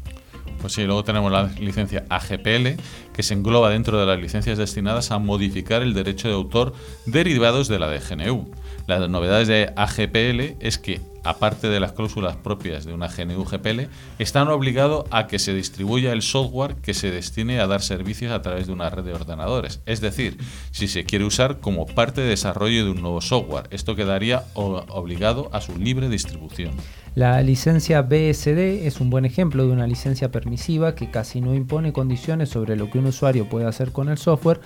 Pues 0.60 0.74
sí, 0.74 0.84
luego 0.84 1.04
tenemos 1.04 1.32
la 1.32 1.44
licencia 1.58 2.04
AGPL, 2.08 2.80
que 3.14 3.22
se 3.22 3.34
engloba 3.34 3.70
dentro 3.70 3.98
de 3.98 4.06
las 4.06 4.20
licencias 4.20 4.58
destinadas 4.58 5.10
a 5.10 5.18
modificar 5.18 5.82
el 5.82 5.94
derecho 5.94 6.28
de 6.28 6.34
autor 6.34 6.74
derivados 7.06 7.68
de 7.68 7.78
la 7.78 7.88
de 7.88 7.98
GNU. 7.98 8.50
Las 8.86 9.08
novedades 9.08 9.48
de 9.48 9.72
AGPL 9.74 10.56
es 10.60 10.78
que, 10.78 11.00
aparte 11.24 11.68
de 11.68 11.80
las 11.80 11.92
cláusulas 11.92 12.36
propias 12.36 12.84
de 12.84 12.92
una 12.92 13.08
GNU 13.08 13.44
GPL, 13.44 13.88
están 14.18 14.48
obligados 14.48 15.04
a 15.10 15.26
que 15.26 15.38
se 15.38 15.54
distribuya 15.54 16.12
el 16.12 16.22
software 16.22 16.76
que 16.76 16.94
se 16.94 17.10
destine 17.10 17.60
a 17.60 17.66
dar 17.66 17.82
servicios 17.82 18.32
a 18.32 18.42
través 18.42 18.66
de 18.66 18.72
una 18.72 18.90
red 18.90 19.04
de 19.04 19.14
ordenadores. 19.14 19.80
Es 19.86 20.00
decir, 20.00 20.38
si 20.70 20.88
se 20.88 21.04
quiere 21.04 21.24
usar 21.24 21.60
como 21.60 21.86
parte 21.86 22.20
de 22.20 22.28
desarrollo 22.28 22.84
de 22.84 22.90
un 22.90 23.00
nuevo 23.00 23.20
software, 23.20 23.68
esto 23.70 23.96
quedaría 23.96 24.44
obligado 24.54 25.50
a 25.52 25.60
su 25.60 25.76
libre 25.76 26.08
distribución. 26.08 26.72
La 27.14 27.42
licencia 27.42 28.02
BSD 28.02 28.86
es 28.86 29.00
un 29.00 29.10
buen 29.10 29.24
ejemplo 29.24 29.66
de 29.66 29.72
una 29.72 29.86
licencia 29.86 30.30
permisiva 30.30 30.94
que 30.94 31.10
casi 31.10 31.40
no 31.40 31.54
impone 31.54 31.92
condiciones 31.92 32.50
sobre 32.50 32.76
lo 32.76 32.88
que 32.88 32.98
un 32.98 33.06
usuario 33.06 33.48
puede 33.48 33.66
hacer 33.66 33.90
con 33.90 34.08
el 34.08 34.18
software. 34.18 34.60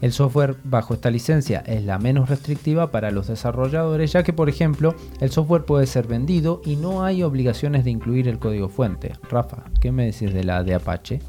El 0.00 0.12
software 0.12 0.56
bajo 0.64 0.94
esta 0.94 1.10
licencia 1.10 1.62
es 1.66 1.82
la 1.84 1.98
menos 1.98 2.28
restrictiva 2.28 2.90
para 2.90 3.10
los 3.10 3.28
desarrolladores, 3.28 4.12
ya 4.12 4.22
que 4.22 4.32
por 4.32 4.48
ejemplo 4.48 4.94
el 5.20 5.30
software 5.30 5.64
puede 5.64 5.86
ser 5.86 6.06
vendido 6.06 6.60
y 6.64 6.76
no 6.76 7.04
hay 7.04 7.22
obligaciones 7.22 7.84
de 7.84 7.90
incluir 7.90 8.28
el 8.28 8.38
código 8.38 8.68
fuente. 8.68 9.12
Rafa, 9.30 9.64
¿qué 9.80 9.92
me 9.92 10.06
decís 10.06 10.32
de 10.32 10.44
la 10.44 10.62
de 10.62 10.74
Apache? 10.74 11.20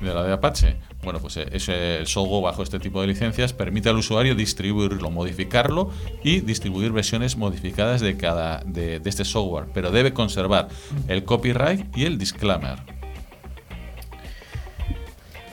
De 0.00 0.12
la 0.12 0.22
de 0.22 0.32
Apache. 0.32 0.76
Bueno, 1.02 1.20
pues 1.20 1.36
eh, 1.36 1.98
el 1.98 2.06
software 2.06 2.42
bajo 2.42 2.62
este 2.62 2.78
tipo 2.78 3.00
de 3.00 3.06
licencias 3.06 3.52
permite 3.52 3.90
al 3.90 3.96
usuario 3.96 4.34
distribuirlo, 4.34 5.10
modificarlo 5.10 5.90
y 6.22 6.40
distribuir 6.40 6.92
versiones 6.92 7.36
modificadas 7.36 8.00
de 8.00 8.16
cada 8.16 8.62
de, 8.64 9.00
este 9.04 9.24
software, 9.24 9.66
pero 9.74 9.90
debe 9.90 10.14
conservar 10.14 10.68
el 11.08 11.24
copyright 11.24 11.94
y 11.96 12.04
el 12.04 12.16
disclaimer. 12.16 12.78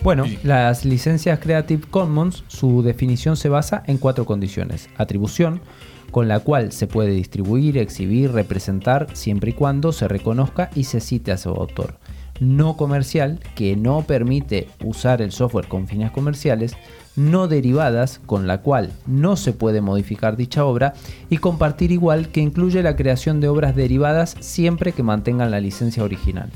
Bueno, 0.03 0.25
las 0.43 0.83
licencias 0.83 1.39
Creative 1.39 1.83
Commons, 1.89 2.43
su 2.47 2.81
definición 2.81 3.37
se 3.37 3.49
basa 3.49 3.83
en 3.85 3.97
cuatro 3.97 4.25
condiciones. 4.25 4.89
Atribución, 4.97 5.61
con 6.09 6.27
la 6.27 6.39
cual 6.39 6.71
se 6.71 6.87
puede 6.87 7.11
distribuir, 7.11 7.77
exhibir, 7.77 8.31
representar, 8.31 9.07
siempre 9.13 9.51
y 9.51 9.53
cuando 9.53 9.91
se 9.91 10.07
reconozca 10.07 10.71
y 10.75 10.85
se 10.85 10.99
cite 10.99 11.31
a 11.31 11.37
su 11.37 11.49
autor 11.49 11.97
no 12.41 12.75
comercial 12.75 13.39
que 13.55 13.77
no 13.77 14.01
permite 14.01 14.67
usar 14.83 15.21
el 15.21 15.31
software 15.31 15.67
con 15.67 15.87
fines 15.87 16.11
comerciales, 16.11 16.75
no 17.15 17.47
derivadas 17.47 18.19
con 18.25 18.47
la 18.47 18.61
cual 18.61 18.91
no 19.05 19.35
se 19.37 19.53
puede 19.53 19.79
modificar 19.79 20.35
dicha 20.35 20.65
obra 20.65 20.93
y 21.29 21.37
compartir 21.37 21.91
igual 21.91 22.29
que 22.29 22.41
incluye 22.41 22.81
la 22.81 22.95
creación 22.95 23.41
de 23.41 23.47
obras 23.47 23.75
derivadas 23.75 24.35
siempre 24.39 24.91
que 24.91 25.03
mantengan 25.03 25.51
la 25.51 25.59
licencia 25.59 26.03
original. 26.03 26.49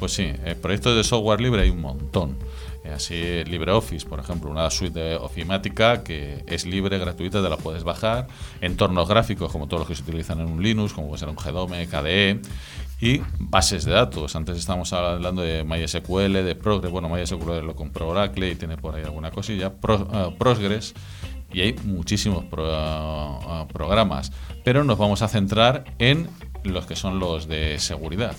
Pues 0.00 0.12
sí, 0.12 0.32
eh, 0.44 0.56
proyectos 0.60 0.96
de 0.96 1.04
software 1.04 1.42
libre 1.42 1.62
hay 1.62 1.70
un 1.70 1.82
montón. 1.82 2.36
Eh, 2.88 2.92
así 2.94 3.44
LibreOffice, 3.44 4.06
por 4.06 4.18
ejemplo, 4.20 4.50
una 4.50 4.70
suite 4.70 4.98
de 4.98 5.16
ofimática 5.16 6.02
que 6.02 6.44
es 6.46 6.64
libre, 6.64 6.98
gratuita, 6.98 7.42
te 7.42 7.48
la 7.48 7.56
puedes 7.56 7.84
bajar. 7.84 8.28
Entornos 8.60 9.08
gráficos, 9.08 9.52
como 9.52 9.66
todos 9.66 9.80
los 9.80 9.88
que 9.88 9.94
se 9.94 10.02
utilizan 10.02 10.40
en 10.40 10.46
un 10.46 10.62
Linux, 10.62 10.92
como 10.92 11.08
puede 11.08 11.18
ser 11.20 11.28
un 11.28 11.36
GDOME, 11.36 11.86
KDE 11.86 12.40
y 13.00 13.20
bases 13.38 13.84
de 13.84 13.92
datos. 13.92 14.34
Antes 14.36 14.58
estábamos 14.58 14.92
hablando 14.92 15.42
de 15.42 15.64
MySQL, 15.64 16.32
de 16.32 16.54
Progress. 16.54 16.90
Bueno, 16.90 17.08
MySQL 17.08 17.64
lo 17.64 17.76
compró 17.76 18.08
Oracle 18.08 18.50
y 18.50 18.54
tiene 18.54 18.76
por 18.76 18.94
ahí 18.94 19.04
alguna 19.04 19.30
cosilla. 19.30 19.70
Pro, 19.72 20.08
eh, 20.12 20.80
y 21.52 21.60
hay 21.60 21.74
muchísimos 21.84 22.44
eh, 22.44 23.66
programas. 23.72 24.32
Pero 24.64 24.84
nos 24.84 24.98
vamos 24.98 25.22
a 25.22 25.28
centrar 25.28 25.84
en 25.98 26.28
los 26.64 26.86
que 26.86 26.96
son 26.96 27.18
los 27.18 27.48
de 27.48 27.78
seguridad. 27.78 28.34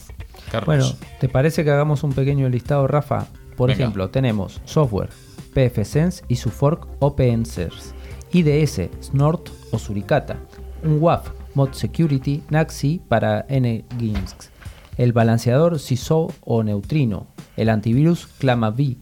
Carlos. 0.52 0.66
Bueno, 0.66 0.86
¿te 1.20 1.30
parece 1.30 1.64
que 1.64 1.70
hagamos 1.70 2.04
un 2.04 2.14
pequeño 2.14 2.50
listado, 2.50 2.88
Rafa? 2.88 3.28
Por 3.60 3.72
ejemplo, 3.72 4.10
tenemos 4.10 4.62
software, 4.64 5.10
pfSense 5.54 6.24
y 6.30 6.38
su 6.38 6.50
fork 6.50 6.88
OpenSense, 7.00 7.94
IDS, 8.32 8.90
Snort 9.02 9.50
o 9.72 9.78
Suricata, 9.78 10.38
un 10.82 11.00
WAF, 11.02 11.30
Mod 11.56 11.74
Security, 11.74 12.42
Naxi 12.50 13.02
para 13.10 13.46
NGINX, 13.50 14.52
el 14.96 15.12
balanceador 15.12 15.78
CISO 15.78 16.34
o 16.40 16.64
Neutrino, 16.64 17.28
el 17.58 17.68
antivirus 17.68 18.28
ClamaV, 18.28 18.96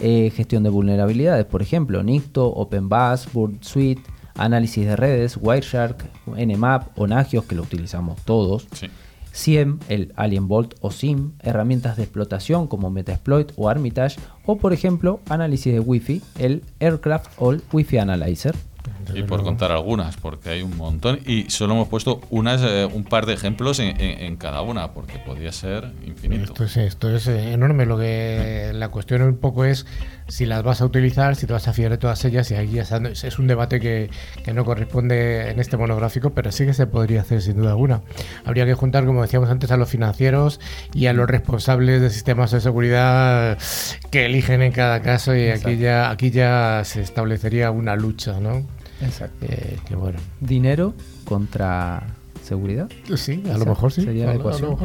eh, 0.00 0.32
gestión 0.34 0.64
de 0.64 0.70
vulnerabilidades, 0.70 1.44
por 1.44 1.62
ejemplo, 1.62 2.02
Nicto, 2.02 2.48
OpenBus, 2.48 3.32
Burn 3.32 3.58
Suite, 3.60 4.02
análisis 4.34 4.84
de 4.84 4.96
redes, 4.96 5.38
Wireshark, 5.40 6.10
Nmap 6.26 6.98
o 6.98 7.06
Nagios, 7.06 7.44
que 7.44 7.54
lo 7.54 7.62
utilizamos 7.62 8.20
todos. 8.24 8.66
SIEM, 9.32 9.80
el 9.88 10.12
Alien 10.16 10.46
Bolt 10.46 10.74
o 10.80 10.90
SIM, 10.90 11.32
herramientas 11.40 11.96
de 11.96 12.04
explotación 12.04 12.68
como 12.68 12.90
Metasploit 12.90 13.52
o 13.56 13.68
Armitage, 13.68 14.20
o 14.44 14.58
por 14.58 14.72
ejemplo, 14.72 15.20
análisis 15.28 15.72
de 15.72 15.80
Wi-Fi, 15.80 16.22
el 16.38 16.62
Aircraft 16.80 17.32
o 17.38 17.54
Wi-Fi 17.72 17.98
Analyzer. 17.98 18.54
Y 19.14 19.22
por 19.22 19.42
contar 19.42 19.72
algunas, 19.72 20.16
porque 20.16 20.50
hay 20.50 20.62
un 20.62 20.76
montón. 20.76 21.20
Y 21.26 21.50
solo 21.50 21.74
hemos 21.74 21.88
puesto 21.88 22.20
unas, 22.30 22.62
eh, 22.62 22.86
un 22.86 23.04
par 23.04 23.26
de 23.26 23.34
ejemplos 23.34 23.78
en, 23.78 24.36
cada 24.36 24.62
una, 24.62 24.92
porque 24.92 25.18
podría 25.18 25.52
ser 25.52 25.92
infinito. 26.06 26.52
Esto, 26.64 26.80
esto 26.80 27.14
es 27.14 27.26
eh, 27.26 27.52
enorme. 27.52 27.86
Lo 27.86 27.98
que 27.98 28.72
la 28.74 28.88
cuestión 28.88 29.22
un 29.22 29.36
poco 29.36 29.64
es 29.64 29.86
si 30.28 30.46
las 30.46 30.62
vas 30.62 30.80
a 30.80 30.86
utilizar, 30.86 31.36
si 31.36 31.46
te 31.46 31.52
vas 31.52 31.68
a 31.68 31.72
fiar 31.72 31.90
de 31.90 31.98
todas 31.98 32.24
ellas. 32.24 32.50
Y 32.50 32.54
aquí 32.54 32.78
es 32.78 33.38
un 33.38 33.46
debate 33.46 33.80
que, 33.80 34.10
que, 34.44 34.52
no 34.52 34.64
corresponde 34.64 35.50
en 35.50 35.58
este 35.58 35.76
monográfico, 35.76 36.30
pero 36.30 36.52
sí 36.52 36.66
que 36.66 36.74
se 36.74 36.86
podría 36.86 37.22
hacer 37.22 37.42
sin 37.42 37.56
duda 37.56 37.70
alguna. 37.70 38.02
Habría 38.44 38.66
que 38.66 38.74
juntar, 38.74 39.04
como 39.04 39.22
decíamos 39.22 39.50
antes, 39.50 39.70
a 39.70 39.76
los 39.76 39.88
financieros 39.88 40.60
y 40.94 41.06
a 41.06 41.12
los 41.12 41.28
responsables 41.28 42.00
de 42.00 42.10
sistemas 42.10 42.50
de 42.50 42.60
seguridad 42.60 43.58
que 44.10 44.26
eligen 44.26 44.62
en 44.62 44.72
cada 44.72 45.02
caso. 45.02 45.34
Y 45.34 45.48
aquí 45.48 45.76
ya, 45.76 46.10
aquí 46.10 46.30
ya 46.30 46.82
se 46.84 47.00
establecería 47.00 47.70
una 47.70 47.96
lucha, 47.96 48.40
¿no? 48.40 48.66
Exacto. 49.00 49.46
Eh, 49.48 49.78
bueno. 49.96 50.18
Dinero 50.40 50.94
contra 51.24 52.02
seguridad. 52.52 52.88
Sí, 53.16 53.42
a 53.50 53.56
lo 53.56 53.64
mejor 53.64 53.92
sí. 53.92 54.02
Sería 54.02 54.26
la 54.26 54.34
ecuación. 54.34 54.76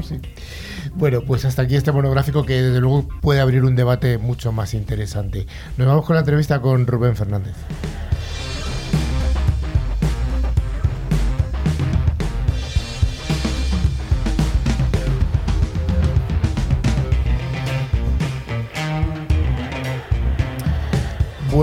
Bueno, 0.95 1.21
pues 1.21 1.43
hasta 1.43 1.63
aquí 1.63 1.75
este 1.75 1.91
monográfico 1.91 2.45
que 2.45 2.61
desde 2.61 2.79
luego 2.79 3.07
puede 3.21 3.41
abrir 3.41 3.63
un 3.65 3.75
debate 3.75 4.17
mucho 4.17 4.53
más 4.53 4.73
interesante. 4.73 5.45
Nos 5.77 5.87
vamos 5.87 6.05
con 6.05 6.15
la 6.15 6.21
entrevista 6.21 6.61
con 6.61 6.87
Rubén 6.87 7.15
Fernández. 7.15 7.55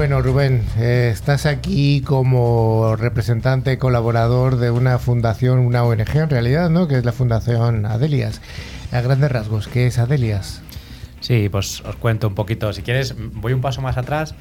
Bueno, 0.04 0.20
Rubén, 0.20 0.62
eh, 0.76 1.08
estás 1.10 1.46
aquí 1.46 2.02
como 2.02 2.94
representante, 2.94 3.78
colaborador 3.78 4.56
de 4.56 4.70
una 4.70 4.98
fundación, 4.98 5.60
una 5.60 5.82
ONG 5.82 6.16
en 6.16 6.28
realidad, 6.28 6.68
¿no? 6.68 6.86
Que 6.86 6.98
es 6.98 7.06
la 7.06 7.12
Fundación 7.12 7.86
Adelias. 7.86 8.42
A 8.92 9.00
grandes 9.00 9.32
rasgos, 9.32 9.66
¿qué 9.66 9.86
es 9.86 9.98
Adelias? 9.98 10.60
Sí, 11.20 11.48
pues 11.48 11.80
os 11.80 11.96
cuento 11.96 12.28
un 12.28 12.34
poquito. 12.34 12.70
Si 12.74 12.82
quieres, 12.82 13.14
voy 13.16 13.54
un 13.54 13.62
paso 13.62 13.80
más 13.80 13.96
atrás 13.96 14.34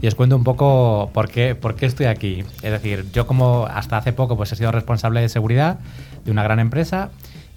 y 0.00 0.06
os 0.06 0.14
cuento 0.14 0.36
un 0.36 0.44
poco 0.44 1.10
por 1.12 1.28
qué, 1.28 1.56
por 1.56 1.74
qué 1.74 1.86
estoy 1.86 2.06
aquí. 2.06 2.44
Es 2.62 2.70
decir, 2.70 3.04
yo 3.12 3.26
como 3.26 3.66
hasta 3.66 3.96
hace 3.96 4.12
poco 4.12 4.36
pues 4.36 4.52
he 4.52 4.54
sido 4.54 4.70
responsable 4.70 5.20
de 5.20 5.28
seguridad 5.28 5.80
de 6.24 6.30
una 6.30 6.44
gran 6.44 6.60
empresa 6.60 7.10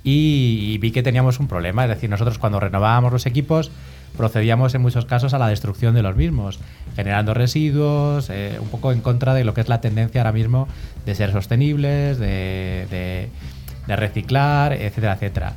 y, 0.04 0.80
vi 0.80 0.90
que 0.92 1.04
teníamos 1.04 1.40
un 1.40 1.48
problema. 1.48 1.84
Es 1.84 1.90
decir, 1.90 2.10
nosotros 2.10 2.40
cuando 2.40 2.60
renovábamos 2.60 3.14
los 3.14 3.28
equipos 3.28 3.70
procedíamos 4.18 4.76
en 4.76 4.82
muchos 4.82 5.06
casos 5.06 5.34
a 5.34 5.40
la 5.40 5.48
destrucción 5.48 5.96
de 5.96 6.02
los 6.02 6.16
mismos, 6.16 6.60
generando 6.96 7.34
residuos, 7.34 8.30
eh, 8.30 8.58
un 8.62 8.68
poco 8.68 8.92
en 8.92 9.02
contra 9.02 9.34
de 9.34 9.44
lo 9.44 9.54
que 9.54 9.62
es 9.62 9.70
la 9.70 9.82
tendencia 9.82 10.22
ahora 10.22 10.32
mismo 10.32 10.68
de 11.06 11.16
ser 11.16 11.32
sostenibles, 11.32 12.20
de, 12.20 13.30
reciclar, 13.88 14.74
etcétera, 14.74 15.14
etcétera. 15.14 15.54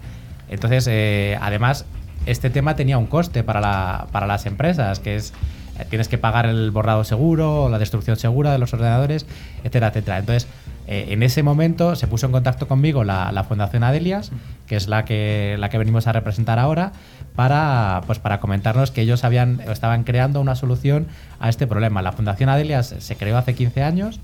Entonces, 0.49 0.89
eh, 0.91 1.39
además, 1.41 1.85
este 2.27 2.51
tema 2.51 2.75
tenía 2.75 2.99
un 2.99 3.07
coste 3.07 3.43
para, 3.45 4.07
para 4.13 4.27
las 4.27 4.47
empresas, 4.47 4.99
que 4.99 5.17
es 5.17 5.33
eh, 5.79 5.85
tienes 5.89 6.09
que 6.09 6.19
pagar 6.19 6.47
el 6.47 6.71
borrado 6.71 7.05
seguro, 7.05 7.69
la 7.69 7.79
destrucción 7.79 8.17
segura 8.17 8.53
de 8.53 8.59
los 8.59 8.73
ordenadores, 8.73 9.27
etcétera, 9.59 9.89
etcétera. 9.89 10.19
Entonces, 10.19 10.49
eh, 10.87 11.07
en 11.09 11.23
ese 11.23 11.43
momento 11.43 11.97
se 11.97 12.07
puso 12.07 12.27
en 12.27 12.33
contacto 12.33 12.69
conmigo 12.69 13.05
la, 13.05 13.45
Fundación 13.49 13.85
Adelias, 13.85 14.33
que 14.67 14.77
es 14.77 14.89
la 14.89 15.05
que, 15.05 15.57
la 15.59 15.69
que 15.69 15.79
venimos 15.79 16.07
a 16.07 16.13
representar 16.13 16.59
ahora, 16.59 16.93
para, 17.35 18.03
pues, 18.07 18.19
para 18.19 18.41
comentarnos 18.41 18.91
que 18.91 19.01
ellos 19.01 19.23
estaban 19.25 20.05
creando 20.05 20.41
una 20.41 20.55
solución 20.55 21.07
a 21.41 21.49
este 21.49 21.67
problema. 21.67 22.03
La 22.03 22.13
Fundación 22.13 22.49
Adelias 22.49 22.95
se 22.99 23.17
creó 23.17 23.37
hace 23.39 23.55
15 23.55 23.83
años, 23.83 24.21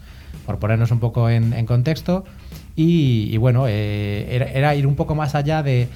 por 0.47 0.59
ponernos 0.59 0.91
un 0.91 1.01
poco 1.01 1.29
en 1.29 1.67
contexto, 1.67 2.25
y, 2.77 3.37
bueno, 3.37 3.67
eh, 3.69 4.51
era, 4.55 4.75
ir 4.75 4.87
un 4.87 4.97
poco 4.97 5.15
más 5.15 5.35
allá 5.35 5.63
de, 5.63 5.89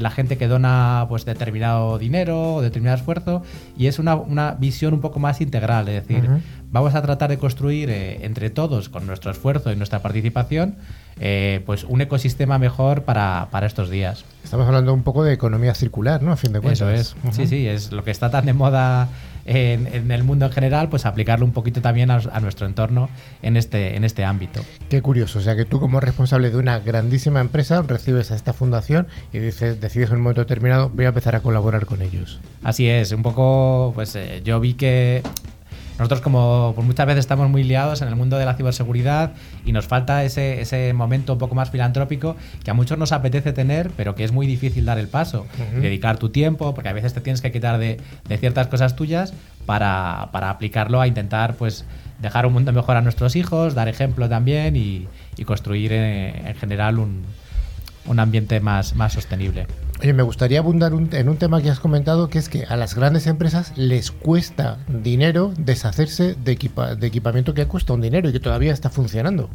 la 0.00 0.10
gente 0.10 0.36
que 0.36 0.48
dona 0.48 1.06
pues 1.08 1.24
determinado 1.24 1.98
dinero 1.98 2.54
o 2.54 2.62
determinado 2.62 2.96
esfuerzo 2.96 3.42
y 3.76 3.86
es 3.86 3.98
una, 3.98 4.56
visión 4.58 4.94
un 4.94 5.00
poco 5.00 5.18
más 5.20 5.40
integral, 5.40 5.88
es 5.88 6.06
decir, 6.06 6.28
vamos 6.70 6.94
a 6.94 7.02
tratar 7.02 7.30
de 7.30 7.38
construir 7.38 7.90
eh, 7.90 8.24
entre 8.24 8.50
todos, 8.50 8.88
con 8.88 9.06
nuestro 9.06 9.30
esfuerzo 9.30 9.72
y 9.72 9.76
nuestra 9.76 10.00
participación, 10.00 10.76
eh, 11.20 11.62
pues 11.66 11.84
un 11.84 12.00
ecosistema 12.00 12.58
mejor 12.58 13.02
para, 13.02 13.48
estos 13.62 13.90
días. 13.90 14.24
Estamos 14.44 14.66
hablando 14.66 14.94
un 14.94 15.02
poco 15.02 15.24
de 15.24 15.32
economía 15.32 15.74
circular, 15.74 16.22
¿no? 16.22 16.32
A 16.32 16.36
fin 16.36 16.52
de 16.52 16.60
cuentas. 16.60 16.80
Eso 16.80 16.90
es. 16.90 17.34
Sí, 17.34 17.46
sí, 17.46 17.66
es 17.66 17.92
lo 17.92 18.04
que 18.04 18.10
está 18.10 18.30
tan 18.30 18.46
de 18.46 18.52
moda 18.52 19.08
en, 19.48 20.10
el 20.10 20.24
mundo 20.24 20.46
en 20.46 20.52
general, 20.52 20.88
pues 20.88 21.06
aplicarlo 21.06 21.44
un 21.44 21.52
poquito 21.52 21.80
también 21.80 22.10
a, 22.10 22.40
nuestro 22.40 22.66
entorno 22.66 23.08
en 23.42 23.56
este, 23.56 23.96
en 23.96 24.04
este 24.04 24.24
ámbito. 24.24 24.60
Qué 24.88 25.02
curioso, 25.02 25.38
o 25.38 25.42
sea 25.42 25.56
que 25.56 25.64
tú 25.64 25.80
como 25.80 26.00
responsable 26.00 26.50
de 26.50 26.56
una 26.56 26.78
grandísima 26.78 27.40
empresa 27.40 27.82
recibes 27.82 28.30
a 28.30 28.36
esta 28.36 28.52
fundación 28.52 29.06
y 29.32 29.38
dices, 29.38 29.80
decides 29.80 30.10
en 30.10 30.16
un 30.16 30.22
momento 30.22 30.42
determinado, 30.42 30.90
voy 30.90 31.06
a 31.06 31.08
empezar 31.08 31.34
a 31.34 31.40
colaborar 31.40 31.86
con 31.86 32.02
ellos. 32.02 32.40
Así 32.62 32.88
es, 32.88 33.12
un 33.12 33.22
poco, 33.22 33.92
pues 33.94 34.14
eh, 34.16 34.42
yo 34.44 34.60
vi 34.60 34.74
que 34.74 35.22
nosotros 35.98 36.20
como 36.20 36.72
pues 36.74 36.86
muchas 36.86 37.06
veces 37.06 37.20
estamos 37.20 37.50
muy 37.50 37.64
liados 37.64 38.02
en 38.02 38.08
el 38.08 38.16
mundo 38.16 38.38
de 38.38 38.44
la 38.44 38.54
ciberseguridad 38.54 39.32
y 39.66 39.72
nos 39.72 39.86
falta 39.86 40.24
ese, 40.24 40.60
ese 40.60 40.92
momento 40.92 41.32
un 41.32 41.38
poco 41.38 41.54
más 41.54 41.70
filantrópico 41.70 42.36
que 42.62 42.70
a 42.70 42.74
muchos 42.74 42.98
nos 42.98 43.12
apetece 43.12 43.52
tener, 43.52 43.90
pero 43.96 44.14
que 44.14 44.24
es 44.24 44.32
muy 44.32 44.46
difícil 44.46 44.84
dar 44.84 44.98
el 44.98 45.08
paso. 45.08 45.46
Dedicar 45.80 46.18
tu 46.18 46.28
tiempo, 46.28 46.74
porque 46.74 46.88
a 46.88 46.92
veces 46.92 47.14
te 47.14 47.20
tienes 47.20 47.40
que 47.40 47.50
quitar 47.50 47.78
de, 47.78 48.00
de 48.28 48.38
ciertas 48.38 48.68
cosas 48.68 48.96
tuyas 48.96 49.34
para, 49.66 50.28
para, 50.32 50.50
aplicarlo 50.50 51.00
a 51.00 51.06
intentar 51.06 51.54
pues 51.54 51.84
dejar 52.20 52.46
un 52.46 52.52
mundo 52.52 52.72
mejor 52.72 52.96
a 52.96 53.02
nuestros 53.02 53.36
hijos, 53.36 53.74
dar 53.74 53.88
ejemplo 53.88 54.28
también 54.28 54.76
y, 54.76 55.06
y 55.36 55.44
construir 55.44 55.92
en, 55.92 56.46
en 56.46 56.54
general 56.54 56.98
un, 56.98 57.24
un 58.06 58.20
ambiente 58.20 58.60
más, 58.60 58.94
más 58.94 59.12
sostenible. 59.12 59.66
Oye, 60.00 60.12
me 60.12 60.22
gustaría 60.22 60.60
abundar 60.60 60.92
en 60.92 61.28
un 61.28 61.36
tema 61.38 61.60
que 61.60 61.70
has 61.70 61.80
comentado, 61.80 62.28
que 62.28 62.38
es 62.38 62.48
que 62.48 62.64
a 62.64 62.76
las 62.76 62.94
grandes 62.94 63.26
empresas 63.26 63.72
les 63.76 64.12
cuesta 64.12 64.78
dinero 64.86 65.52
deshacerse 65.58 66.36
de, 66.36 66.56
de 67.00 67.06
equipamiento 67.06 67.52
que 67.52 67.66
cuesta 67.66 67.94
un 67.94 68.00
dinero 68.00 68.28
y 68.28 68.32
que 68.32 68.38
todavía 68.38 68.72
está 68.72 68.90
funcionando. 68.90 69.50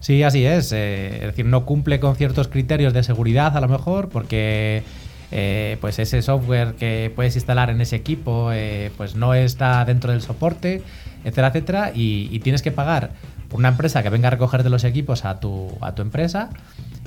Sí, 0.00 0.22
así 0.22 0.44
es. 0.44 0.72
Eh, 0.72 1.16
es 1.20 1.26
decir, 1.28 1.46
no 1.46 1.64
cumple 1.64 1.98
con 1.98 2.14
ciertos 2.14 2.48
criterios 2.48 2.92
de 2.92 3.02
seguridad 3.02 3.56
a 3.56 3.60
lo 3.62 3.68
mejor, 3.68 4.10
porque 4.10 4.82
eh, 5.30 5.78
pues 5.80 5.98
ese 5.98 6.20
software 6.20 6.74
que 6.74 7.10
puedes 7.16 7.34
instalar 7.36 7.70
en 7.70 7.80
ese 7.80 7.96
equipo 7.96 8.50
eh, 8.52 8.90
pues 8.98 9.14
no 9.14 9.32
está 9.32 9.82
dentro 9.86 10.12
del 10.12 10.20
soporte, 10.20 10.82
etcétera, 11.24 11.48
etcétera, 11.48 11.92
y, 11.94 12.28
y, 12.30 12.40
tienes 12.40 12.60
que 12.60 12.70
pagar 12.70 13.12
por 13.48 13.60
una 13.60 13.68
empresa 13.68 14.02
que 14.02 14.10
venga 14.10 14.28
a 14.28 14.30
recogerte 14.30 14.68
los 14.68 14.84
equipos 14.84 15.24
a 15.24 15.40
tu, 15.40 15.70
a 15.80 15.94
tu 15.94 16.02
empresa 16.02 16.50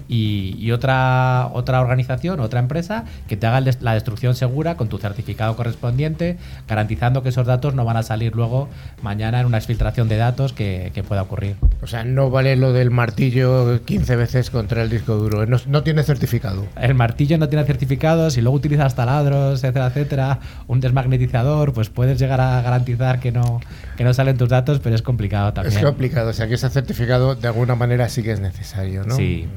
y, 0.08 0.72
otra, 0.72 1.50
otra 1.54 1.82
organización, 1.82 2.40
otra 2.40 2.60
empresa 2.60 3.06
que 3.28 3.38
te 3.38 3.48
haga 3.48 3.62
la 3.82 3.94
destrucción 3.94 4.36
segura 4.36 4.76
con 4.76 4.90
tu 4.90 4.98
certificado 4.98 5.56
correspondiente, 5.56 6.38
garantizando 6.68 7.24
que 7.24 7.30
esos 7.30 7.48
datos 7.48 7.74
no 7.74 7.86
van 7.86 7.98
a 7.98 8.04
salir 8.04 8.36
luego 8.36 8.70
mañana 9.02 9.40
en 9.40 9.46
una 9.46 9.58
exfiltración 9.58 10.10
de 10.10 10.18
datos 10.18 10.54
que, 10.54 10.92
pueda 11.08 11.24
ocurrir. 11.24 11.58
O 11.82 11.88
sea, 11.88 12.06
no 12.06 12.30
vale 12.30 12.56
lo 12.56 12.72
del 12.72 12.90
martillo 12.90 13.84
15 13.84 14.16
veces 14.16 14.50
contra 14.50 14.84
el 14.84 14.90
disco 14.90 15.16
duro, 15.16 15.46
no, 15.46 15.84
tiene 15.84 16.04
certificado. 16.04 16.66
El 16.80 16.96
martillo 16.96 17.38
no 17.38 17.50
tiene 17.50 17.66
certificado, 17.66 18.30
si 18.30 18.42
luego 18.42 18.56
utilizas 18.56 18.96
taladros, 18.96 19.64
etcétera, 19.64 19.88
etcétera, 19.88 20.40
un 20.68 20.80
desmagnetizador, 20.80 21.74
pues 21.74 21.90
puedes 21.90 22.18
llegar 22.20 22.40
a 22.40 22.62
garantizar 22.62 23.20
que 23.20 23.32
no, 23.32 23.60
que 23.98 24.04
no 24.04 24.14
salen 24.14 24.38
tus 24.38 24.50
datos, 24.50 24.80
pero 24.80 24.96
es 24.96 25.02
complicado 25.02 25.52
también. 25.52 25.78
Es 25.78 25.84
complicado, 25.84 26.30
o 26.30 26.34
sea 26.34 26.48
que 26.48 26.54
ese 26.54 26.70
certificado 26.70 27.36
de 27.36 27.48
alguna 27.48 27.76
manera 27.76 28.10
sí 28.10 28.24
que 28.24 28.32
es 28.32 28.40
necesario, 28.40 29.04
¿no? 29.04 29.16
Sí. 29.16 29.48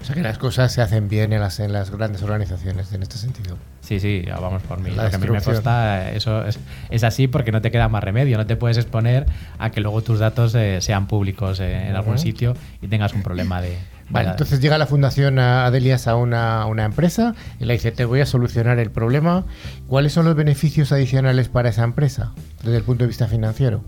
O 0.00 0.04
sea 0.04 0.14
que 0.14 0.22
las 0.22 0.38
cosas 0.38 0.72
se 0.72 0.82
hacen 0.82 1.08
bien 1.08 1.32
en 1.32 1.40
las, 1.40 1.60
en 1.60 1.72
las 1.72 1.90
grandes 1.90 2.22
organizaciones 2.22 2.92
en 2.92 3.02
este 3.02 3.16
sentido. 3.16 3.56
Sí, 3.80 4.00
sí, 4.00 4.24
vamos 4.28 4.62
por 4.62 4.80
mí. 4.80 4.90
Lo 4.90 5.08
que 5.08 5.16
a 5.16 5.18
mí 5.18 5.28
me 5.28 5.40
consta, 5.40 6.10
eso 6.12 6.44
es, 6.90 7.04
así 7.04 7.26
porque 7.26 7.52
no 7.52 7.62
te 7.62 7.70
queda 7.70 7.88
más 7.88 8.04
remedio. 8.04 8.36
No 8.36 8.46
te 8.46 8.56
puedes 8.56 8.76
exponer 8.76 9.26
a 9.58 9.70
que 9.70 9.80
luego 9.80 10.02
tus 10.02 10.18
datos 10.18 10.54
eh, 10.54 10.80
sean 10.80 11.06
públicos 11.06 11.58
eh, 11.60 11.88
en 11.88 11.96
algún 11.96 12.18
sitio 12.18 12.54
y 12.82 12.88
tengas 12.88 13.14
un 13.14 13.22
problema 13.22 13.60
de. 13.62 13.78
Vale, 14.10 14.30
entonces 14.30 14.60
llega 14.60 14.78
la 14.78 14.86
fundación 14.86 15.38
Adelias 15.38 16.08
a 16.08 16.16
una, 16.16 16.64
una, 16.64 16.84
empresa 16.84 17.34
y 17.60 17.66
le 17.66 17.74
dice, 17.74 17.92
te 17.92 18.06
voy 18.06 18.20
a 18.20 18.26
solucionar 18.26 18.78
el 18.78 18.90
problema. 18.90 19.44
¿Cuáles 19.86 20.12
son 20.12 20.24
los 20.24 20.34
beneficios 20.34 20.92
adicionales 20.92 21.48
para 21.48 21.68
esa 21.68 21.84
empresa 21.84 22.32
desde 22.62 22.78
el 22.78 22.82
punto 22.84 23.04
de 23.04 23.08
vista 23.08 23.26
financiero? 23.26 23.82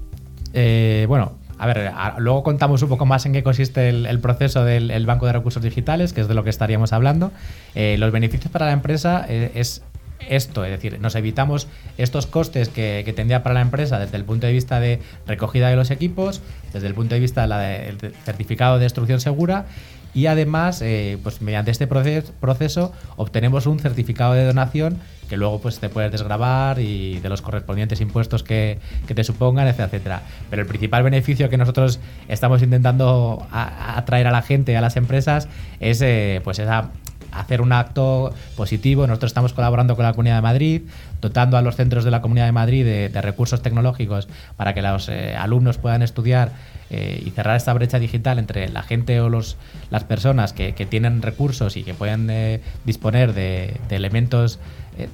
Eh, 0.52 1.06
bueno, 1.08 1.38
a 1.60 1.66
ver, 1.66 1.92
luego 2.16 2.42
contamos 2.42 2.82
un 2.82 2.88
poco 2.88 3.04
más 3.04 3.26
en 3.26 3.34
qué 3.34 3.42
consiste 3.42 3.90
el, 3.90 4.18
proceso 4.20 4.64
del 4.64 5.04
Banco 5.04 5.26
de 5.26 5.34
Recursos 5.34 5.62
Digitales, 5.62 6.14
que 6.14 6.22
es 6.22 6.28
de 6.28 6.32
lo 6.32 6.42
que 6.42 6.48
estaríamos 6.48 6.94
hablando. 6.94 7.32
Eh, 7.74 7.96
los 7.98 8.10
beneficios 8.12 8.50
para 8.50 8.64
la 8.64 8.72
empresa 8.72 9.26
eh, 9.28 9.52
es 9.54 9.82
esto, 10.26 10.64
es 10.64 10.70
decir, 10.70 10.98
nos 11.00 11.16
evitamos 11.16 11.68
estos 11.98 12.26
costes 12.26 12.70
que, 12.70 13.12
tendría 13.14 13.42
para 13.42 13.56
la 13.56 13.60
empresa 13.60 13.98
desde 13.98 14.16
el 14.16 14.24
punto 14.24 14.46
de 14.46 14.54
vista 14.54 14.80
de 14.80 15.00
recogida 15.26 15.68
de 15.68 15.76
los 15.76 15.90
equipos, 15.90 16.40
desde 16.72 16.86
el 16.86 16.94
punto 16.94 17.14
de 17.14 17.20
vista 17.20 17.46
del 17.46 18.14
certificado 18.24 18.78
de 18.78 18.84
destrucción 18.84 19.20
segura 19.20 19.66
y 20.14 20.26
además, 20.26 20.82
eh, 20.82 21.18
pues 21.22 21.40
mediante 21.40 21.70
este 21.70 21.86
proceso, 21.86 22.92
obtenemos 23.16 23.66
un 23.66 23.78
certificado 23.78 24.34
de 24.34 24.44
donación 24.44 24.98
que 25.30 25.36
luego 25.36 25.60
pues 25.60 25.78
te 25.78 25.88
puedes 25.88 26.10
desgrabar 26.10 26.80
y 26.80 27.20
de 27.20 27.28
los 27.28 27.40
correspondientes 27.40 28.00
impuestos 28.00 28.42
que, 28.42 28.80
te 29.06 29.24
supongan, 29.24 29.68
etcétera. 29.68 30.22
Pero 30.50 30.62
el 30.62 30.68
principal 30.68 31.04
beneficio 31.04 31.48
que 31.48 31.56
nosotros 31.56 32.00
estamos 32.26 32.60
intentando 32.62 33.46
atraer 33.52 34.26
a, 34.26 34.32
la 34.32 34.42
gente, 34.42 34.76
a 34.76 34.80
las 34.80 34.96
empresas, 34.96 35.48
es 35.78 36.02
eh, 36.02 36.40
pues 36.42 36.58
esa 36.58 36.90
hacer 37.32 37.60
un 37.60 37.72
acto 37.72 38.32
positivo. 38.56 39.06
Nosotros 39.06 39.30
estamos 39.30 39.52
colaborando 39.52 39.96
con 39.96 40.04
la 40.04 40.12
Comunidad 40.12 40.36
de 40.36 40.42
Madrid, 40.42 40.82
dotando 41.20 41.56
a 41.56 41.62
los 41.62 41.76
centros 41.76 42.04
de 42.04 42.10
la 42.10 42.20
Comunidad 42.20 42.46
de 42.46 42.52
Madrid 42.52 42.84
de, 42.84 43.20
recursos 43.20 43.60
tecnológicos 43.62 44.28
para 44.56 44.72
que 44.74 44.82
los 44.82 45.08
eh, 45.08 45.36
alumnos 45.36 45.76
puedan 45.76 46.02
estudiar 46.02 46.52
eh, 46.88 47.22
y 47.24 47.30
cerrar 47.30 47.56
esta 47.56 47.72
brecha 47.74 47.98
digital 47.98 48.38
entre 48.38 48.68
la 48.70 48.82
gente 48.82 49.20
o 49.20 49.28
los, 49.28 49.56
las 49.90 50.04
personas 50.04 50.52
que, 50.52 50.72
tienen 50.88 51.22
recursos 51.22 51.76
y 51.76 51.82
que 51.82 51.94
pueden 51.94 52.28
eh, 52.30 52.60
disponer 52.84 53.34
de, 53.34 53.78
elementos 53.90 54.58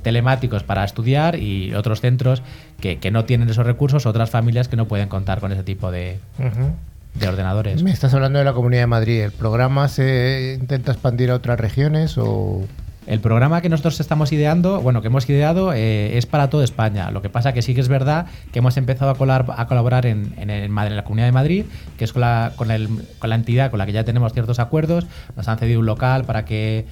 telemáticos 0.02 0.64
para 0.64 0.82
estudiar 0.84 1.36
y 1.36 1.72
otros 1.74 2.00
centros 2.00 2.42
que, 2.80 2.98
no 3.10 3.24
tienen 3.24 3.48
esos 3.50 3.66
recursos, 3.66 4.06
otras 4.06 4.30
familias 4.30 4.68
que 4.68 4.76
no 4.76 4.86
pueden 4.86 5.08
contar 5.08 5.40
con 5.40 5.52
ese 5.52 5.62
tipo 5.62 5.92
de 5.92 6.18
de 7.18 7.28
ordenadores. 7.28 7.82
Me 7.82 7.90
estás 7.90 8.14
hablando 8.14 8.38
de 8.38 8.44
la 8.44 8.52
Comunidad 8.52 8.82
de 8.82 8.86
Madrid. 8.86 9.20
¿El 9.22 9.32
programa 9.32 9.88
se 9.88 10.56
intenta 10.60 10.92
expandir 10.92 11.30
a 11.30 11.34
otras 11.34 11.58
regiones 11.58 12.16
o...? 12.18 12.64
El 13.06 13.20
programa 13.20 13.60
que 13.60 13.68
nosotros 13.68 14.00
estamos 14.00 14.32
ideando, 14.32 14.80
bueno, 14.80 15.00
que 15.00 15.06
hemos 15.06 15.28
ideado, 15.30 15.72
eh, 15.72 16.18
es 16.18 16.26
para 16.26 16.50
toda 16.50 16.64
España. 16.64 17.12
Lo 17.12 17.22
que 17.22 17.28
pasa 17.28 17.52
que 17.52 17.62
sí 17.62 17.72
que 17.72 17.80
es 17.80 17.86
verdad 17.86 18.26
que 18.52 18.58
hemos 18.58 18.76
empezado 18.76 19.10
a, 19.10 19.60
a 19.60 19.66
colaborar 19.68 20.06
en, 20.06 20.34
en, 20.38 20.74
la 20.74 21.04
Comunidad 21.04 21.26
de 21.26 21.32
Madrid, 21.32 21.64
que 21.98 22.04
es 22.04 22.12
con 22.12 22.22
la, 22.22 22.52
entidad 23.22 23.70
con 23.70 23.78
la 23.78 23.86
que 23.86 23.92
ya 23.92 24.02
tenemos 24.02 24.32
ciertos 24.32 24.58
acuerdos. 24.58 25.06
Nos 25.36 25.46
han 25.46 25.56
cedido 25.58 25.78
un 25.78 25.86
local 25.86 26.24
para 26.24 26.44
que, 26.44 26.84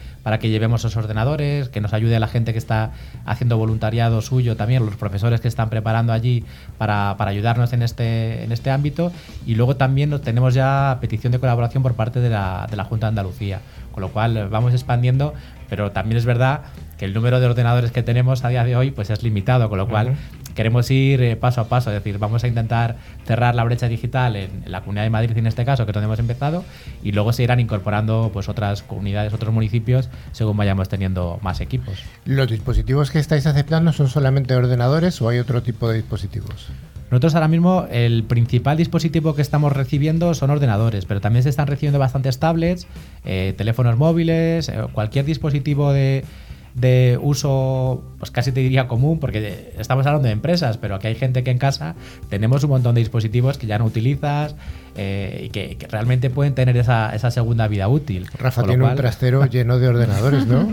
llevemos 0.42 0.82
esos 0.82 0.96
ordenadores, 0.96 1.68
que 1.68 1.80
nos 1.80 1.92
ayude 1.92 2.14
a 2.14 2.20
la 2.20 2.28
gente 2.28 2.52
que 2.52 2.58
está 2.58 2.92
haciendo 3.26 3.58
voluntariado 3.58 4.22
suyo 4.22 4.56
también, 4.56 4.86
los 4.86 4.94
profesores 4.94 5.40
que 5.40 5.48
están 5.48 5.68
preparando 5.68 6.12
allí 6.12 6.44
para, 6.78 7.16
ayudarnos 7.18 7.72
en 7.72 7.82
este, 7.82 8.44
en 8.44 8.52
este 8.52 8.70
ámbito. 8.70 9.10
Y 9.46 9.56
luego 9.56 9.74
también 9.74 10.16
tenemos 10.20 10.54
ya 10.54 10.96
petición 11.00 11.32
de 11.32 11.40
colaboración 11.40 11.82
por 11.82 11.94
parte 11.94 12.20
de 12.20 12.30
la, 12.30 12.68
de 12.70 12.76
la 12.76 12.84
Junta 12.84 13.06
de 13.06 13.08
Andalucía. 13.08 13.60
Con 13.90 14.00
lo 14.00 14.08
cual 14.08 14.48
vamos 14.48 14.72
expandiendo 14.72 15.34
pero 15.74 15.90
también 15.90 16.18
es 16.18 16.24
verdad 16.24 16.60
que 16.96 17.04
el 17.04 17.12
número 17.14 17.40
de 17.40 17.46
ordenadores 17.46 17.90
que 17.90 18.04
tenemos 18.04 18.44
a 18.44 18.48
día 18.48 18.62
de 18.62 18.76
hoy 18.76 18.92
pues 18.92 19.10
es 19.10 19.24
limitado, 19.24 19.68
con 19.68 19.76
lo 19.76 19.88
cual 19.88 20.14
queremos 20.54 20.88
ir 20.92 21.20
eh, 21.20 21.34
paso 21.34 21.62
a 21.62 21.68
paso, 21.68 21.90
es 21.90 21.94
decir, 21.94 22.18
vamos 22.18 22.44
a 22.44 22.46
intentar 22.46 22.94
cerrar 23.26 23.56
la 23.56 23.64
brecha 23.64 23.88
digital 23.88 24.36
en, 24.36 24.62
la 24.66 24.82
Comunidad 24.82 25.02
de 25.02 25.10
Madrid 25.10 25.36
en 25.36 25.48
este 25.48 25.64
caso, 25.64 25.84
que 25.84 25.90
es 25.90 25.94
donde 25.94 26.04
hemos 26.04 26.20
empezado, 26.20 26.64
y 27.02 27.10
luego 27.10 27.32
se 27.32 27.42
irán 27.42 27.58
incorporando 27.58 28.30
pues 28.32 28.48
otras 28.48 28.84
comunidades, 28.84 29.32
otros 29.32 29.52
municipios, 29.52 30.10
según 30.30 30.56
vayamos 30.56 30.88
teniendo 30.88 31.40
más 31.42 31.60
equipos. 31.60 32.04
¿Los 32.24 32.48
dispositivos 32.48 33.10
que 33.10 33.18
estáis 33.18 33.44
aceptando 33.48 33.92
son 33.92 34.08
solamente 34.08 34.54
ordenadores 34.54 35.20
o 35.22 35.28
hay 35.28 35.40
otro 35.40 35.60
tipo 35.64 35.88
de 35.88 35.96
dispositivos? 35.96 36.68
Nosotros 37.14 37.36
ahora 37.36 37.46
mismo 37.46 37.86
el 37.92 38.24
principal 38.24 38.76
dispositivo 38.76 39.36
que 39.36 39.42
estamos 39.42 39.72
recibiendo 39.72 40.34
son 40.34 40.50
ordenadores, 40.50 41.04
pero 41.04 41.20
también 41.20 41.44
se 41.44 41.48
están 41.48 41.68
recibiendo 41.68 42.00
bastantes 42.00 42.40
tablets, 42.40 42.88
eh, 43.24 43.54
teléfonos 43.56 43.96
móviles, 43.96 44.68
eh, 44.68 44.74
cualquier 44.92 45.24
dispositivo 45.24 45.92
de, 45.92 46.24
de 46.74 47.18
uso, 47.22 48.02
pues 48.18 48.32
casi 48.32 48.50
te 48.50 48.60
diría 48.60 48.88
común, 48.88 49.20
porque 49.20 49.72
estamos 49.78 50.04
hablando 50.06 50.26
de 50.26 50.32
empresas, 50.32 50.76
pero 50.76 50.96
aquí 50.96 51.06
hay 51.06 51.14
gente 51.14 51.44
que 51.44 51.52
en 51.52 51.58
casa 51.58 51.94
tenemos 52.28 52.64
un 52.64 52.70
montón 52.70 52.96
de 52.96 53.00
dispositivos 53.00 53.58
que 53.58 53.68
ya 53.68 53.78
no 53.78 53.84
utilizas 53.84 54.56
eh, 54.96 55.42
y 55.44 55.48
que, 55.50 55.78
realmente 55.88 56.30
pueden 56.30 56.54
tener 56.54 56.76
esa, 56.76 57.14
esa 57.14 57.30
segunda 57.30 57.68
vida 57.68 57.86
útil. 57.86 58.28
Rafa 58.36 58.64
tiene 58.64 58.84
un 58.84 58.96
trastero 58.96 59.46
lleno 59.50 59.78
de 59.78 59.88
ordenadores, 59.88 60.46
¿no? 60.46 60.68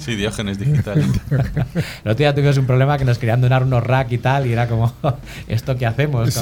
Sí, 0.00 0.16
diógenes 0.16 0.58
digital. 0.58 0.98
El 1.30 2.10
otro 2.10 2.14
día 2.14 2.34
tuvimos 2.34 2.58
un 2.58 2.66
problema 2.66 2.98
que 2.98 3.04
nos 3.04 3.18
querían 3.18 3.40
donar 3.40 3.62
unos 3.62 3.84
rack 3.84 4.10
y 4.10 4.18
tal, 4.18 4.48
y 4.48 4.52
era 4.52 4.66
como, 4.66 4.92
¿esto 5.46 5.76
qué 5.76 5.86
hacemos? 5.86 6.36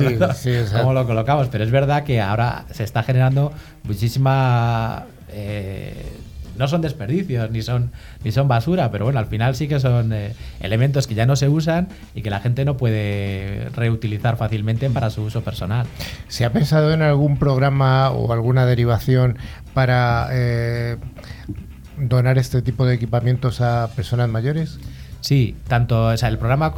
¿Cómo 0.73 0.95
lo 0.95 1.07
colocamos? 1.07 1.49
Pero 1.49 1.63
es 1.65 1.71
verdad 1.71 2.05
que 2.05 2.23
ahora 2.23 2.65
se 2.71 2.85
está 2.85 3.03
generando 3.03 3.53
muchísima... 3.85 5.05
Eh, 5.35 6.22
no 6.57 6.69
son 6.69 6.81
desperdicios 6.81 7.51
ni 7.51 7.63
son, 7.63 7.91
ni 8.25 8.33
son 8.33 8.49
basura, 8.49 8.91
pero 8.91 9.05
bueno, 9.05 9.19
al 9.19 9.27
final 9.27 9.55
sí 9.55 9.69
que 9.69 9.81
son 9.81 10.13
eh, 10.13 10.35
elementos 10.61 11.07
que 11.07 11.15
ya 11.15 11.27
no 11.27 11.37
se 11.37 11.49
usan 11.49 11.89
y 12.15 12.23
que 12.23 12.31
la 12.31 12.41
gente 12.41 12.65
no 12.65 12.77
puede 12.77 13.69
reutilizar 13.75 14.37
fácilmente 14.37 14.89
para 14.91 15.11
su 15.11 15.23
uso 15.23 15.43
personal. 15.43 15.87
¿Se 16.29 16.45
ha 16.45 16.53
pensado 16.53 16.93
en 16.93 17.03
algún 17.03 17.39
programa 17.39 18.11
o 18.11 18.33
alguna 18.33 18.67
derivación 18.67 19.39
para 19.75 20.29
eh, 20.33 20.97
donar 21.99 22.39
este 22.39 22.63
tipo 22.63 22.87
de 22.87 22.95
equipamientos 22.95 23.61
a 23.61 23.89
personas 23.95 24.29
mayores? 24.29 24.79
Sí, 25.23 25.55
tanto, 25.69 26.09
o 26.09 26.17
sea, 26.17 26.29
el 26.29 26.37
programa 26.37 26.75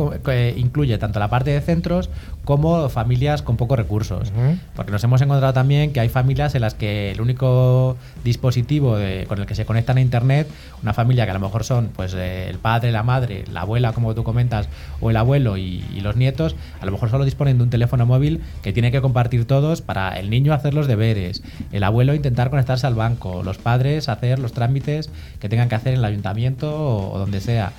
incluye 0.57 0.99
tanto 0.99 1.18
la 1.18 1.28
parte 1.28 1.51
de 1.51 1.62
centros 1.62 2.11
como 2.45 2.90
familias 2.90 3.40
con 3.40 3.57
pocos 3.57 3.78
recursos. 3.78 4.32
Porque 4.76 4.92
nos 4.92 5.03
hemos 5.03 5.22
encontrado 5.22 5.55
también 5.55 5.95
que 5.95 6.01
hay 6.01 6.11
familias 6.11 6.55
en 6.55 6.61
las 6.61 6.74
que 6.74 7.11
el 7.11 7.22
único 7.22 7.97
dispositivo 8.22 8.99
con 9.28 9.38
el 9.38 9.47
que 9.47 9.55
se 9.55 9.64
conectan 9.64 9.97
a 9.97 10.03
internet, 10.03 10.47
una 10.82 10.92
familia 10.92 11.24
que 11.24 11.30
a 11.30 11.34
lo 11.34 11.40
mejor 11.40 11.64
son 11.64 11.88
pues 11.97 12.12
eh, 12.12 12.49
el 12.51 12.59
padre, 12.59 12.92
la 12.92 13.03
madre, 13.03 13.45
la 13.51 13.62
abuela, 13.62 13.92
como 13.92 14.14
tú 14.14 14.24
comentas, 14.24 14.68
o 15.01 15.09
el 15.09 15.16
abuelo 15.16 15.57
y, 15.57 15.82
los 16.03 16.16
nietos, 16.16 16.55
a 16.82 16.84
lo 16.84 16.92
mejor 16.92 17.09
solo 17.09 17.24
disponen 17.24 17.57
de 17.57 17.64
un 17.64 17.70
teléfono 17.70 18.05
móvil 18.05 18.42
que 18.62 18.74
tiene 18.74 18.92
que 18.92 19.01
compartir 19.01 19.47
todos 19.47 19.80
para 19.80 20.18
el 20.20 20.28
niño 20.28 20.53
hacer 20.53 20.74
los 20.74 20.86
deberes, 20.86 21.42
el 21.72 21.82
abuelo 21.82 22.12
intentar 22.12 22.51
conectarse 22.51 22.86
al 22.86 22.95
banco, 22.95 23.42
los 23.42 23.57
padres 23.57 24.11
hacer 24.11 24.38
los 24.38 24.53
trámites 24.53 25.09
que 25.40 25.49
tengan 25.49 25.70
que 25.70 25.76
hacer 25.76 25.95
en 25.95 26.01
el 26.01 26.05
ayuntamiento 26.05 27.11
o 27.11 27.18
donde 27.18 27.40
sea 27.40 27.72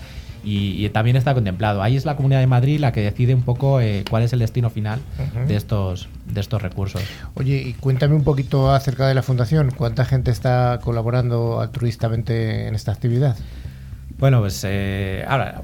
y, 0.45 0.87
también 0.89 1.17
está 1.17 1.33
contemplado. 1.33 1.81
Ahí 1.81 1.97
es 1.97 2.05
la 2.05 2.15
Comunidad 2.15 2.39
de 2.39 2.47
Madrid 2.47 2.79
la 2.79 2.91
que 2.91 3.01
decide 3.01 3.33
un 3.33 3.41
poco 3.41 3.81
eh, 3.81 4.05
cuál 4.09 4.23
es 4.23 4.31
el 4.31 4.39
destino 4.39 4.69
final 4.69 4.99
de, 5.47 5.55
estos, 5.55 6.07
de 6.25 6.39
estos 6.39 6.61
recursos. 6.61 7.01
Oye, 7.33 7.57
y 7.57 7.73
cuéntame 7.73 8.15
un 8.15 8.23
poquito 8.23 8.71
acerca 8.71 9.07
de 9.07 9.15
la 9.15 9.23
Fundación. 9.23 9.71
¿Cuánta 9.71 10.05
gente 10.05 10.31
está 10.31 10.79
colaborando 10.83 11.59
altruistamente 11.59 12.67
en 12.67 12.75
esta 12.75 12.91
actividad? 12.91 13.35
Bueno, 14.17 14.39
pues 14.39 14.63
eh, 14.65 15.25
ahora 15.27 15.61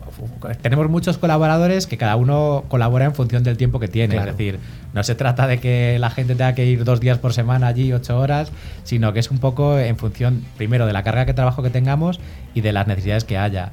tenemos 0.62 0.90
muchos 0.90 1.18
colaboradores 1.18 1.88
que 1.88 1.98
cada 1.98 2.18
uno 2.18 2.66
colabora 2.68 3.06
en 3.06 3.16
función 3.16 3.44
del 3.44 3.56
tiempo 3.56 3.80
que 3.80 3.88
tiene. 3.88 4.18
Es 4.18 4.26
decir, 4.26 4.60
no 4.94 5.04
se 5.04 5.16
trata 5.16 5.48
de 5.48 5.60
que 5.60 5.98
la 6.00 6.10
gente 6.10 6.36
tenga 6.36 6.54
que 6.54 6.66
ir 6.66 6.84
dos 6.84 7.00
días 7.00 7.18
por 7.18 7.32
semana 7.32 7.68
allí, 7.68 7.94
ocho 7.94 8.20
horas, 8.20 8.52
sino 8.84 9.14
que 9.14 9.22
es 9.22 9.32
un 9.32 9.38
poco 9.38 9.80
en 9.80 9.96
función, 9.96 10.44
primero, 10.58 10.86
de 10.86 10.92
la 10.92 11.04
carga 11.04 11.24
de 11.24 11.34
trabajo 11.34 11.64
que 11.64 11.70
tengamos 11.70 12.20
y 12.54 12.60
de 12.60 12.74
las 12.74 12.88
necesidades 12.88 13.24
que 13.24 13.38
haya 13.38 13.72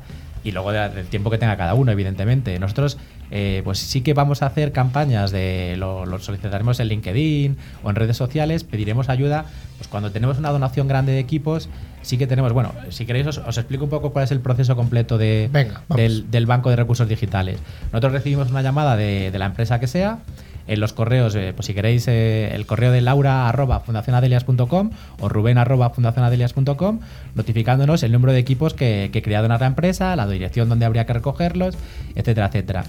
y 0.49 0.53
luego 0.53 0.73
del 0.73 1.07
tiempo 1.07 1.31
que 1.31 1.39
tenga 1.39 1.57
cada 1.57 1.75
uno, 1.75 1.93
evidentemente. 1.93 2.59
Nosotros, 2.59 2.99
eh, 3.31 3.61
pues 3.65 3.79
sí 3.79 4.01
que 4.01 4.15
vamos 4.15 4.43
a 4.43 4.47
hacer 4.47 4.73
campañas 4.73 5.31
de 5.31 5.77
lo, 5.77 6.19
solicitaremos 6.19 6.81
en 6.81 6.89
LinkedIn 6.89 7.57
o 7.83 7.91
en 7.91 7.97
redes 7.97 8.17
sociales, 8.17 8.65
pediremos 8.65 9.09
ayuda. 9.09 9.45
Pues 9.77 9.89
cuando 9.89 10.11
tenemos 10.11 10.39
una 10.39 10.51
donación 10.51 10.89
grande 10.89 11.13
de 11.13 11.19
equipos, 11.19 11.69
sí 12.03 12.17
que 12.17 12.27
tenemos, 12.27 12.53
bueno, 12.53 12.73
si 12.89 13.05
queréis 13.05 13.27
os, 13.27 13.59
explico 13.59 13.85
un 13.85 13.91
poco 13.91 14.11
cuál 14.11 14.25
es 14.25 14.31
el 14.31 14.41
proceso 14.41 14.75
completo 14.75 15.19
de, 15.19 15.51
del, 15.95 16.47
Banco 16.47 16.71
de 16.71 16.77
Recursos 16.77 17.09
Digitales. 17.09 17.61
Nosotros 17.93 18.13
recibimos 18.13 18.51
una 18.51 18.63
llamada 18.63 18.97
de, 18.97 19.31
de 19.31 19.39
la 19.39 19.47
empresa 19.47 19.79
que 19.79 19.87
sea 19.87 20.21
en 20.69 20.81
los 20.81 20.93
correos, 20.93 21.35
eh, 21.35 21.53
pues 21.55 21.67
si 21.67 21.75
queréis, 21.75 22.07
eh, 22.09 22.55
el 22.55 22.67
correo 22.67 22.93
de 22.93 23.01
laura 23.01 23.49
arroba 23.49 23.81
fundacionadelias.com 23.81 24.91
o 25.21 25.29
ruben 25.29 25.59
arroba 25.59 25.91
fundacionadelias.com, 25.91 27.01
notificándonos 27.35 28.03
el 28.03 28.13
número 28.13 28.33
de 28.33 28.39
equipos 28.39 28.75
que, 28.75 29.11
que 29.13 29.23
crea 29.23 29.43
donar 29.43 29.61
la 29.61 29.67
empresa, 29.67 30.15
la 30.15 30.27
dirección 30.29 30.69
donde 30.69 30.85
habría 30.87 31.07
que 31.07 31.15
recogerlos, 31.15 31.77
etcétera, 32.15 32.47
etcétera. 32.47 32.85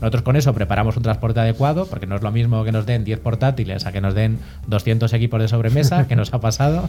Nosotros 0.00 0.22
con 0.22 0.36
eso 0.36 0.54
preparamos 0.54 0.96
un 0.96 1.02
transporte 1.02 1.40
adecuado, 1.40 1.86
porque 1.86 2.06
no 2.06 2.16
es 2.16 2.22
lo 2.22 2.32
mismo 2.32 2.64
que 2.64 2.72
nos 2.72 2.86
den 2.86 3.04
10 3.04 3.20
portátiles 3.20 3.86
a 3.86 3.92
que 3.92 4.00
nos 4.00 4.14
den 4.14 4.38
200 4.66 5.12
equipos 5.12 5.40
de 5.40 5.48
sobremesa, 5.48 6.08
que 6.08 6.16
nos 6.16 6.32
ha 6.32 6.40
pasado, 6.40 6.88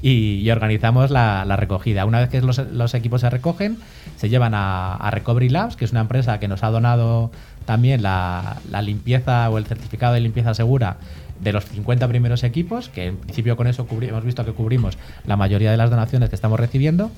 y, 0.00 0.48
organizamos 0.50 1.10
la, 1.10 1.44
recogida. 1.56 2.04
Una 2.04 2.20
vez 2.20 2.28
que 2.28 2.40
los, 2.40 2.94
equipos 2.94 3.22
se 3.22 3.30
recogen, 3.30 3.78
se 4.16 4.28
llevan 4.28 4.54
a, 4.54 4.94
a, 4.94 5.10
Recovery 5.10 5.48
Labs, 5.48 5.76
que 5.76 5.84
es 5.84 5.92
una 5.92 6.00
empresa 6.00 6.38
que 6.38 6.48
nos 6.48 6.62
ha 6.62 6.70
donado 6.70 7.30
también 7.64 8.02
la, 8.02 8.56
limpieza 8.82 9.48
o 9.50 9.58
el 9.58 9.66
certificado 9.66 10.14
de 10.14 10.20
limpieza 10.20 10.54
segura 10.54 10.96
de 11.40 11.52
los 11.52 11.64
50 11.64 12.06
primeros 12.08 12.44
equipos, 12.44 12.88
que 12.88 13.06
en 13.06 13.16
principio 13.16 13.56
con 13.56 13.66
eso 13.66 13.86
hemos 13.90 14.24
visto 14.24 14.44
que 14.44 14.52
cubrimos 14.52 14.98
la 15.26 15.36
mayoría 15.36 15.70
de 15.70 15.76
las 15.76 15.90
donaciones 15.90 16.28
que 16.28 16.36
estamos 16.36 16.58
recibiendo. 16.60 17.10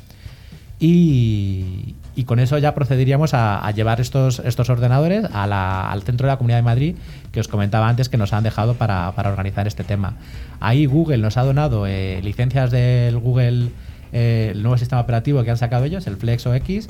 Y, 0.81 1.95
con 2.27 2.39
eso 2.39 2.59
ya 2.59 2.75
procederíamos 2.75 3.33
a, 3.35 3.71
llevar 3.73 4.01
estos, 4.01 4.39
estos 4.41 4.71
ordenadores 4.71 5.25
al 5.33 6.03
centro 6.03 6.27
de 6.27 6.33
la 6.33 6.37
Comunidad 6.37 6.59
de 6.59 6.63
Madrid 6.63 6.97
que 7.33 7.41
os 7.41 7.49
comentaba 7.49 7.89
antes 7.89 8.09
que 8.09 8.17
nos 8.17 8.33
han 8.33 8.45
dejado 8.45 8.75
para, 8.75 9.09
organizar 9.17 9.67
este 9.67 9.85
tema. 9.85 10.17
Ahí 10.61 10.87
Google 10.87 11.19
nos 11.19 11.37
ha 11.37 11.43
donado 11.43 11.87
eh, 11.87 12.21
licencias 12.23 12.71
del 12.71 13.19
Google, 13.19 13.71
eh, 14.13 14.51
el 14.53 14.63
nuevo 14.63 14.79
sistema 14.79 15.01
operativo 15.01 15.43
que 15.43 15.51
han 15.51 15.59
sacado 15.59 15.85
ellos, 15.85 16.07
el 16.07 16.17
Flex 16.17 16.47
OX, 16.47 16.89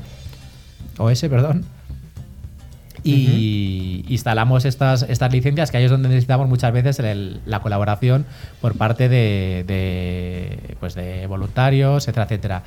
OS, 0.99 1.21
perdón, 1.23 1.65
y 3.05 4.05
instalamos 4.09 4.65
estas, 4.65 5.03
estas 5.03 5.31
licencias, 5.31 5.71
que 5.71 5.77
ahí 5.77 5.85
es 5.85 5.91
donde 5.91 6.09
necesitamos 6.09 6.49
muchas 6.49 6.73
veces 6.73 7.03
la 7.45 7.61
colaboración 7.61 8.25
por 8.63 8.77
parte 8.77 9.11
de, 9.11 9.65
de, 9.67 10.77
pues 10.81 10.95
de 10.95 11.27
voluntarios, 11.27 12.05
etcétera, 12.05 12.25
etcétera. 12.25 12.63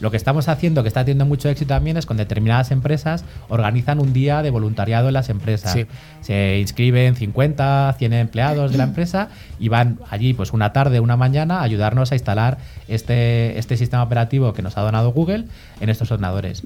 Lo 0.00 0.10
que 0.10 0.16
estamos 0.16 0.48
haciendo, 0.48 0.82
que 0.82 0.88
está 0.88 1.04
teniendo 1.04 1.26
mucho 1.26 1.48
éxito 1.48 1.68
también, 1.68 1.96
es 1.96 2.06
con 2.06 2.16
determinadas 2.16 2.70
empresas 2.70 3.24
organizan 3.48 4.00
un 4.00 4.12
día 4.12 4.42
de 4.42 4.50
voluntariado 4.50 5.08
en 5.08 5.14
las 5.14 5.28
empresas. 5.28 5.78
Se 6.20 6.58
inscriben 6.58 7.16
50, 7.16 7.94
100 7.98 8.12
empleados 8.12 8.72
de 8.72 8.78
la 8.78 8.84
empresa 8.92 9.28
y 9.58 9.68
van 9.68 9.98
allí 10.10 10.34
pues 10.34 10.52
una 10.52 10.72
tarde, 10.72 11.00
una 11.00 11.16
mañana 11.16 11.60
a 11.60 11.62
ayudarnos 11.62 12.12
a 12.12 12.14
instalar 12.14 12.58
este, 12.88 13.58
este 13.58 13.76
sistema 13.76 14.02
operativo 14.02 14.52
que 14.52 14.62
nos 14.62 14.76
ha 14.76 14.82
donado 14.82 15.12
Google 15.12 15.44
en 15.80 15.88
estos 15.88 16.10
ordenadores. 16.10 16.62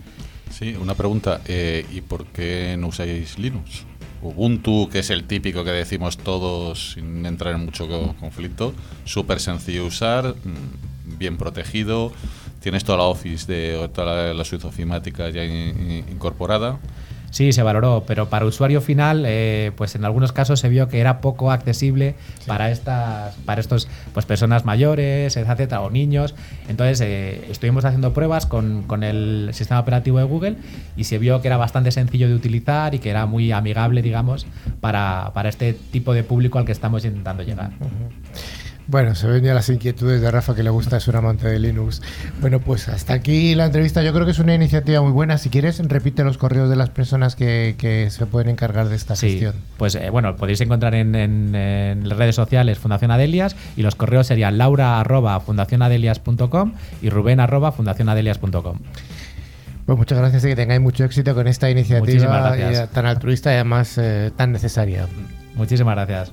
Sí, 0.50 0.76
una 0.80 0.94
pregunta. 0.94 1.40
Eh, 1.46 1.84
¿Y 1.92 2.00
por 2.00 2.26
qué 2.26 2.76
no 2.78 2.88
usáis 2.88 3.38
Linux? 3.38 3.84
Ubuntu, 4.22 4.88
que 4.90 5.00
es 5.00 5.10
el 5.10 5.24
típico 5.24 5.64
que 5.64 5.70
decimos 5.70 6.16
todos 6.16 6.92
sin 6.94 7.26
entrar 7.26 7.54
en 7.54 7.66
mucho 7.66 7.86
conflicto, 8.18 8.74
súper 9.04 9.40
sencillo 9.40 9.82
de 9.82 9.88
usar, 9.88 10.34
mm, 10.34 11.18
bien 11.18 11.36
protegido, 11.36 12.12
tienes 12.66 12.82
toda 12.82 12.98
la 12.98 13.04
Office 13.04 13.46
de 13.46 13.88
toda 13.94 14.34
la, 14.34 14.44
suite 14.44 14.66
ofimática 14.66 15.30
ya 15.30 15.44
incorporada. 15.44 16.80
Sí, 17.30 17.52
se 17.52 17.62
valoró, 17.62 18.02
pero 18.08 18.28
para 18.28 18.44
usuario 18.44 18.80
final, 18.80 19.22
eh, 19.24 19.70
pues 19.76 19.94
en 19.94 20.04
algunos 20.04 20.32
casos 20.32 20.58
se 20.58 20.68
vio 20.68 20.88
que 20.88 20.98
era 20.98 21.20
poco 21.20 21.52
accesible 21.52 22.16
para 22.44 22.72
estas, 22.72 23.36
para 23.44 23.60
estos, 23.60 23.86
pues 24.12 24.26
personas 24.26 24.64
mayores, 24.64 25.36
etcétera, 25.36 25.80
o 25.80 25.90
niños. 25.90 26.34
Entonces 26.66 27.00
eh, 27.02 27.46
estuvimos 27.48 27.84
haciendo 27.84 28.12
pruebas 28.12 28.46
con, 28.46 28.82
con 28.82 29.04
el 29.04 29.50
sistema 29.52 29.78
operativo 29.78 30.18
de 30.18 30.24
Google 30.24 30.56
y 30.96 31.04
se 31.04 31.18
vio 31.18 31.40
que 31.42 31.46
era 31.46 31.58
bastante 31.58 31.92
sencillo 31.92 32.26
de 32.26 32.34
utilizar 32.34 32.96
y 32.96 32.98
que 32.98 33.10
era 33.10 33.26
muy 33.26 33.52
amigable, 33.52 34.02
digamos, 34.02 34.44
para, 34.80 35.30
para 35.34 35.50
este 35.50 35.72
tipo 35.72 36.14
de 36.14 36.24
público 36.24 36.58
al 36.58 36.64
que 36.64 36.72
estamos 36.72 37.04
intentando 37.04 37.44
llegar. 37.44 37.70
Bueno, 38.88 39.16
se 39.16 39.26
ven 39.26 39.42
ya 39.42 39.52
las 39.52 39.68
inquietudes 39.68 40.20
de 40.20 40.30
Rafa 40.30 40.54
que 40.54 40.62
le 40.62 40.70
gusta, 40.70 40.96
es 40.98 41.08
un 41.08 41.16
amante 41.16 41.48
de 41.48 41.58
Linux. 41.58 42.00
Bueno, 42.40 42.60
pues 42.60 42.88
hasta 42.88 43.14
aquí 43.14 43.56
la 43.56 43.64
entrevista. 43.66 44.00
Yo 44.04 44.12
creo 44.12 44.24
que 44.24 44.30
es 44.30 44.38
una 44.38 44.54
iniciativa 44.54 45.02
muy 45.02 45.10
buena. 45.10 45.38
Si 45.38 45.50
quieres, 45.50 45.80
repite 45.88 46.22
los 46.22 46.38
correos 46.38 46.70
de 46.70 46.76
las 46.76 46.90
personas 46.90 47.34
que, 47.34 47.74
que 47.78 48.10
se 48.10 48.26
pueden 48.26 48.48
encargar 48.48 48.88
de 48.88 48.94
esta 48.94 49.16
Sí, 49.16 49.30
gestión. 49.30 49.54
pues 49.76 49.96
eh, 49.96 50.08
bueno, 50.10 50.36
podéis 50.36 50.60
encontrar 50.60 50.94
en, 50.94 51.16
en- 51.16 52.08
redes 52.10 52.36
sociales 52.36 52.78
Fundación 52.78 53.10
Adelias 53.10 53.56
y 53.76 53.82
los 53.82 53.96
correos 53.96 54.28
serían 54.28 54.56
laura 54.56 55.00
arroba 55.00 55.40
fundacionadelias.com 55.40 56.72
y 57.02 57.10
rubén 57.10 57.40
arroba 57.40 57.72
fundacionadelias.com. 57.72 58.78
Pues 59.84 59.98
muchas 59.98 60.18
gracias 60.18 60.44
y 60.44 60.48
que 60.48 60.56
tengáis 60.56 60.80
mucho 60.80 61.04
éxito 61.04 61.34
con 61.34 61.48
esta 61.48 61.68
iniciativa 61.70 62.54
tan 62.92 63.06
altruista 63.06 63.50
y 63.50 63.54
además 63.54 63.98
eh, 63.98 64.30
tan 64.36 64.52
necesaria. 64.52 65.06
Muchísimas 65.56 65.96
gracias. 65.96 66.32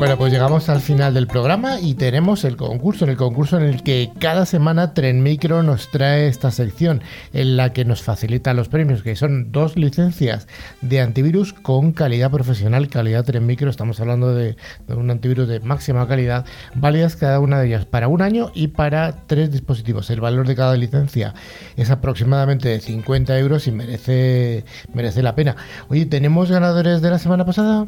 Bueno, 0.00 0.16
pues 0.16 0.32
llegamos 0.32 0.70
al 0.70 0.80
final 0.80 1.12
del 1.12 1.26
programa 1.26 1.78
y 1.78 1.92
tenemos 1.92 2.44
el 2.44 2.56
concurso, 2.56 3.04
en 3.04 3.10
el 3.10 3.18
concurso 3.18 3.58
en 3.58 3.64
el 3.64 3.82
que 3.82 4.10
cada 4.18 4.46
semana 4.46 4.94
Tren 4.94 5.22
Micro 5.22 5.62
nos 5.62 5.90
trae 5.90 6.26
esta 6.26 6.50
sección 6.50 7.02
en 7.34 7.58
la 7.58 7.74
que 7.74 7.84
nos 7.84 8.00
facilita 8.02 8.54
los 8.54 8.70
premios, 8.70 9.02
que 9.02 9.14
son 9.14 9.52
dos 9.52 9.76
licencias 9.76 10.48
de 10.80 11.02
antivirus 11.02 11.52
con 11.52 11.92
calidad 11.92 12.30
profesional, 12.30 12.88
calidad 12.88 13.26
Tren 13.26 13.44
Micro, 13.44 13.68
estamos 13.68 14.00
hablando 14.00 14.34
de, 14.34 14.56
de 14.88 14.94
un 14.94 15.10
antivirus 15.10 15.46
de 15.46 15.60
máxima 15.60 16.08
calidad, 16.08 16.46
válidas 16.74 17.16
cada 17.16 17.38
una 17.38 17.60
de 17.60 17.66
ellas 17.66 17.84
para 17.84 18.08
un 18.08 18.22
año 18.22 18.52
y 18.54 18.68
para 18.68 19.26
tres 19.26 19.52
dispositivos. 19.52 20.08
El 20.08 20.22
valor 20.22 20.48
de 20.48 20.56
cada 20.56 20.78
licencia 20.78 21.34
es 21.76 21.90
aproximadamente 21.90 22.70
de 22.70 22.80
50 22.80 23.38
euros 23.38 23.66
y 23.66 23.70
merece, 23.70 24.64
merece 24.94 25.22
la 25.22 25.34
pena. 25.34 25.56
Oye, 25.90 26.06
¿tenemos 26.06 26.50
ganadores 26.50 27.02
de 27.02 27.10
la 27.10 27.18
semana 27.18 27.44
pasada? 27.44 27.86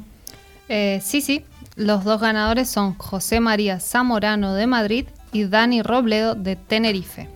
Eh, 0.69 1.01
sí, 1.03 1.23
sí. 1.23 1.47
Los 1.77 2.05
dos 2.05 2.21
ganadores 2.21 2.69
son 2.69 2.95
José 2.99 3.41
María 3.41 3.81
Zamorano 3.81 4.55
de 4.55 4.67
Madrid 4.67 5.07
y 5.33 5.45
Dani 5.45 5.83
Robledo 5.83 6.35
de 6.35 6.57
Tenerife. 6.57 7.29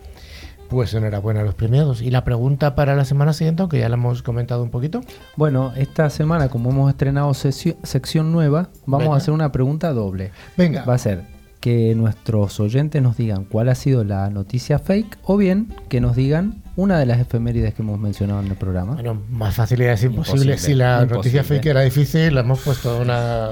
Pues 0.69 0.93
enhorabuena 0.93 1.39
a 1.39 1.43
los 1.43 1.55
premiados. 1.55 2.01
Y 2.01 2.11
la 2.11 2.23
pregunta 2.23 2.75
para 2.75 2.95
la 2.95 3.05
semana 3.05 3.33
siguiente, 3.33 3.63
aunque 3.63 3.79
ya 3.79 3.89
la 3.89 3.95
hemos 3.95 4.21
comentado 4.21 4.61
un 4.61 4.69
poquito. 4.69 5.01
Bueno, 5.37 5.73
esta 5.75 6.09
semana, 6.09 6.49
como 6.49 6.69
hemos 6.69 6.89
estrenado 6.89 7.33
sección 7.33 8.31
nueva, 8.31 8.69
vamos 8.85 9.05
Venga. 9.05 9.15
a 9.15 9.17
hacer 9.17 9.33
una 9.33 9.51
pregunta 9.51 9.91
doble. 9.93 10.31
Venga. 10.55 10.83
Va 10.83 10.95
a 10.95 10.97
ser 10.97 11.36
que 11.59 11.93
nuestros 11.95 12.59
oyentes 12.59 13.01
nos 13.01 13.17
digan 13.17 13.43
cuál 13.43 13.69
ha 13.69 13.75
sido 13.75 14.03
la 14.03 14.29
noticia 14.29 14.79
fake 14.79 15.17
o 15.23 15.37
bien 15.37 15.73
que 15.89 15.99
nos 15.99 16.15
digan 16.15 16.61
una 16.75 16.99
de 16.99 17.05
las 17.07 17.19
efemérides 17.19 17.73
que 17.73 17.81
hemos 17.81 17.99
mencionado 17.99 18.39
en 18.41 18.47
el 18.47 18.55
programa. 18.55 18.93
Bueno, 18.93 19.21
más 19.29 19.55
facilidad 19.55 19.93
es 19.93 20.03
imposible. 20.03 20.53
Imposible, 20.53 20.57
si 20.59 20.73
la 20.75 21.05
noticia 21.05 21.43
fake 21.43 21.65
era 21.65 21.81
difícil, 21.81 22.35
la 22.35 22.41
hemos 22.41 22.59
puesto 22.61 22.99
una. 22.99 23.49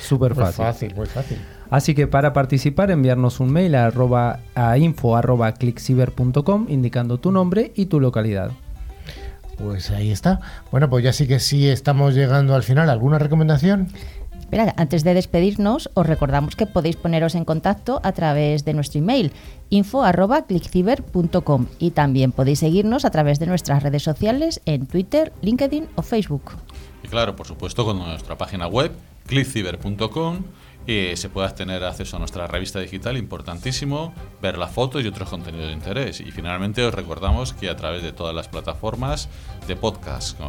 Súper 0.00 0.34
fácil. 0.34 0.64
fácil, 0.64 0.94
muy 0.94 1.06
fácil. 1.06 1.38
Así 1.70 1.94
que 1.94 2.06
para 2.06 2.32
participar 2.32 2.90
enviarnos 2.90 3.40
un 3.40 3.52
mail 3.52 3.74
a, 3.74 3.86
arroba- 3.90 4.38
a 4.54 4.78
info 4.78 5.16
arroba 5.16 5.52
clickciber.com 5.52 6.66
indicando 6.68 7.18
tu 7.18 7.30
nombre 7.32 7.72
y 7.74 7.86
tu 7.86 8.00
localidad. 8.00 8.52
Pues 9.58 9.90
ahí 9.90 10.12
está. 10.12 10.38
Bueno, 10.70 10.88
pues 10.88 11.02
ya 11.02 11.12
sí 11.12 11.26
que 11.26 11.40
sí 11.40 11.68
estamos 11.68 12.14
llegando 12.14 12.54
al 12.54 12.62
final. 12.62 12.88
¿Alguna 12.88 13.18
recomendación? 13.18 13.88
Antes 14.76 15.04
de 15.04 15.14
despedirnos, 15.14 15.90
os 15.94 16.06
recordamos 16.06 16.56
que 16.56 16.66
podéis 16.66 16.96
poneros 16.96 17.34
en 17.34 17.44
contacto 17.44 18.00
a 18.02 18.12
través 18.12 18.64
de 18.64 18.72
nuestro 18.72 18.98
email 18.98 19.32
info@clickciber.com 19.70 21.66
y 21.78 21.90
también 21.90 22.32
podéis 22.32 22.60
seguirnos 22.60 23.04
a 23.04 23.10
través 23.10 23.38
de 23.38 23.46
nuestras 23.46 23.82
redes 23.82 24.02
sociales 24.02 24.62
en 24.64 24.86
Twitter, 24.86 25.32
LinkedIn 25.42 25.88
o 25.96 26.02
Facebook. 26.02 26.52
Y 27.02 27.08
claro, 27.08 27.36
por 27.36 27.46
supuesto, 27.46 27.84
con 27.84 27.98
nuestra 27.98 28.38
página 28.38 28.66
web, 28.66 28.92
clickciber.com, 29.26 30.44
y 30.86 31.14
se 31.16 31.28
pueda 31.28 31.54
tener 31.54 31.84
acceso 31.84 32.16
a 32.16 32.18
nuestra 32.18 32.46
revista 32.46 32.80
digital, 32.80 33.18
importantísimo, 33.18 34.14
ver 34.40 34.56
las 34.56 34.70
fotos 34.70 35.04
y 35.04 35.08
otros 35.08 35.28
contenidos 35.28 35.66
de 35.66 35.74
interés. 35.74 36.20
Y 36.20 36.30
finalmente 36.30 36.82
os 36.82 36.94
recordamos 36.94 37.52
que 37.52 37.68
a 37.68 37.76
través 37.76 38.02
de 38.02 38.12
todas 38.12 38.34
las 38.34 38.48
plataformas 38.48 39.28
de 39.66 39.76
podcast, 39.76 40.40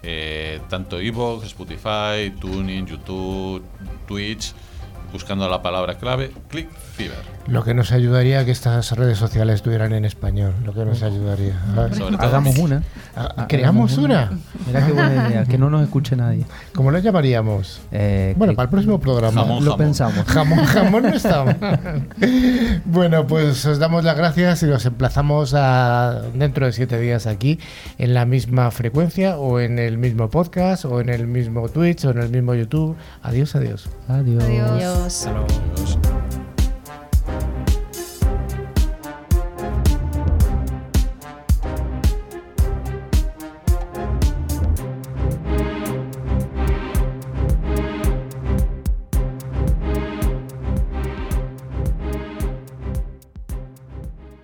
eh, 0.00 0.60
tanto 0.68 0.98
Evox, 0.98 1.48
Spotify, 1.48 2.32
Tuning, 2.38 2.88
YouTube, 2.88 3.64
Twitch, 4.06 4.52
buscando 5.12 5.48
la 5.48 5.62
palabra 5.62 5.94
clave, 5.96 6.30
ClickCiber. 6.48 7.36
Lo 7.46 7.62
que 7.62 7.74
nos 7.74 7.92
ayudaría 7.92 8.40
a 8.40 8.44
que 8.44 8.50
estas 8.50 8.90
redes 8.92 9.18
sociales 9.18 9.56
estuvieran 9.56 9.92
en 9.92 10.04
español. 10.04 10.52
Lo 10.64 10.74
que 10.74 10.84
nos 10.84 11.02
ayudaría. 11.04 11.54
Sobre 11.76 11.96
todo. 12.16 12.20
Hagamos 12.20 12.58
una. 12.58 12.82
Ah, 13.14 13.46
¿Creamos 13.48 13.96
una? 13.98 14.32
Mira 14.66 14.84
qué 14.84 14.92
buena 14.92 15.28
idea, 15.28 15.44
que 15.44 15.56
no 15.56 15.70
nos 15.70 15.82
escuche 15.84 16.16
nadie. 16.16 16.44
¿Cómo 16.74 16.90
lo 16.90 16.98
llamaríamos? 16.98 17.80
Eh, 17.92 18.34
Bueno, 18.36 18.52
click- 18.52 18.56
para 18.56 18.64
el 18.64 18.70
próximo 18.70 18.98
programa. 18.98 19.42
Jamón, 19.42 19.64
lo 19.64 19.70
jamón. 19.72 19.86
pensamos. 19.86 20.24
Jamón, 20.26 20.64
jamón 20.64 21.02
no 21.04 21.08
está 21.14 21.44
mal. 21.44 22.08
Bueno, 22.84 23.26
pues 23.28 23.64
os 23.64 23.78
damos 23.78 24.02
las 24.02 24.16
gracias 24.16 24.62
y 24.64 24.66
os 24.66 24.84
emplazamos 24.84 25.54
a 25.54 26.22
dentro 26.34 26.66
de 26.66 26.72
siete 26.72 26.98
días 26.98 27.26
aquí 27.28 27.60
en 27.98 28.12
la 28.14 28.24
misma 28.26 28.70
frecuencia 28.72 29.38
o 29.38 29.60
en 29.60 29.78
el 29.78 29.98
mismo 29.98 30.30
podcast 30.30 30.84
o 30.84 31.00
en 31.00 31.10
el 31.10 31.26
mismo 31.28 31.68
Twitch 31.68 32.04
o 32.06 32.10
en 32.10 32.18
el 32.18 32.28
mismo 32.30 32.54
YouTube. 32.54 32.96
Adiós, 33.22 33.54
adiós. 33.54 33.88
Adiós. 34.08 34.42
Adiós. 34.42 34.95
Adiós. 35.04 36.15